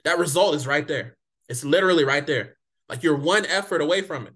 That 0.04 0.18
result 0.18 0.54
is 0.54 0.66
right 0.66 0.86
there. 0.86 1.16
It's 1.48 1.64
literally 1.64 2.04
right 2.04 2.26
there. 2.26 2.56
Like 2.88 3.02
you're 3.02 3.16
one 3.16 3.44
effort 3.46 3.80
away 3.80 4.02
from 4.02 4.26
it. 4.28 4.34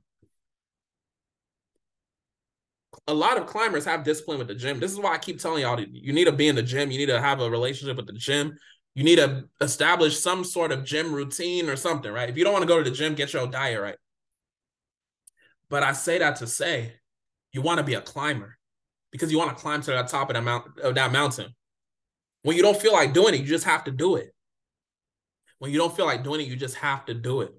A 3.07 3.15
lot 3.15 3.39
of 3.39 3.47
climbers 3.47 3.85
have 3.85 4.05
discipline 4.05 4.39
with 4.39 4.49
the 4.49 4.55
gym. 4.55 4.81
This 4.81 4.93
is 4.93 4.99
why 4.99 5.15
I 5.15 5.19
keep 5.19 5.41
telling 5.41 5.63
y'all 5.63 5.81
you 5.81 6.13
need 6.13 6.25
to 6.25 6.33
be 6.33 6.49
in 6.49 6.57
the 6.57 6.63
gym. 6.63 6.91
You 6.91 6.99
need 6.99 7.07
to 7.07 7.21
have 7.21 7.41
a 7.41 7.49
relationship 7.49 7.97
with 7.97 8.07
the 8.07 8.13
gym. 8.13 8.57
You 8.95 9.05
need 9.05 9.17
to 9.17 9.49
establish 9.61 10.19
some 10.19 10.45
sort 10.45 10.73
of 10.73 10.85
gym 10.85 11.13
routine 11.13 11.69
or 11.69 11.77
something, 11.77 12.11
right? 12.11 12.29
If 12.29 12.37
you 12.37 12.45
don't 12.45 12.53
want 12.53 12.63
to 12.63 12.69
go 12.69 12.83
to 12.83 12.89
the 12.89 12.95
gym, 12.95 13.15
get 13.15 13.33
your 13.33 13.47
diet 13.47 13.81
right. 13.81 13.97
But 15.69 15.83
I 15.83 15.93
say 15.93 16.19
that 16.19 16.37
to 16.37 16.47
say 16.47 16.95
you 17.53 17.63
want 17.63 17.79
to 17.79 17.85
be 17.85 17.95
a 17.95 18.01
climber 18.01 18.59
because 19.13 19.31
you 19.31 19.39
want 19.39 19.57
to 19.57 19.63
climb 19.63 19.81
to 19.83 19.93
the 19.93 20.03
top 20.03 20.29
of 20.31 20.35
that 20.35 20.43
mount 20.43 20.79
of 20.81 20.97
that 20.97 21.13
mountain. 21.13 21.55
When 22.43 22.57
you 22.57 22.63
don't 22.63 22.81
feel 22.81 22.93
like 22.93 23.13
doing 23.13 23.35
it, 23.35 23.41
you 23.41 23.47
just 23.47 23.65
have 23.65 23.85
to 23.85 23.91
do 23.91 24.17
it. 24.17 24.35
When 25.59 25.71
you 25.71 25.79
don't 25.79 25.95
feel 25.95 26.07
like 26.07 26.25
doing 26.25 26.41
it, 26.41 26.49
you 26.49 26.57
just 26.57 26.77
have 26.77 27.05
to 27.07 27.15
do 27.15 27.43
it. 27.43 27.53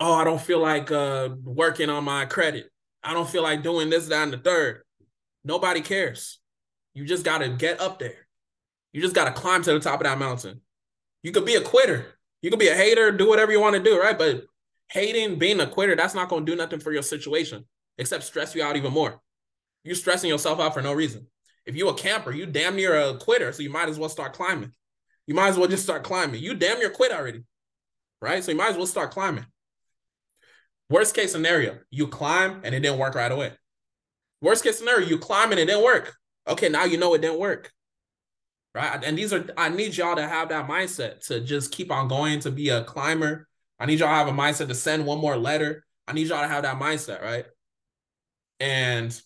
Oh, 0.00 0.12
I 0.12 0.24
don't 0.24 0.40
feel 0.40 0.58
like 0.58 0.90
uh, 0.90 1.30
working 1.42 1.88
on 1.88 2.04
my 2.04 2.26
credit. 2.26 2.70
I 3.02 3.14
don't 3.14 3.28
feel 3.28 3.42
like 3.42 3.62
doing 3.62 3.88
this, 3.88 4.08
that, 4.08 4.24
and 4.24 4.32
the 4.32 4.38
third. 4.38 4.82
Nobody 5.44 5.80
cares. 5.80 6.40
You 6.92 7.04
just 7.04 7.24
got 7.24 7.38
to 7.38 7.48
get 7.48 7.80
up 7.80 7.98
there. 7.98 8.25
You 8.96 9.02
just 9.02 9.14
got 9.14 9.26
to 9.26 9.38
climb 9.38 9.62
to 9.62 9.74
the 9.74 9.78
top 9.78 10.00
of 10.00 10.04
that 10.04 10.18
mountain. 10.18 10.62
You 11.22 11.30
could 11.30 11.44
be 11.44 11.56
a 11.56 11.60
quitter. 11.60 12.14
You 12.40 12.48
could 12.48 12.58
be 12.58 12.68
a 12.68 12.74
hater, 12.74 13.12
do 13.12 13.28
whatever 13.28 13.52
you 13.52 13.60
want 13.60 13.76
to 13.76 13.82
do, 13.82 14.00
right? 14.00 14.16
But 14.16 14.44
hating, 14.90 15.38
being 15.38 15.60
a 15.60 15.66
quitter, 15.66 15.94
that's 15.94 16.14
not 16.14 16.30
going 16.30 16.46
to 16.46 16.50
do 16.50 16.56
nothing 16.56 16.80
for 16.80 16.92
your 16.92 17.02
situation 17.02 17.66
except 17.98 18.24
stress 18.24 18.54
you 18.54 18.62
out 18.62 18.74
even 18.74 18.94
more. 18.94 19.20
You're 19.84 19.96
stressing 19.96 20.30
yourself 20.30 20.60
out 20.60 20.72
for 20.72 20.80
no 20.80 20.94
reason. 20.94 21.26
If 21.66 21.76
you're 21.76 21.90
a 21.90 21.94
camper, 21.94 22.32
you 22.32 22.46
damn 22.46 22.74
near 22.74 22.98
a 22.98 23.18
quitter, 23.18 23.52
so 23.52 23.62
you 23.62 23.68
might 23.68 23.90
as 23.90 23.98
well 23.98 24.08
start 24.08 24.32
climbing. 24.32 24.72
You 25.26 25.34
might 25.34 25.48
as 25.48 25.58
well 25.58 25.68
just 25.68 25.82
start 25.82 26.02
climbing. 26.02 26.42
You 26.42 26.54
damn 26.54 26.78
near 26.78 26.88
quit 26.88 27.12
already, 27.12 27.44
right? 28.22 28.42
So 28.42 28.52
you 28.52 28.56
might 28.56 28.70
as 28.70 28.78
well 28.78 28.86
start 28.86 29.10
climbing. 29.10 29.44
Worst 30.88 31.14
case 31.14 31.32
scenario, 31.32 31.80
you 31.90 32.08
climb 32.08 32.62
and 32.64 32.74
it 32.74 32.80
didn't 32.80 32.98
work 32.98 33.14
right 33.14 33.30
away. 33.30 33.52
Worst 34.40 34.64
case 34.64 34.78
scenario, 34.78 35.06
you 35.06 35.18
climb 35.18 35.50
and 35.50 35.60
it 35.60 35.66
didn't 35.66 35.84
work. 35.84 36.16
Okay, 36.48 36.70
now 36.70 36.84
you 36.84 36.96
know 36.96 37.12
it 37.12 37.20
didn't 37.20 37.40
work. 37.40 37.72
Right. 38.76 39.02
And 39.02 39.16
these 39.16 39.32
are, 39.32 39.42
I 39.56 39.70
need 39.70 39.96
y'all 39.96 40.16
to 40.16 40.28
have 40.28 40.50
that 40.50 40.68
mindset 40.68 41.26
to 41.28 41.40
just 41.40 41.72
keep 41.72 41.90
on 41.90 42.08
going 42.08 42.40
to 42.40 42.50
be 42.50 42.68
a 42.68 42.84
climber. 42.84 43.48
I 43.80 43.86
need 43.86 44.00
y'all 44.00 44.10
to 44.10 44.14
have 44.14 44.28
a 44.28 44.32
mindset 44.32 44.68
to 44.68 44.74
send 44.74 45.06
one 45.06 45.18
more 45.18 45.34
letter. 45.34 45.86
I 46.06 46.12
need 46.12 46.26
y'all 46.26 46.42
to 46.42 46.48
have 46.48 46.64
that 46.64 46.78
mindset, 46.78 47.22
right? 47.22 47.46
And 48.60 49.18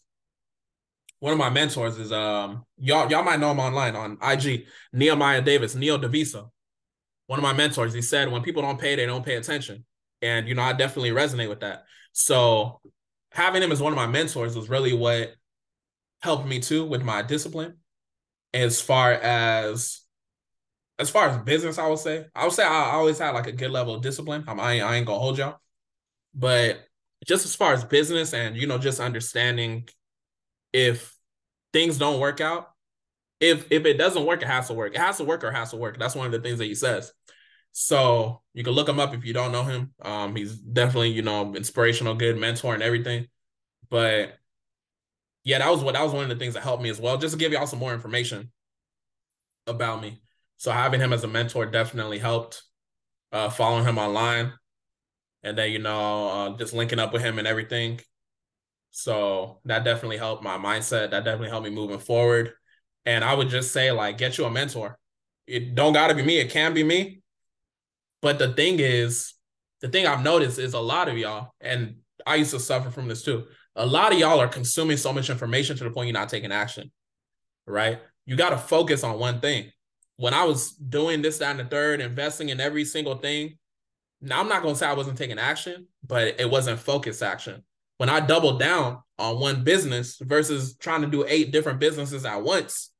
one 1.18 1.32
of 1.32 1.38
my 1.40 1.50
mentors 1.50 1.98
is 1.98 2.12
um 2.12 2.64
y'all 2.78 3.10
y'all 3.10 3.24
might 3.24 3.40
know 3.40 3.50
him 3.50 3.58
online 3.58 3.96
on 3.96 4.18
IG, 4.22 4.66
Nehemiah 4.92 5.42
Davis, 5.42 5.74
Neil 5.74 5.98
Devisa. 5.98 6.48
One 7.26 7.40
of 7.40 7.42
my 7.42 7.52
mentors, 7.52 7.92
he 7.92 8.02
said, 8.02 8.30
when 8.30 8.42
people 8.42 8.62
don't 8.62 8.80
pay, 8.80 8.94
they 8.94 9.06
don't 9.06 9.26
pay 9.26 9.34
attention. 9.34 9.84
And 10.22 10.46
you 10.46 10.54
know, 10.54 10.62
I 10.62 10.74
definitely 10.74 11.10
resonate 11.10 11.48
with 11.48 11.60
that. 11.60 11.86
So 12.12 12.80
having 13.32 13.64
him 13.64 13.72
as 13.72 13.82
one 13.82 13.92
of 13.92 13.96
my 13.96 14.06
mentors 14.06 14.54
was 14.54 14.68
really 14.68 14.92
what 14.92 15.34
helped 16.22 16.46
me 16.46 16.60
too 16.60 16.84
with 16.84 17.02
my 17.02 17.22
discipline. 17.22 17.78
As 18.52 18.80
far 18.80 19.12
as 19.12 20.00
as 20.98 21.08
far 21.08 21.28
as 21.28 21.38
business, 21.38 21.78
I 21.78 21.86
would 21.88 21.98
say, 21.98 22.26
I 22.34 22.44
would 22.44 22.52
say 22.52 22.64
I 22.64 22.90
always 22.90 23.18
had 23.18 23.30
like 23.30 23.46
a 23.46 23.52
good 23.52 23.70
level 23.70 23.94
of 23.94 24.02
discipline. 24.02 24.44
I'm, 24.46 24.60
I, 24.60 24.74
ain't, 24.74 24.84
I 24.84 24.96
ain't 24.96 25.06
gonna 25.06 25.18
hold 25.18 25.38
y'all, 25.38 25.58
but 26.34 26.84
just 27.26 27.44
as 27.44 27.54
far 27.54 27.72
as 27.72 27.84
business 27.84 28.34
and 28.34 28.56
you 28.56 28.66
know 28.66 28.78
just 28.78 29.00
understanding 29.00 29.88
if 30.72 31.14
things 31.72 31.98
don't 31.98 32.20
work 32.20 32.40
out 32.40 32.70
if 33.40 33.70
if 33.70 33.86
it 33.86 33.98
doesn't 33.98 34.26
work 34.26 34.42
it 34.42 34.48
has 34.48 34.68
to 34.68 34.74
work. 34.74 34.94
It 34.94 35.00
has 35.00 35.16
to 35.16 35.24
work 35.24 35.42
or 35.42 35.50
has 35.50 35.70
to 35.70 35.76
work. 35.76 35.98
That's 35.98 36.14
one 36.14 36.26
of 36.26 36.32
the 36.32 36.40
things 36.40 36.58
that 36.58 36.66
he 36.66 36.74
says. 36.74 37.12
So 37.72 38.42
you 38.52 38.64
can 38.64 38.74
look 38.74 38.88
him 38.88 39.00
up 39.00 39.14
if 39.14 39.24
you 39.24 39.32
don't 39.32 39.52
know 39.52 39.64
him. 39.64 39.94
Um 40.02 40.36
he's 40.36 40.56
definitely 40.56 41.10
you 41.10 41.22
know 41.22 41.54
inspirational 41.54 42.14
good 42.14 42.36
mentor 42.38 42.74
and 42.74 42.82
everything. 42.82 43.28
But 43.88 44.34
yeah 45.50 45.58
that 45.58 45.70
was 45.70 45.82
what 45.82 45.94
that 45.94 46.02
was 46.02 46.12
one 46.12 46.22
of 46.22 46.28
the 46.30 46.36
things 46.36 46.54
that 46.54 46.62
helped 46.62 46.82
me 46.82 46.90
as 46.90 47.00
well 47.00 47.18
just 47.18 47.32
to 47.32 47.38
give 47.38 47.52
y'all 47.52 47.66
some 47.66 47.78
more 47.78 47.94
information 47.94 48.50
about 49.66 50.00
me 50.00 50.20
so 50.56 50.70
having 50.70 51.00
him 51.00 51.12
as 51.12 51.24
a 51.24 51.28
mentor 51.28 51.66
definitely 51.66 52.18
helped 52.18 52.62
uh 53.32 53.50
following 53.50 53.84
him 53.84 53.98
online 53.98 54.52
and 55.42 55.56
then 55.56 55.70
you 55.70 55.78
know 55.78 56.28
uh, 56.28 56.56
just 56.56 56.72
linking 56.72 56.98
up 56.98 57.12
with 57.12 57.22
him 57.22 57.38
and 57.38 57.48
everything. 57.48 58.00
So 58.90 59.60
that 59.64 59.84
definitely 59.84 60.18
helped 60.18 60.42
my 60.42 60.58
mindset. 60.58 61.10
That 61.10 61.24
definitely 61.24 61.50
helped 61.50 61.64
me 61.64 61.70
moving 61.70 61.98
forward. 61.98 62.52
And 63.06 63.24
I 63.24 63.34
would 63.34 63.48
just 63.48 63.72
say 63.72 63.92
like 63.92 64.18
get 64.18 64.38
you 64.38 64.44
a 64.44 64.50
mentor. 64.50 64.98
It 65.46 65.74
don't 65.74 65.92
got 65.92 66.08
to 66.08 66.14
be 66.14 66.22
me. 66.22 66.38
It 66.38 66.50
can 66.50 66.74
be 66.74 66.84
me. 66.84 67.22
But 68.22 68.38
the 68.38 68.52
thing 68.52 68.78
is, 68.78 69.34
the 69.80 69.88
thing 69.88 70.06
I've 70.06 70.22
noticed 70.22 70.58
is 70.58 70.74
a 70.74 70.80
lot 70.80 71.08
of 71.08 71.16
y'all, 71.16 71.52
and 71.60 71.96
I 72.26 72.34
used 72.34 72.50
to 72.50 72.60
suffer 72.60 72.90
from 72.90 73.08
this 73.08 73.22
too. 73.22 73.46
A 73.76 73.86
lot 73.86 74.12
of 74.12 74.18
y'all 74.18 74.40
are 74.40 74.48
consuming 74.48 74.96
so 74.96 75.12
much 75.12 75.30
information 75.30 75.76
to 75.76 75.84
the 75.84 75.90
point 75.90 76.08
you're 76.08 76.14
not 76.14 76.28
taking 76.28 76.52
action. 76.52 76.90
Right? 77.66 78.00
You 78.26 78.36
got 78.36 78.50
to 78.50 78.58
focus 78.58 79.04
on 79.04 79.18
one 79.18 79.40
thing. 79.40 79.70
When 80.16 80.34
I 80.34 80.44
was 80.44 80.72
doing 80.72 81.22
this, 81.22 81.38
that, 81.38 81.52
and 81.52 81.60
the 81.60 81.64
third, 81.64 82.00
investing 82.00 82.50
in 82.50 82.60
every 82.60 82.84
single 82.84 83.16
thing, 83.16 83.58
now 84.20 84.40
I'm 84.40 84.48
not 84.48 84.62
gonna 84.62 84.74
say 84.74 84.86
I 84.86 84.92
wasn't 84.92 85.16
taking 85.16 85.38
action, 85.38 85.86
but 86.06 86.38
it 86.38 86.50
wasn't 86.50 86.78
focused 86.78 87.22
action. 87.22 87.62
When 87.96 88.08
I 88.08 88.20
doubled 88.20 88.60
down 88.60 88.98
on 89.18 89.40
one 89.40 89.64
business 89.64 90.18
versus 90.20 90.76
trying 90.76 91.02
to 91.02 91.06
do 91.06 91.24
eight 91.26 91.52
different 91.52 91.80
businesses 91.80 92.24
at 92.24 92.42
once, 92.42 92.90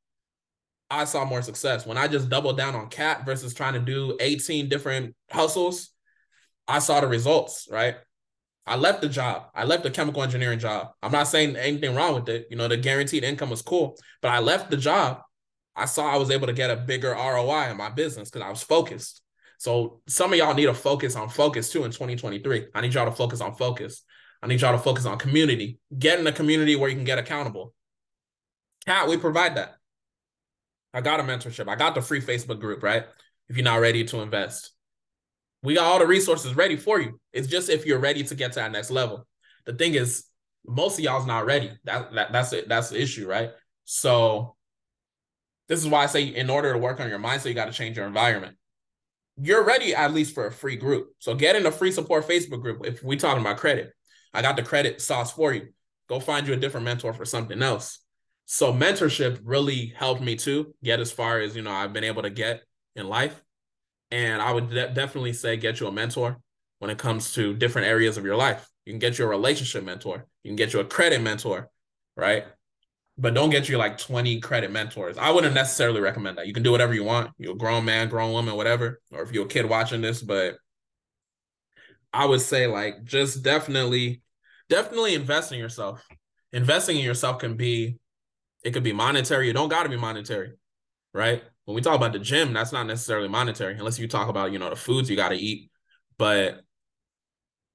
I 0.91 1.05
saw 1.05 1.25
more 1.25 1.43
success. 1.43 1.87
When 1.87 1.97
I 1.97 2.09
just 2.09 2.29
doubled 2.29 2.57
down 2.57 2.75
on 2.75 2.89
cat 2.89 3.25
versus 3.25 3.55
trying 3.55 3.75
to 3.75 3.81
do 3.81 4.17
18 4.19 4.69
different 4.69 5.15
hustles, 5.31 5.91
I 6.67 6.81
saw 6.81 7.01
the 7.01 7.07
results, 7.07 7.69
right? 7.71 7.97
I 8.67 8.77
left 8.77 9.01
the 9.01 9.09
job. 9.09 9.47
I 9.55 9.65
left 9.65 9.83
the 9.83 9.91
chemical 9.91 10.23
engineering 10.23 10.59
job. 10.59 10.89
I'm 11.03 11.13
not 11.13 11.29
saying 11.29 11.57
anything 11.57 11.95
wrong 11.95 12.15
with 12.15 12.29
it. 12.29 12.47
You 12.51 12.57
know, 12.57 12.69
the 12.69 12.77
guaranteed 12.77 13.25
income 13.25 13.51
was 13.51 13.63
cool, 13.63 13.97
but 14.23 14.31
I 14.31 14.39
left 14.39 14.71
the 14.71 14.77
job 14.77 15.23
I 15.81 15.87
saw 15.87 16.13
I 16.13 16.17
was 16.17 16.31
able 16.31 16.47
to 16.47 16.53
get 16.53 16.71
a 16.71 16.77
bigger 16.77 17.13
ROI 17.13 17.71
in 17.71 17.77
my 17.77 17.89
business 17.89 18.31
because 18.31 18.45
I 18.45 18.51
was 18.51 18.63
focused. 18.63 19.23
So 19.59 20.01
some 20.07 20.33
of 20.33 20.39
y'all 20.39 20.55
need 20.55 20.67
to 20.67 20.75
focus 20.75 21.17
on 21.17 21.29
focus 21.29 21.71
too 21.71 21.85
in 21.85 21.91
2023. 21.91 22.67
I 22.75 22.81
need 22.81 22.95
y'all 22.95 23.07
to 23.07 23.13
focus 23.13 23.41
on 23.41 23.55
focus. 23.55 24.03
I 24.43 24.47
need 24.47 24.61
y'all 24.61 24.73
to 24.73 24.83
focus 24.83 25.07
on 25.07 25.19
community. 25.19 25.79
Get 25.99 26.19
in 26.19 26.27
a 26.27 26.33
community 26.33 26.77
where 26.77 26.89
you 26.89 26.97
can 26.97 27.05
get 27.05 27.19
accountable. 27.19 27.75
Cat, 28.87 29.09
we 29.09 29.17
provide 29.17 29.57
that. 29.57 29.77
I 30.93 31.03
got 31.03 31.21
a 31.21 31.23
mentorship. 31.23 31.69
I 31.69 31.77
got 31.77 31.95
the 31.95 32.03
free 32.03 32.21
Facebook 32.21 32.61
group, 32.61 32.83
right? 32.83 33.05
If 33.49 33.57
you're 33.57 33.65
not 33.65 33.81
ready 33.81 34.05
to 34.05 34.21
invest. 34.21 34.73
We 35.63 35.75
got 35.75 35.85
all 35.85 35.99
the 35.99 36.07
resources 36.07 36.55
ready 36.55 36.77
for 36.77 37.01
you. 37.01 37.21
It's 37.33 37.49
just 37.49 37.69
if 37.69 37.87
you're 37.87 37.99
ready 37.99 38.25
to 38.25 38.35
get 38.35 38.53
to 38.53 38.61
that 38.61 38.73
next 38.73 38.91
level. 38.91 39.27
The 39.67 39.75
thing 39.75 39.95
is, 39.95 40.25
most 40.67 40.99
of 40.99 41.05
y'all's 41.05 41.27
not 41.27 41.47
ready. 41.47 41.73
That, 41.85 42.13
that 42.15 42.33
that's 42.33 42.53
it. 42.53 42.69
That's 42.69 42.91
the 42.91 43.01
issue, 43.01 43.29
right? 43.29 43.51
So 43.85 44.57
this 45.69 45.81
is 45.81 45.89
why 45.89 46.05
I 46.05 46.07
say 46.07 46.25
in 46.25 46.51
order 46.51 46.73
to 46.73 46.79
work 46.79 47.01
on 47.01 47.09
your 47.09 47.19
mindset, 47.19 47.47
you 47.47 47.55
got 47.55 47.67
to 47.67 47.73
change 47.73 47.97
your 47.97 48.07
environment 48.07 48.57
you're 49.43 49.65
ready 49.65 49.95
at 49.95 50.13
least 50.13 50.35
for 50.35 50.47
a 50.47 50.53
free 50.53 50.77
group. 50.77 51.15
So 51.19 51.35
get 51.35 51.57
in 51.57 51.67
a 51.67 51.71
free 51.71 51.93
support 51.93 52.29
Facebook 52.29 52.61
group. 52.63 52.85
If 52.85 53.03
we 53.03 53.17
talking 53.17 53.41
about 53.41 53.57
credit, 53.57 53.93
I 54.35 54.43
got 54.43 54.57
the 54.57 54.63
credit 54.63 55.01
sauce 55.01 55.33
for 55.33 55.53
you. 55.53 55.69
Go 56.09 56.21
find 56.21 56.47
you 56.47 56.55
a 56.55 56.57
different 56.57 56.85
mentor 56.85 57.13
for 57.13 57.25
something 57.25 57.63
else. 57.63 58.01
So 58.47 58.73
mentorship 58.73 59.41
really 59.45 59.93
helped 59.97 60.21
me 60.21 60.37
to 60.37 60.75
get 60.83 61.01
as 61.01 61.13
far 61.13 61.41
as 61.41 61.55
you 61.55 61.63
know 61.63 61.71
I've 61.71 61.93
been 61.93 62.05
able 62.05 62.23
to 62.23 62.31
get 62.31 62.63
in 62.97 63.09
life. 63.09 63.41
And 64.11 64.43
I 64.43 64.53
would 64.53 64.71
de- 64.71 64.93
definitely 64.93 65.33
say 65.33 65.57
get 65.57 65.81
you 65.81 65.87
a 65.87 65.93
mentor 65.93 66.39
when 66.79 66.91
it 66.91 66.99
comes 66.99 67.35
to 67.35 67.55
different 67.55 67.89
areas 67.89 68.17
of 68.17 68.25
your 68.25 68.37
life. 68.37 68.69
You 68.87 68.93
can 68.93 68.99
get 68.99 69.19
you 69.19 69.25
a 69.25 69.29
relationship 69.29 69.85
mentor. 69.85 70.27
You 70.43 70.49
can 70.51 70.57
get 70.57 70.73
you 70.73 70.81
a 70.81 70.85
credit 70.85 71.21
mentor, 71.21 71.71
right? 72.17 72.47
but 73.21 73.35
don't 73.35 73.51
get 73.51 73.69
you 73.69 73.77
like 73.77 73.99
20 73.99 74.41
credit 74.41 74.73
mentors. 74.73 75.19
I 75.19 75.31
wouldn't 75.31 75.55
necessarily 75.55 76.01
recommend 76.01 76.39
that. 76.39 76.47
You 76.47 76.55
can 76.55 76.63
do 76.63 76.73
whatever 76.73 76.95
you 76.95 77.05
want. 77.05 77.31
You're 77.37 77.53
a 77.53 77.57
grown 77.57 77.85
man, 77.85 78.09
grown 78.09 78.33
woman, 78.33 78.57
whatever, 78.57 79.01
or 79.13 79.23
if 79.23 79.31
you're 79.31 79.45
a 79.45 79.49
kid 79.49 79.69
watching 79.69 80.01
this, 80.01 80.23
but 80.23 80.57
I 82.15 82.25
would 82.25 82.41
say 82.41 82.67
like 82.67 83.05
just 83.05 83.43
definitely, 83.43 84.23
definitely 84.71 85.15
invest 85.15 85.53
in 85.53 85.59
yourself. 85.59 86.03
Investing 86.53 86.97
in 86.97 87.05
yourself 87.05 87.39
can 87.39 87.57
be, 87.57 87.99
it 88.65 88.71
could 88.71 88.83
be 88.83 88.93
monetary. 88.95 89.51
It 89.51 89.53
don't 89.53 89.69
got 89.69 89.83
to 89.83 89.91
be 89.91 89.99
monetary, 89.99 90.53
right? 91.13 91.45
When 91.65 91.75
we 91.75 91.81
talk 91.83 91.95
about 91.95 92.13
the 92.13 92.19
gym, 92.19 92.53
that's 92.53 92.73
not 92.73 92.87
necessarily 92.87 93.29
monetary, 93.29 93.77
unless 93.77 93.99
you 93.99 94.09
talk 94.09 94.29
about, 94.29 94.53
you 94.53 94.59
know, 94.59 94.71
the 94.71 94.77
foods 94.77 95.09
you 95.09 95.17
got 95.17 95.29
to 95.29 95.37
eat. 95.37 95.71
But 96.19 96.61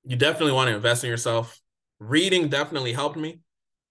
you 0.04 0.16
definitely 0.16 0.54
want 0.54 0.70
to 0.70 0.76
invest 0.76 1.04
in 1.04 1.10
yourself. 1.10 1.60
Reading 2.00 2.50
definitely 2.50 2.94
helped 2.94 3.18
me 3.18 3.40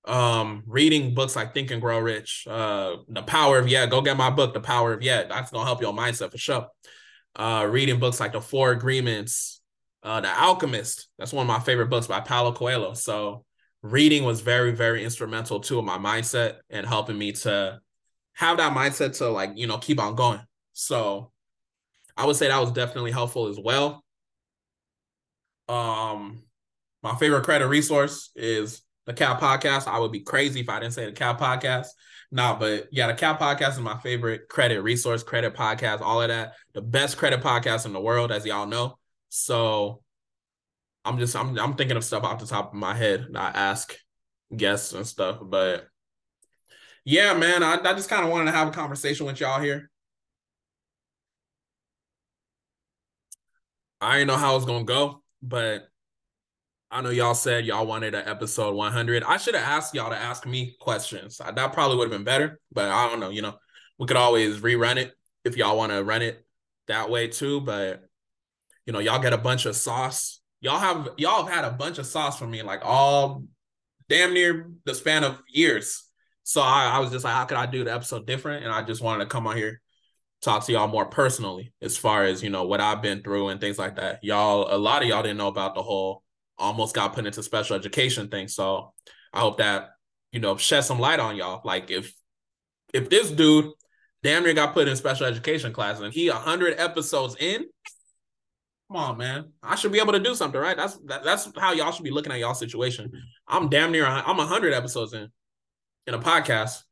um 0.06 0.62
reading 0.66 1.14
books 1.14 1.34
like 1.34 1.54
think 1.54 1.70
and 1.70 1.80
grow 1.80 1.98
rich 1.98 2.46
uh 2.50 2.96
the 3.08 3.22
power 3.22 3.58
of 3.58 3.68
yeah 3.68 3.86
go 3.86 4.02
get 4.02 4.18
my 4.18 4.28
book 4.28 4.52
the 4.52 4.60
power 4.60 4.92
of 4.92 5.02
yeah 5.02 5.24
that's 5.24 5.50
gonna 5.50 5.64
help 5.64 5.80
your 5.80 5.94
mindset 5.94 6.30
for 6.30 6.36
sure 6.36 6.66
uh 7.36 7.66
reading 7.70 7.98
books 7.98 8.20
like 8.20 8.32
the 8.32 8.40
four 8.40 8.70
agreements 8.72 9.62
uh 10.02 10.20
the 10.20 10.28
alchemist 10.28 11.08
that's 11.18 11.32
one 11.32 11.42
of 11.42 11.48
my 11.48 11.58
favorite 11.58 11.88
books 11.88 12.06
by 12.06 12.20
paulo 12.20 12.52
coelho 12.52 12.92
so 12.92 13.46
reading 13.80 14.24
was 14.24 14.42
very 14.42 14.72
very 14.72 15.02
instrumental 15.04 15.58
too 15.58 15.78
in 15.78 15.86
my 15.86 15.96
mindset 15.96 16.56
and 16.68 16.86
helping 16.86 17.16
me 17.16 17.32
to 17.32 17.80
have 18.34 18.58
that 18.58 18.76
mindset 18.76 19.16
to 19.16 19.28
like 19.28 19.52
you 19.54 19.66
know 19.66 19.78
keep 19.78 20.00
on 20.00 20.14
going 20.14 20.40
so 20.72 21.30
i 22.16 22.26
would 22.26 22.36
say 22.36 22.48
that 22.48 22.60
was 22.60 22.72
definitely 22.72 23.10
helpful 23.10 23.48
as 23.48 23.58
well 23.58 24.04
um 25.68 26.42
my 27.02 27.14
favorite 27.16 27.44
credit 27.44 27.66
resource 27.66 28.30
is 28.34 28.82
the 29.06 29.12
Cat 29.12 29.40
Podcast. 29.40 29.86
I 29.86 29.98
would 29.98 30.12
be 30.12 30.20
crazy 30.20 30.60
if 30.60 30.68
I 30.68 30.80
didn't 30.80 30.94
say 30.94 31.04
the 31.04 31.12
Cat 31.12 31.38
Podcast. 31.38 31.88
Nah, 32.30 32.58
but 32.58 32.88
yeah, 32.90 33.06
the 33.06 33.14
Cat 33.14 33.38
Podcast 33.38 33.72
is 33.72 33.80
my 33.80 33.98
favorite 33.98 34.48
credit 34.48 34.82
resource, 34.82 35.22
credit 35.22 35.54
podcast, 35.54 36.00
all 36.00 36.22
of 36.22 36.28
that. 36.28 36.54
The 36.72 36.80
best 36.80 37.16
credit 37.16 37.42
podcast 37.42 37.86
in 37.86 37.92
the 37.92 38.00
world, 38.00 38.32
as 38.32 38.46
y'all 38.46 38.66
know. 38.66 38.98
So 39.28 40.02
I'm 41.04 41.18
just 41.18 41.36
I'm 41.36 41.58
I'm 41.58 41.74
thinking 41.74 41.96
of 41.96 42.04
stuff 42.04 42.24
off 42.24 42.40
the 42.40 42.46
top 42.46 42.68
of 42.68 42.74
my 42.74 42.94
head. 42.94 43.26
I 43.34 43.48
ask 43.48 43.94
guests 44.56 44.94
and 44.94 45.06
stuff, 45.06 45.38
but 45.42 45.86
yeah, 47.04 47.34
man, 47.34 47.62
I, 47.62 47.74
I 47.74 47.92
just 47.94 48.08
kind 48.08 48.24
of 48.24 48.30
wanted 48.30 48.46
to 48.50 48.56
have 48.56 48.68
a 48.68 48.72
conversation 48.72 49.26
with 49.26 49.40
y'all 49.40 49.60
here. 49.60 49.90
I 54.00 54.18
didn't 54.18 54.28
know 54.28 54.36
how 54.36 54.56
it's 54.56 54.64
gonna 54.64 54.84
go, 54.84 55.22
but 55.42 55.88
I 56.90 57.00
know 57.00 57.10
y'all 57.10 57.34
said 57.34 57.66
y'all 57.66 57.86
wanted 57.86 58.14
an 58.14 58.28
episode 58.28 58.74
100. 58.74 59.24
I 59.24 59.36
should 59.36 59.54
have 59.54 59.64
asked 59.64 59.94
y'all 59.94 60.10
to 60.10 60.16
ask 60.16 60.46
me 60.46 60.76
questions. 60.78 61.38
That 61.38 61.72
probably 61.72 61.96
would 61.96 62.04
have 62.04 62.18
been 62.18 62.24
better, 62.24 62.60
but 62.70 62.88
I 62.88 63.08
don't 63.08 63.20
know. 63.20 63.30
You 63.30 63.42
know, 63.42 63.54
we 63.98 64.06
could 64.06 64.16
always 64.16 64.60
rerun 64.60 64.96
it 64.96 65.12
if 65.44 65.56
y'all 65.56 65.76
want 65.76 65.92
to 65.92 66.04
run 66.04 66.22
it 66.22 66.44
that 66.86 67.10
way 67.10 67.28
too. 67.28 67.60
But 67.60 68.04
you 68.86 68.92
know, 68.92 68.98
y'all 68.98 69.20
get 69.20 69.32
a 69.32 69.38
bunch 69.38 69.66
of 69.66 69.74
sauce. 69.76 70.40
Y'all 70.60 70.78
have 70.78 71.08
y'all 71.16 71.44
have 71.44 71.54
had 71.54 71.64
a 71.64 71.72
bunch 71.76 71.98
of 71.98 72.06
sauce 72.06 72.38
from 72.38 72.50
me, 72.50 72.62
like 72.62 72.80
all 72.84 73.44
damn 74.08 74.32
near 74.32 74.70
the 74.84 74.94
span 74.94 75.24
of 75.24 75.42
years. 75.48 76.04
So 76.44 76.60
I, 76.60 76.84
I 76.84 76.98
was 77.00 77.10
just 77.10 77.24
like, 77.24 77.34
how 77.34 77.44
could 77.46 77.56
I 77.56 77.66
do 77.66 77.84
the 77.84 77.92
episode 77.92 78.26
different? 78.26 78.64
And 78.64 78.72
I 78.72 78.82
just 78.82 79.02
wanted 79.02 79.24
to 79.24 79.30
come 79.30 79.46
on 79.46 79.56
here, 79.56 79.80
talk 80.42 80.64
to 80.66 80.72
y'all 80.72 80.86
more 80.86 81.06
personally, 81.06 81.72
as 81.82 81.96
far 81.96 82.24
as 82.24 82.42
you 82.42 82.50
know 82.50 82.64
what 82.64 82.80
I've 82.80 83.02
been 83.02 83.22
through 83.22 83.48
and 83.48 83.60
things 83.60 83.78
like 83.78 83.96
that. 83.96 84.22
Y'all, 84.22 84.72
a 84.72 84.76
lot 84.76 85.02
of 85.02 85.08
y'all 85.08 85.22
didn't 85.22 85.38
know 85.38 85.48
about 85.48 85.74
the 85.74 85.82
whole 85.82 86.22
almost 86.58 86.94
got 86.94 87.14
put 87.14 87.26
into 87.26 87.42
special 87.42 87.76
education 87.76 88.28
thing. 88.28 88.46
So 88.46 88.92
I 89.32 89.40
hope 89.40 89.58
that, 89.58 89.90
you 90.32 90.40
know, 90.40 90.56
shed 90.56 90.82
some 90.82 91.00
light 91.00 91.18
on 91.18 91.36
y'all. 91.36 91.62
Like 91.64 91.90
if 91.90 92.14
if 92.92 93.08
this 93.08 93.30
dude 93.30 93.72
damn 94.22 94.44
near 94.44 94.54
got 94.54 94.74
put 94.74 94.86
in 94.86 94.96
special 94.96 95.26
education 95.26 95.72
class 95.72 95.98
and 96.00 96.12
he 96.12 96.30
100 96.30 96.78
episodes 96.78 97.36
in, 97.40 97.64
come 98.88 98.96
on, 98.96 99.18
man. 99.18 99.52
I 99.62 99.76
should 99.76 99.92
be 99.92 99.98
able 99.98 100.12
to 100.12 100.20
do 100.20 100.34
something, 100.34 100.60
right? 100.60 100.76
That's 100.76 100.98
that, 101.06 101.24
that's 101.24 101.48
how 101.56 101.72
y'all 101.72 101.90
should 101.90 102.04
be 102.04 102.10
looking 102.10 102.32
at 102.32 102.38
y'all 102.38 102.54
situation. 102.54 103.10
I'm 103.48 103.70
damn 103.70 103.92
near 103.92 104.06
I'm 104.06 104.36
100 104.36 104.74
episodes 104.74 105.14
in 105.14 105.30
in 106.06 106.14
a 106.14 106.18
podcast. 106.18 106.82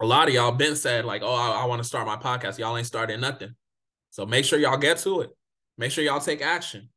A 0.00 0.06
lot 0.06 0.28
of 0.28 0.34
y'all 0.34 0.52
been 0.52 0.76
said 0.76 1.04
like, 1.04 1.22
"Oh, 1.22 1.34
I, 1.34 1.62
I 1.62 1.64
want 1.66 1.82
to 1.82 1.88
start 1.88 2.06
my 2.06 2.16
podcast." 2.16 2.58
Y'all 2.58 2.76
ain't 2.76 2.86
starting 2.86 3.20
nothing. 3.20 3.54
So 4.10 4.26
make 4.26 4.44
sure 4.44 4.58
y'all 4.58 4.76
get 4.76 4.98
to 4.98 5.20
it. 5.22 5.30
Make 5.78 5.92
sure 5.92 6.04
y'all 6.04 6.20
take 6.20 6.42
action 6.42 6.88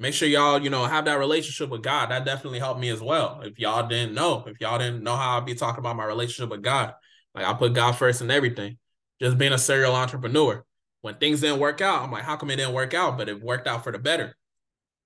make 0.00 0.14
sure 0.14 0.26
y'all, 0.26 0.60
you 0.60 0.70
know, 0.70 0.84
have 0.86 1.04
that 1.04 1.18
relationship 1.18 1.68
with 1.68 1.82
God. 1.82 2.10
That 2.10 2.24
definitely 2.24 2.58
helped 2.58 2.80
me 2.80 2.88
as 2.88 3.00
well. 3.00 3.42
If 3.44 3.60
y'all 3.60 3.86
didn't 3.86 4.14
know, 4.14 4.42
if 4.46 4.60
y'all 4.60 4.78
didn't 4.78 5.04
know 5.04 5.14
how 5.14 5.38
I'd 5.38 5.44
be 5.44 5.54
talking 5.54 5.78
about 5.78 5.94
my 5.94 6.06
relationship 6.06 6.50
with 6.50 6.62
God, 6.62 6.94
like 7.34 7.44
I 7.44 7.52
put 7.52 7.74
God 7.74 7.92
first 7.92 8.22
in 8.22 8.30
everything. 8.30 8.78
Just 9.20 9.38
being 9.38 9.52
a 9.52 9.58
serial 9.58 9.94
entrepreneur. 9.94 10.64
When 11.02 11.14
things 11.16 11.42
didn't 11.42 11.60
work 11.60 11.80
out, 11.80 12.02
I'm 12.02 12.10
like, 12.10 12.24
how 12.24 12.36
come 12.36 12.50
it 12.50 12.56
didn't 12.56 12.74
work 12.74 12.94
out? 12.94 13.18
But 13.18 13.28
it 13.28 13.42
worked 13.42 13.68
out 13.68 13.84
for 13.84 13.92
the 13.92 13.98
better. 13.98 14.34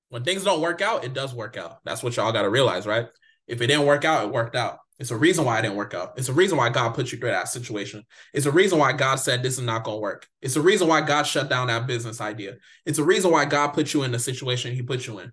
When 0.08 0.22
things 0.22 0.44
don't 0.44 0.60
work 0.60 0.80
out, 0.80 1.04
it 1.04 1.12
does 1.12 1.34
work 1.34 1.56
out. 1.56 1.80
That's 1.84 2.02
what 2.02 2.16
y'all 2.16 2.32
got 2.32 2.42
to 2.42 2.50
realize, 2.50 2.86
right? 2.86 3.08
If 3.48 3.60
it 3.60 3.66
didn't 3.66 3.86
work 3.86 4.04
out, 4.04 4.24
it 4.24 4.32
worked 4.32 4.56
out. 4.56 4.78
It's 4.98 5.10
a 5.10 5.16
reason 5.16 5.44
why 5.44 5.58
it 5.58 5.62
didn't 5.62 5.76
work 5.76 5.92
out. 5.92 6.12
It's 6.16 6.28
a 6.28 6.32
reason 6.32 6.56
why 6.56 6.68
God 6.68 6.94
put 6.94 7.10
you 7.10 7.18
through 7.18 7.30
that 7.30 7.48
situation. 7.48 8.04
It's 8.32 8.46
a 8.46 8.52
reason 8.52 8.78
why 8.78 8.92
God 8.92 9.16
said 9.16 9.42
this 9.42 9.54
is 9.54 9.64
not 9.64 9.82
going 9.82 9.96
to 9.96 10.00
work. 10.00 10.28
It's 10.40 10.54
a 10.54 10.60
reason 10.60 10.86
why 10.86 11.00
God 11.00 11.24
shut 11.24 11.48
down 11.48 11.66
that 11.66 11.86
business 11.88 12.20
idea. 12.20 12.56
It's 12.86 12.98
a 12.98 13.04
reason 13.04 13.32
why 13.32 13.44
God 13.44 13.68
put 13.68 13.92
you 13.92 14.04
in 14.04 14.12
the 14.12 14.20
situation 14.20 14.74
he 14.74 14.82
put 14.82 15.06
you 15.06 15.18
in. 15.18 15.32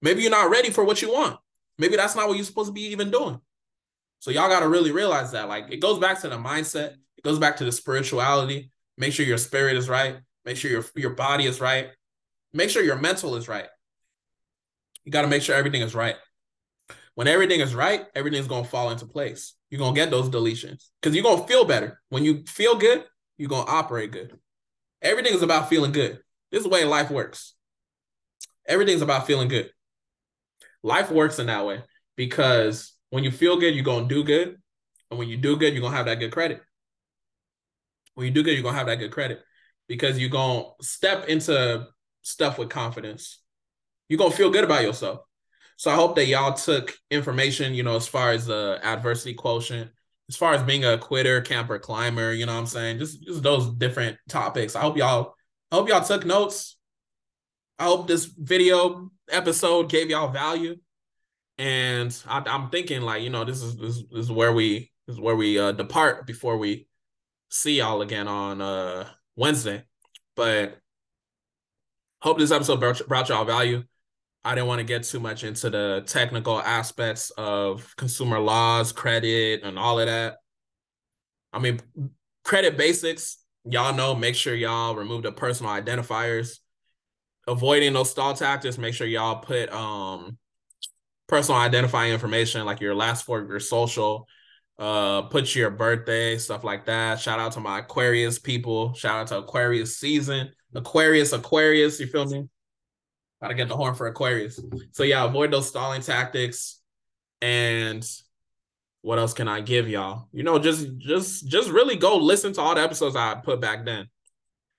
Maybe 0.00 0.22
you're 0.22 0.30
not 0.30 0.50
ready 0.50 0.70
for 0.70 0.84
what 0.84 1.02
you 1.02 1.12
want. 1.12 1.38
Maybe 1.76 1.96
that's 1.96 2.14
not 2.14 2.28
what 2.28 2.36
you're 2.36 2.44
supposed 2.44 2.68
to 2.68 2.72
be 2.72 2.92
even 2.92 3.10
doing. 3.10 3.40
So 4.20 4.30
y'all 4.30 4.48
got 4.48 4.60
to 4.60 4.68
really 4.68 4.92
realize 4.92 5.32
that. 5.32 5.48
Like 5.48 5.70
it 5.70 5.80
goes 5.80 5.98
back 5.98 6.20
to 6.20 6.28
the 6.28 6.36
mindset. 6.36 6.92
It 7.16 7.24
goes 7.24 7.38
back 7.38 7.56
to 7.56 7.64
the 7.64 7.72
spirituality. 7.72 8.70
Make 8.96 9.12
sure 9.12 9.26
your 9.26 9.38
spirit 9.38 9.76
is 9.76 9.88
right. 9.88 10.16
Make 10.44 10.56
sure 10.56 10.70
your 10.70 10.84
your 10.94 11.10
body 11.10 11.46
is 11.46 11.60
right. 11.60 11.90
Make 12.52 12.70
sure 12.70 12.82
your 12.82 12.96
mental 12.96 13.34
is 13.34 13.48
right. 13.48 13.66
You 15.04 15.12
got 15.12 15.22
to 15.22 15.28
make 15.28 15.42
sure 15.42 15.54
everything 15.54 15.82
is 15.82 15.94
right. 15.94 16.16
When 17.14 17.28
everything 17.28 17.60
is 17.60 17.74
right, 17.74 18.06
everything's 18.14 18.48
gonna 18.48 18.64
fall 18.64 18.90
into 18.90 19.06
place. 19.06 19.54
You're 19.70 19.78
gonna 19.78 19.94
get 19.94 20.10
those 20.10 20.28
deletions 20.28 20.88
because 21.00 21.14
you're 21.14 21.24
gonna 21.24 21.46
feel 21.46 21.64
better. 21.64 22.00
When 22.08 22.24
you 22.24 22.44
feel 22.46 22.76
good, 22.76 23.04
you're 23.36 23.48
gonna 23.48 23.70
operate 23.70 24.10
good. 24.10 24.38
Everything 25.00 25.34
is 25.34 25.42
about 25.42 25.68
feeling 25.68 25.92
good. 25.92 26.20
This 26.50 26.58
is 26.58 26.64
the 26.64 26.70
way 26.70 26.84
life 26.84 27.10
works. 27.10 27.54
Everything's 28.66 29.02
about 29.02 29.26
feeling 29.26 29.48
good. 29.48 29.70
Life 30.82 31.10
works 31.10 31.38
in 31.38 31.46
that 31.46 31.66
way 31.66 31.82
because 32.16 32.92
when 33.10 33.24
you 33.24 33.30
feel 33.30 33.58
good, 33.58 33.74
you're 33.74 33.84
gonna 33.84 34.08
do 34.08 34.24
good. 34.24 34.60
And 35.10 35.18
when 35.18 35.28
you 35.28 35.36
do 35.36 35.56
good, 35.56 35.72
you're 35.72 35.82
gonna 35.82 35.96
have 35.96 36.06
that 36.06 36.18
good 36.18 36.32
credit. 36.32 36.62
When 38.14 38.26
you 38.26 38.32
do 38.32 38.42
good, 38.42 38.54
you're 38.54 38.62
gonna 38.62 38.78
have 38.78 38.86
that 38.86 38.98
good 38.98 39.12
credit 39.12 39.40
because 39.88 40.18
you're 40.18 40.30
gonna 40.30 40.64
step 40.80 41.28
into 41.28 41.86
stuff 42.22 42.58
with 42.58 42.70
confidence. 42.70 43.40
You're 44.08 44.18
gonna 44.18 44.34
feel 44.34 44.50
good 44.50 44.64
about 44.64 44.82
yourself. 44.82 45.20
So 45.84 45.90
I 45.90 45.96
hope 45.96 46.16
that 46.16 46.24
y'all 46.24 46.54
took 46.54 46.94
information, 47.10 47.74
you 47.74 47.82
know, 47.82 47.96
as 47.96 48.08
far 48.08 48.30
as 48.30 48.46
the 48.46 48.80
adversity 48.82 49.34
quotient, 49.34 49.90
as 50.30 50.34
far 50.34 50.54
as 50.54 50.62
being 50.62 50.86
a 50.86 50.96
quitter, 50.96 51.42
camper, 51.42 51.78
climber, 51.78 52.32
you 52.32 52.46
know 52.46 52.54
what 52.54 52.60
I'm 52.60 52.66
saying? 52.66 53.00
Just 53.00 53.22
just 53.22 53.42
those 53.42 53.68
different 53.68 54.16
topics. 54.26 54.76
I 54.76 54.80
hope 54.80 54.96
y'all 54.96 55.34
I 55.70 55.74
hope 55.74 55.90
y'all 55.90 56.02
took 56.02 56.24
notes. 56.24 56.78
I 57.78 57.84
hope 57.84 58.08
this 58.08 58.24
video 58.24 59.10
episode 59.28 59.90
gave 59.90 60.08
y'all 60.08 60.30
value. 60.30 60.76
And 61.58 62.18
I, 62.26 62.42
am 62.46 62.70
thinking 62.70 63.02
like, 63.02 63.22
you 63.22 63.28
know, 63.28 63.44
this 63.44 63.60
is 63.60 63.76
this, 63.76 64.02
this 64.10 64.24
is 64.24 64.32
where 64.32 64.54
we 64.54 64.90
this 65.06 65.16
is 65.16 65.20
where 65.20 65.36
we 65.36 65.58
uh, 65.58 65.72
depart 65.72 66.26
before 66.26 66.56
we 66.56 66.88
see 67.50 67.76
y'all 67.76 68.00
again 68.00 68.26
on 68.26 68.62
uh 68.62 69.06
Wednesday. 69.36 69.84
But 70.34 70.78
hope 72.22 72.38
this 72.38 72.52
episode 72.52 72.80
brought, 72.80 73.06
brought 73.06 73.28
y'all 73.28 73.44
value. 73.44 73.84
I 74.44 74.54
didn't 74.54 74.68
want 74.68 74.80
to 74.80 74.84
get 74.84 75.04
too 75.04 75.20
much 75.20 75.42
into 75.42 75.70
the 75.70 76.04
technical 76.06 76.60
aspects 76.60 77.30
of 77.30 77.94
consumer 77.96 78.38
laws, 78.38 78.92
credit, 78.92 79.62
and 79.62 79.78
all 79.78 79.98
of 79.98 80.06
that. 80.06 80.36
I 81.52 81.60
mean, 81.60 81.80
credit 82.44 82.76
basics, 82.76 83.38
y'all 83.64 83.94
know, 83.94 84.14
make 84.14 84.34
sure 84.34 84.54
y'all 84.54 84.94
remove 84.94 85.22
the 85.22 85.32
personal 85.32 85.72
identifiers. 85.72 86.58
Avoiding 87.46 87.92
those 87.92 88.10
stall 88.10 88.34
tactics, 88.34 88.78
make 88.78 88.94
sure 88.94 89.06
y'all 89.06 89.36
put 89.36 89.70
um 89.72 90.38
personal 91.26 91.60
identifying 91.60 92.12
information 92.12 92.64
like 92.64 92.80
your 92.80 92.94
last 92.94 93.24
four 93.24 93.40
of 93.40 93.48
your 93.48 93.60
social, 93.60 94.26
uh, 94.78 95.22
put 95.22 95.54
your 95.54 95.70
birthday, 95.70 96.36
stuff 96.36 96.64
like 96.64 96.86
that. 96.86 97.20
Shout 97.20 97.38
out 97.38 97.52
to 97.52 97.60
my 97.60 97.80
Aquarius 97.80 98.38
people. 98.38 98.92
Shout 98.94 99.20
out 99.20 99.26
to 99.28 99.38
Aquarius 99.38 99.96
season. 99.96 100.50
Aquarius, 100.74 101.32
Aquarius, 101.32 102.00
you 102.00 102.06
feel 102.06 102.26
me? 102.26 102.48
Gotta 103.44 103.56
get 103.56 103.68
the 103.68 103.76
horn 103.76 103.94
for 103.94 104.06
Aquarius. 104.06 104.58
So 104.92 105.02
yeah, 105.02 105.22
avoid 105.22 105.50
those 105.50 105.68
stalling 105.68 106.00
tactics. 106.00 106.80
And 107.42 108.02
what 109.02 109.18
else 109.18 109.34
can 109.34 109.48
I 109.48 109.60
give 109.60 109.86
y'all? 109.86 110.28
You 110.32 110.44
know, 110.44 110.58
just 110.58 110.96
just 110.96 111.46
just 111.46 111.68
really 111.68 111.96
go 111.96 112.16
listen 112.16 112.54
to 112.54 112.62
all 112.62 112.74
the 112.74 112.80
episodes 112.80 113.16
I 113.16 113.34
put 113.34 113.60
back 113.60 113.84
then. 113.84 114.08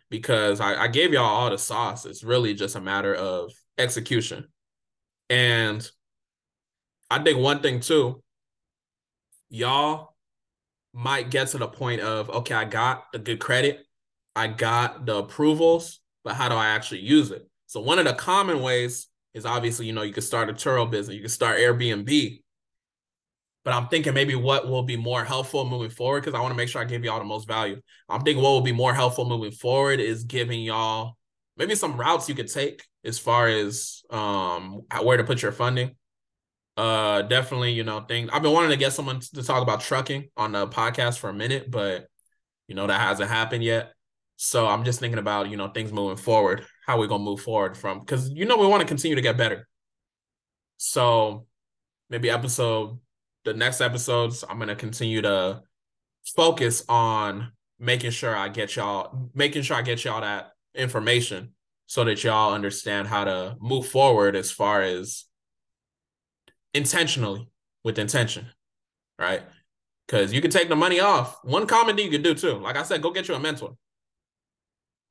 Because 0.09 0.61
I, 0.61 0.81
I 0.81 0.87
gave 0.87 1.13
y'all 1.13 1.25
all 1.25 1.51
the 1.51 1.59
sauce. 1.59 2.07
It's 2.07 2.23
really 2.23 2.55
just 2.55 2.75
a 2.75 2.81
matter 2.81 3.13
of 3.13 3.51
execution. 3.77 4.47
And 5.29 5.87
I 7.11 7.21
think 7.21 7.37
one 7.37 7.59
thing 7.61 7.81
too, 7.81 8.23
y'all 9.47 10.15
might 10.91 11.29
get 11.29 11.49
to 11.49 11.59
the 11.59 11.67
point 11.67 12.01
of 12.01 12.31
okay, 12.31 12.55
I 12.55 12.65
got 12.65 13.11
the 13.13 13.19
good 13.19 13.39
credit, 13.39 13.85
I 14.35 14.47
got 14.47 15.05
the 15.05 15.17
approvals, 15.17 15.99
but 16.23 16.33
how 16.33 16.49
do 16.49 16.55
I 16.55 16.69
actually 16.69 17.01
use 17.01 17.29
it? 17.29 17.47
So 17.67 17.79
one 17.79 17.99
of 17.99 18.05
the 18.05 18.13
common 18.13 18.61
ways 18.61 19.07
is 19.33 19.45
obviously, 19.45 19.85
you 19.85 19.93
know, 19.93 20.03
you 20.03 20.13
can 20.13 20.23
start 20.23 20.49
a 20.49 20.53
Turo 20.53 20.89
business, 20.89 21.15
you 21.15 21.21
can 21.21 21.29
start 21.29 21.57
Airbnb. 21.57 22.41
But 23.63 23.73
I'm 23.73 23.87
thinking 23.87 24.13
maybe 24.13 24.35
what 24.35 24.67
will 24.67 24.83
be 24.83 24.95
more 24.95 25.23
helpful 25.23 25.67
moving 25.67 25.89
forward 25.89 26.21
because 26.21 26.37
I 26.37 26.41
want 26.41 26.51
to 26.51 26.57
make 26.57 26.69
sure 26.69 26.81
I 26.81 26.85
give 26.85 27.03
y'all 27.03 27.17
the 27.17 27.25
most 27.25 27.47
value. 27.47 27.81
I'm 28.07 28.21
thinking 28.21 28.43
what 28.43 28.51
will 28.51 28.61
be 28.61 28.71
more 28.71 28.93
helpful 28.93 29.25
moving 29.25 29.51
forward 29.51 29.99
is 29.99 30.23
giving 30.23 30.61
y'all 30.61 31.17
maybe 31.57 31.75
some 31.75 31.97
routes 31.97 32.29
you 32.29 32.35
could 32.35 32.51
take 32.51 32.83
as 33.03 33.19
far 33.19 33.47
as 33.47 34.03
um 34.09 34.81
where 35.01 35.17
to 35.17 35.23
put 35.23 35.41
your 35.41 35.51
funding 35.51 35.95
uh 36.77 37.21
definitely 37.23 37.71
you 37.71 37.83
know 37.83 38.01
thing 38.01 38.29
i've 38.31 38.41
been 38.41 38.51
wanting 38.51 38.71
to 38.71 38.77
get 38.77 38.93
someone 38.93 39.19
to 39.19 39.43
talk 39.43 39.61
about 39.61 39.81
trucking 39.81 40.27
on 40.35 40.51
the 40.51 40.67
podcast 40.67 41.17
for 41.19 41.29
a 41.29 41.33
minute 41.33 41.71
but 41.71 42.07
you 42.67 42.75
know 42.75 42.87
that 42.87 42.99
hasn't 42.99 43.29
happened 43.29 43.63
yet 43.63 43.93
so 44.35 44.67
i'm 44.67 44.83
just 44.83 44.99
thinking 44.99 45.19
about 45.19 45.49
you 45.49 45.57
know 45.57 45.67
things 45.69 45.91
moving 45.91 46.17
forward 46.17 46.65
how 46.85 46.99
we're 46.99 47.07
gonna 47.07 47.23
move 47.23 47.41
forward 47.41 47.77
from 47.77 47.99
because 47.99 48.29
you 48.29 48.45
know 48.45 48.57
we 48.57 48.67
want 48.67 48.81
to 48.81 48.87
continue 48.87 49.15
to 49.15 49.21
get 49.21 49.37
better 49.37 49.67
so 50.77 51.45
maybe 52.09 52.29
episode 52.29 52.99
the 53.43 53.53
next 53.53 53.81
episodes 53.81 54.43
i'm 54.49 54.59
gonna 54.59 54.75
continue 54.75 55.21
to 55.21 55.61
focus 56.35 56.83
on 56.89 57.51
making 57.79 58.11
sure 58.11 58.35
i 58.35 58.49
get 58.49 58.75
y'all 58.75 59.29
making 59.33 59.61
sure 59.61 59.77
i 59.77 59.81
get 59.81 60.03
y'all 60.03 60.21
that 60.21 60.51
information 60.73 61.53
so 61.87 62.03
that 62.03 62.23
y'all 62.23 62.53
understand 62.53 63.07
how 63.07 63.23
to 63.23 63.55
move 63.59 63.87
forward 63.87 64.35
as 64.35 64.51
far 64.51 64.81
as 64.81 65.25
intentionally 66.73 67.47
with 67.83 67.99
intention, 67.99 68.47
right? 69.19 69.43
Because 70.05 70.33
you 70.33 70.41
can 70.41 70.51
take 70.51 70.69
the 70.69 70.75
money 70.75 70.99
off. 70.99 71.37
One 71.43 71.67
common 71.67 71.95
thing 71.95 72.05
you 72.05 72.11
can 72.11 72.21
do 72.21 72.33
too, 72.33 72.57
like 72.57 72.75
I 72.75 72.83
said, 72.83 73.01
go 73.01 73.11
get 73.11 73.27
you 73.27 73.35
a 73.35 73.39
mentor. 73.39 73.75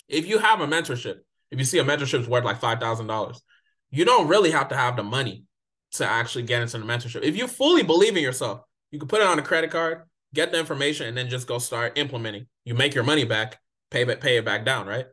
If 0.08 0.26
you 0.26 0.38
have 0.38 0.60
a 0.60 0.66
mentorship, 0.66 1.18
if 1.50 1.58
you 1.58 1.64
see 1.64 1.78
a 1.78 1.84
mentorship 1.84 2.20
is 2.20 2.28
worth 2.28 2.44
like 2.44 2.60
five 2.60 2.80
thousand 2.80 3.06
dollars, 3.06 3.42
you 3.90 4.04
don't 4.04 4.28
really 4.28 4.50
have 4.50 4.68
to 4.68 4.76
have 4.76 4.96
the 4.96 5.02
money 5.02 5.44
to 5.92 6.06
actually 6.06 6.42
get 6.42 6.62
into 6.62 6.78
the 6.78 6.84
mentorship. 6.84 7.22
If 7.22 7.36
you 7.36 7.46
fully 7.46 7.82
believe 7.82 8.16
in 8.16 8.22
yourself, 8.22 8.62
you 8.90 8.98
can 8.98 9.08
put 9.08 9.20
it 9.20 9.26
on 9.26 9.38
a 9.38 9.42
credit 9.42 9.70
card, 9.70 10.02
get 10.34 10.52
the 10.52 10.58
information, 10.58 11.06
and 11.06 11.16
then 11.16 11.28
just 11.28 11.46
go 11.46 11.58
start 11.58 11.96
implementing. 11.96 12.46
You 12.64 12.74
make 12.74 12.94
your 12.94 13.04
money 13.04 13.24
back, 13.24 13.58
pay 13.90 14.02
it, 14.02 14.20
pay 14.20 14.36
it 14.36 14.44
back 14.44 14.64
down, 14.64 14.86
right? 14.86 15.06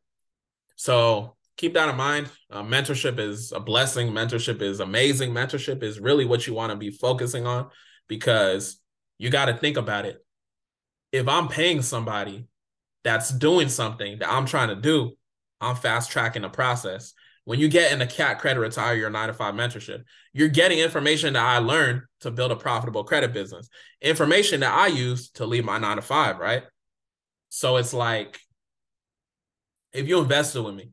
So 0.76 1.36
keep 1.58 1.76
that 1.76 1.90
in 1.90 1.96
mind. 1.96 2.30
Uh, 2.50 2.64
mentorship 2.64 3.20
is 3.20 3.52
a 3.52 3.60
blessing. 3.60 4.12
Mentorship 4.12 4.62
is 4.62 4.80
amazing. 4.80 5.32
Mentorship 5.32 5.84
is 5.84 6.00
really 6.00 6.26
what 6.26 6.48
you 6.48 6.56
want 6.56 6.72
to 6.72 6.76
be 6.76 6.90
focusing 6.90 7.46
on 7.46 7.70
because 8.08 8.80
you 9.20 9.30
got 9.30 9.46
to 9.46 9.54
think 9.54 9.78
about 9.78 10.06
it. 10.06 10.26
If 11.12 11.28
I'm 11.28 11.48
paying 11.48 11.84
somebody 11.84 12.48
that's 13.04 13.30
doing 13.30 13.70
something 13.70 14.20
that 14.20 14.32
I'm 14.32 14.46
trying 14.46 14.70
to 14.70 14.76
do, 14.76 15.18
I'm 15.60 15.76
fast 15.76 16.12
tracking 16.12 16.42
the 16.42 16.50
process. 16.50 17.14
When 17.46 17.60
you 17.60 17.70
get 17.70 17.92
in 17.92 18.00
the 18.00 18.08
CAT 18.08 18.40
credit 18.40 18.60
retire 18.60 18.96
your 18.96 19.10
nine 19.10 19.28
to 19.28 19.34
five 19.34 19.56
mentorship, 19.56 20.04
you're 20.32 20.48
getting 20.48 20.80
information 20.80 21.34
that 21.34 21.44
I 21.44 21.58
learned 21.58 22.04
to 22.22 22.32
build 22.32 22.52
a 22.52 22.56
profitable 22.56 23.04
credit 23.04 23.34
business, 23.34 23.68
information 24.02 24.60
that 24.60 24.74
I 24.74 24.88
use 24.88 25.30
to 25.32 25.46
leave 25.46 25.66
my 25.66 25.80
nine 25.80 25.96
to 25.96 26.02
five, 26.02 26.38
right? 26.38 26.64
So 27.50 27.78
it's 27.78 27.94
like, 27.94 28.40
if 29.92 30.08
you 30.08 30.20
invested 30.20 30.62
with 30.62 30.76
me, 30.76 30.92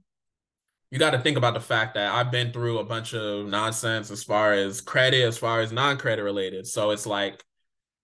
you 0.91 0.99
got 0.99 1.11
to 1.11 1.19
think 1.19 1.37
about 1.37 1.55
the 1.55 1.61
fact 1.61 1.95
that 1.95 2.13
I've 2.13 2.31
been 2.31 2.51
through 2.51 2.79
a 2.79 2.85
bunch 2.85 3.15
of 3.15 3.47
nonsense 3.47 4.11
as 4.11 4.25
far 4.25 4.55
as 4.55 4.81
credit, 4.81 5.23
as 5.23 5.37
far 5.37 5.61
as 5.61 5.71
non 5.71 5.99
credit 5.99 6.23
related. 6.23 6.67
So 6.67 6.91
it's 6.91 7.07
like 7.07 7.45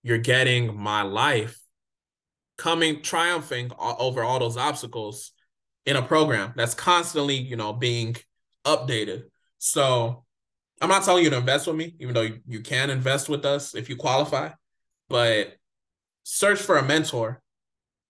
you're 0.03 0.19
getting 0.19 0.77
my 0.77 1.03
life 1.03 1.59
coming, 2.57 3.03
triumphing 3.03 3.71
over 3.79 4.23
all 4.23 4.39
those 4.39 4.57
obstacles 4.57 5.33
in 5.87 5.97
a 5.97 6.03
program 6.03 6.53
that's 6.57 6.75
constantly, 6.75 7.37
you 7.37 7.57
know, 7.57 7.73
being 7.73 8.17
updated. 8.65 9.25
So 9.59 10.25
I'm 10.81 10.89
not 10.89 11.05
telling 11.05 11.25
you 11.25 11.31
to 11.31 11.37
invest 11.37 11.67
with 11.67 11.77
me, 11.77 11.95
even 11.99 12.15
though 12.15 12.29
you, 12.47 12.61
can 12.61 12.91
invest 12.91 13.29
with 13.29 13.45
us 13.45 13.75
if 13.75 13.89
you 13.89 13.97
qualify, 13.97 14.51
but 15.09 15.55
search 16.23 16.61
for 16.61 16.77
a 16.77 16.83
mentor 16.83 17.43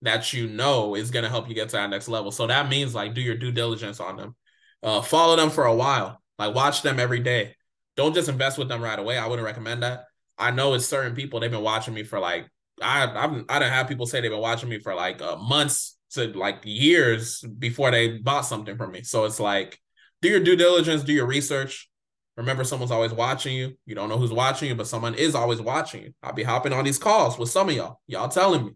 that 0.03 0.33
you 0.33 0.49
know 0.49 0.95
is 0.95 1.11
going 1.11 1.25
to 1.25 1.31
help 1.31 1.49
you 1.49 1.55
get 1.55 1.71
to 1.71 1.77
that 1.77 1.91
next 1.91 2.09
level. 2.09 2.31
So 2.31 2.47
that 2.47 2.69
means 2.69 2.95
like 2.95 3.15
do 3.15 3.21
your 3.21 3.37
due 3.37 3.53
diligence 3.53 4.01
on 4.01 4.17
them 4.17 4.37
uh, 4.85 5.01
follow 5.01 5.35
them 5.35 5.51
for 5.51 5.65
a 5.65 5.75
while. 5.75 6.21
Like 6.39 6.55
watch 6.55 6.83
them 6.83 7.01
every 7.01 7.21
day. 7.21 7.57
Don't 7.97 8.15
just 8.15 8.29
invest 8.29 8.59
with 8.59 8.69
them 8.69 8.83
right 8.83 8.99
away. 8.99 9.19
I 9.19 9.27
wouldn't 9.27 9.47
recommend 9.47 9.83
that. 9.83 10.05
I 10.37 10.51
know 10.51 10.75
it's 10.75 10.87
certain 10.87 11.15
people 11.15 11.41
they've 11.41 11.51
been 11.51 11.63
watching 11.63 11.95
me 11.95 12.03
for 12.03 12.21
like 12.21 12.49
I 12.83 13.05
I've 13.05 13.45
I 13.49 13.59
don't 13.59 13.70
have 13.70 13.89
people 13.89 14.07
say 14.07 14.20
they've 14.20 14.31
been 14.31 14.41
watching 14.41 14.68
me 14.68 14.79
for 14.79 14.95
like 14.95 15.22
uh, 15.22 15.37
months 15.37 15.97
to 16.12 16.27
like 16.29 16.61
years 16.64 17.45
before 17.59 17.91
they 17.91 18.18
bought 18.18 18.43
something 18.43 18.77
from 18.77 18.93
me. 18.93 19.03
So 19.03 19.25
it's 19.25 19.41
like 19.41 19.79
do 20.22 20.29
your 20.29 20.41
due 20.41 20.57
diligence, 20.57 21.03
do 21.03 21.12
your 21.12 21.27
research. 21.27 21.91
Remember, 22.37 22.64
someone's 22.64 22.91
always 22.91 23.12
watching 23.12 23.57
you. 23.57 23.75
You 23.87 23.95
don't 23.95 24.09
know 24.09 24.18
who's 24.18 24.33
watching 24.33 24.68
you, 24.68 24.75
but 24.75 24.89
someone 24.89 25.14
is 25.14 25.37
always 25.37 25.61
watching 25.61 26.03
you. 26.03 26.14
I'll 26.22 26.33
be 26.33 26.43
hopping 26.43 26.72
on 26.72 26.85
these 26.85 26.99
calls 26.99 27.39
with 27.39 27.49
some 27.49 27.68
of 27.68 27.75
y'all. 27.77 28.01
Y'all 28.09 28.29
telling 28.29 28.64
me, 28.66 28.72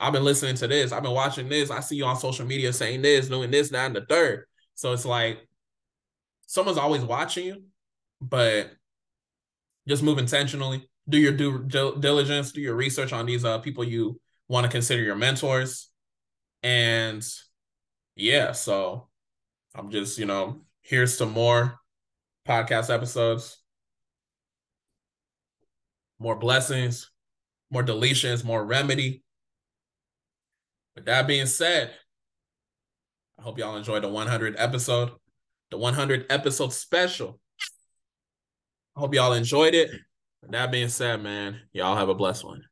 I've 0.00 0.14
been 0.14 0.24
listening 0.24 0.54
to 0.56 0.66
this. 0.66 0.92
I've 0.92 1.02
been 1.02 1.12
watching 1.12 1.48
this. 1.48 1.70
I 1.70 1.80
see 1.80 1.96
you 1.96 2.06
on 2.06 2.16
social 2.16 2.46
media 2.46 2.72
saying 2.72 3.02
this, 3.02 3.28
doing 3.28 3.50
this, 3.50 3.68
that, 3.70 3.86
and 3.86 3.96
the 3.96 4.06
third. 4.06 4.46
So 4.74 4.92
it's 4.92 5.04
like 5.04 5.46
someone's 6.46 6.78
always 6.78 7.02
watching 7.02 7.46
you, 7.46 7.64
but 8.20 8.70
just 9.86 10.02
move 10.02 10.18
intentionally. 10.18 10.88
Do 11.08 11.18
your 11.18 11.32
due 11.32 11.64
diligence, 11.66 12.52
do 12.52 12.60
your 12.60 12.74
research 12.74 13.12
on 13.12 13.26
these 13.26 13.44
uh, 13.44 13.58
people 13.58 13.84
you 13.84 14.20
want 14.48 14.64
to 14.64 14.70
consider 14.70 15.02
your 15.02 15.14
mentors. 15.14 15.88
And 16.62 17.24
yeah, 18.16 18.52
so 18.52 19.08
I'm 19.74 19.90
just, 19.90 20.18
you 20.18 20.26
know, 20.26 20.62
here's 20.82 21.16
some 21.16 21.32
more 21.32 21.78
podcast 22.46 22.92
episodes, 22.92 23.58
more 26.18 26.36
blessings, 26.36 27.10
more 27.70 27.82
deletions, 27.82 28.44
more 28.44 28.64
remedy. 28.64 29.22
With 30.94 31.04
that 31.06 31.26
being 31.26 31.46
said, 31.46 31.90
I 33.38 33.42
hope 33.42 33.58
y'all 33.58 33.76
enjoyed 33.76 34.02
the 34.02 34.08
100 34.08 34.54
episode, 34.58 35.10
the 35.70 35.76
100 35.76 36.26
episode 36.30 36.72
special. 36.72 37.38
I 38.96 39.00
hope 39.00 39.14
y'all 39.14 39.34
enjoyed 39.34 39.74
it. 39.74 39.90
That 40.50 40.70
being 40.70 40.88
said, 40.88 41.22
man, 41.22 41.60
y'all 41.72 41.96
have 41.96 42.08
a 42.08 42.14
blessed 42.14 42.44
one. 42.44 42.62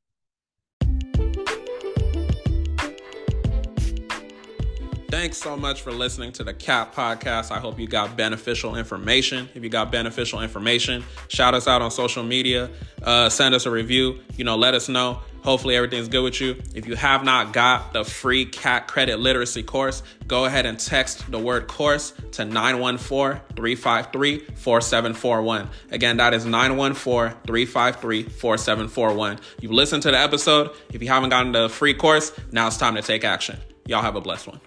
Thanks 5.11 5.39
so 5.39 5.57
much 5.57 5.83
for 5.83 5.93
listening 5.93 6.33
to 6.33 6.45
the 6.45 6.53
CAT 6.53 6.93
podcast. 6.93 7.51
I 7.51 7.59
hope 7.59 7.79
you 7.79 7.87
got 7.87 8.17
beneficial 8.17 8.77
information. 8.77 9.49
If 9.55 9.63
you 9.63 9.69
got 9.69 9.91
beneficial 9.91 10.41
information, 10.41 11.05
shout 11.29 11.55
us 11.55 11.67
out 11.67 11.83
on 11.83 11.91
social 11.91 12.23
media, 12.23 12.69
uh, 13.03 13.29
send 13.29 13.55
us 13.55 13.65
a 13.67 13.71
review, 13.71 14.21
you 14.37 14.45
know, 14.45 14.57
let 14.57 14.75
us 14.75 14.89
know. 14.89 15.21
Hopefully, 15.45 15.77
everything's 15.77 16.09
good 16.09 16.25
with 16.25 16.41
you. 16.41 16.57
If 16.75 16.87
you 16.87 16.97
have 16.97 17.23
not 17.23 17.53
got 17.53 17.93
the 17.93 18.03
free 18.03 18.47
CAT 18.47 18.89
credit 18.89 19.21
literacy 19.21 19.63
course, 19.63 20.03
go 20.27 20.47
ahead 20.47 20.65
and 20.65 20.81
text 20.81 21.31
the 21.31 21.39
word 21.39 21.69
course 21.69 22.15
to 22.33 22.47
914 22.47 23.41
353 23.55 24.39
4741. 24.39 25.69
Again, 25.91 26.17
that 26.17 26.33
is 26.33 26.47
914 26.47 27.37
353 27.47 28.23
4741. 28.23 29.39
You've 29.61 29.71
listened 29.71 30.03
to 30.05 30.11
the 30.11 30.19
episode. 30.19 30.71
If 30.93 31.03
you 31.03 31.09
haven't 31.09 31.29
gotten 31.29 31.53
the 31.53 31.69
free 31.69 31.95
course, 31.95 32.33
now 32.51 32.67
it's 32.67 32.79
time 32.79 32.95
to 32.95 33.03
take 33.03 33.23
action. 33.23 33.59
Y'all 33.87 34.03
have 34.03 34.17
a 34.17 34.21
blessed 34.23 34.47
one. 34.47 34.61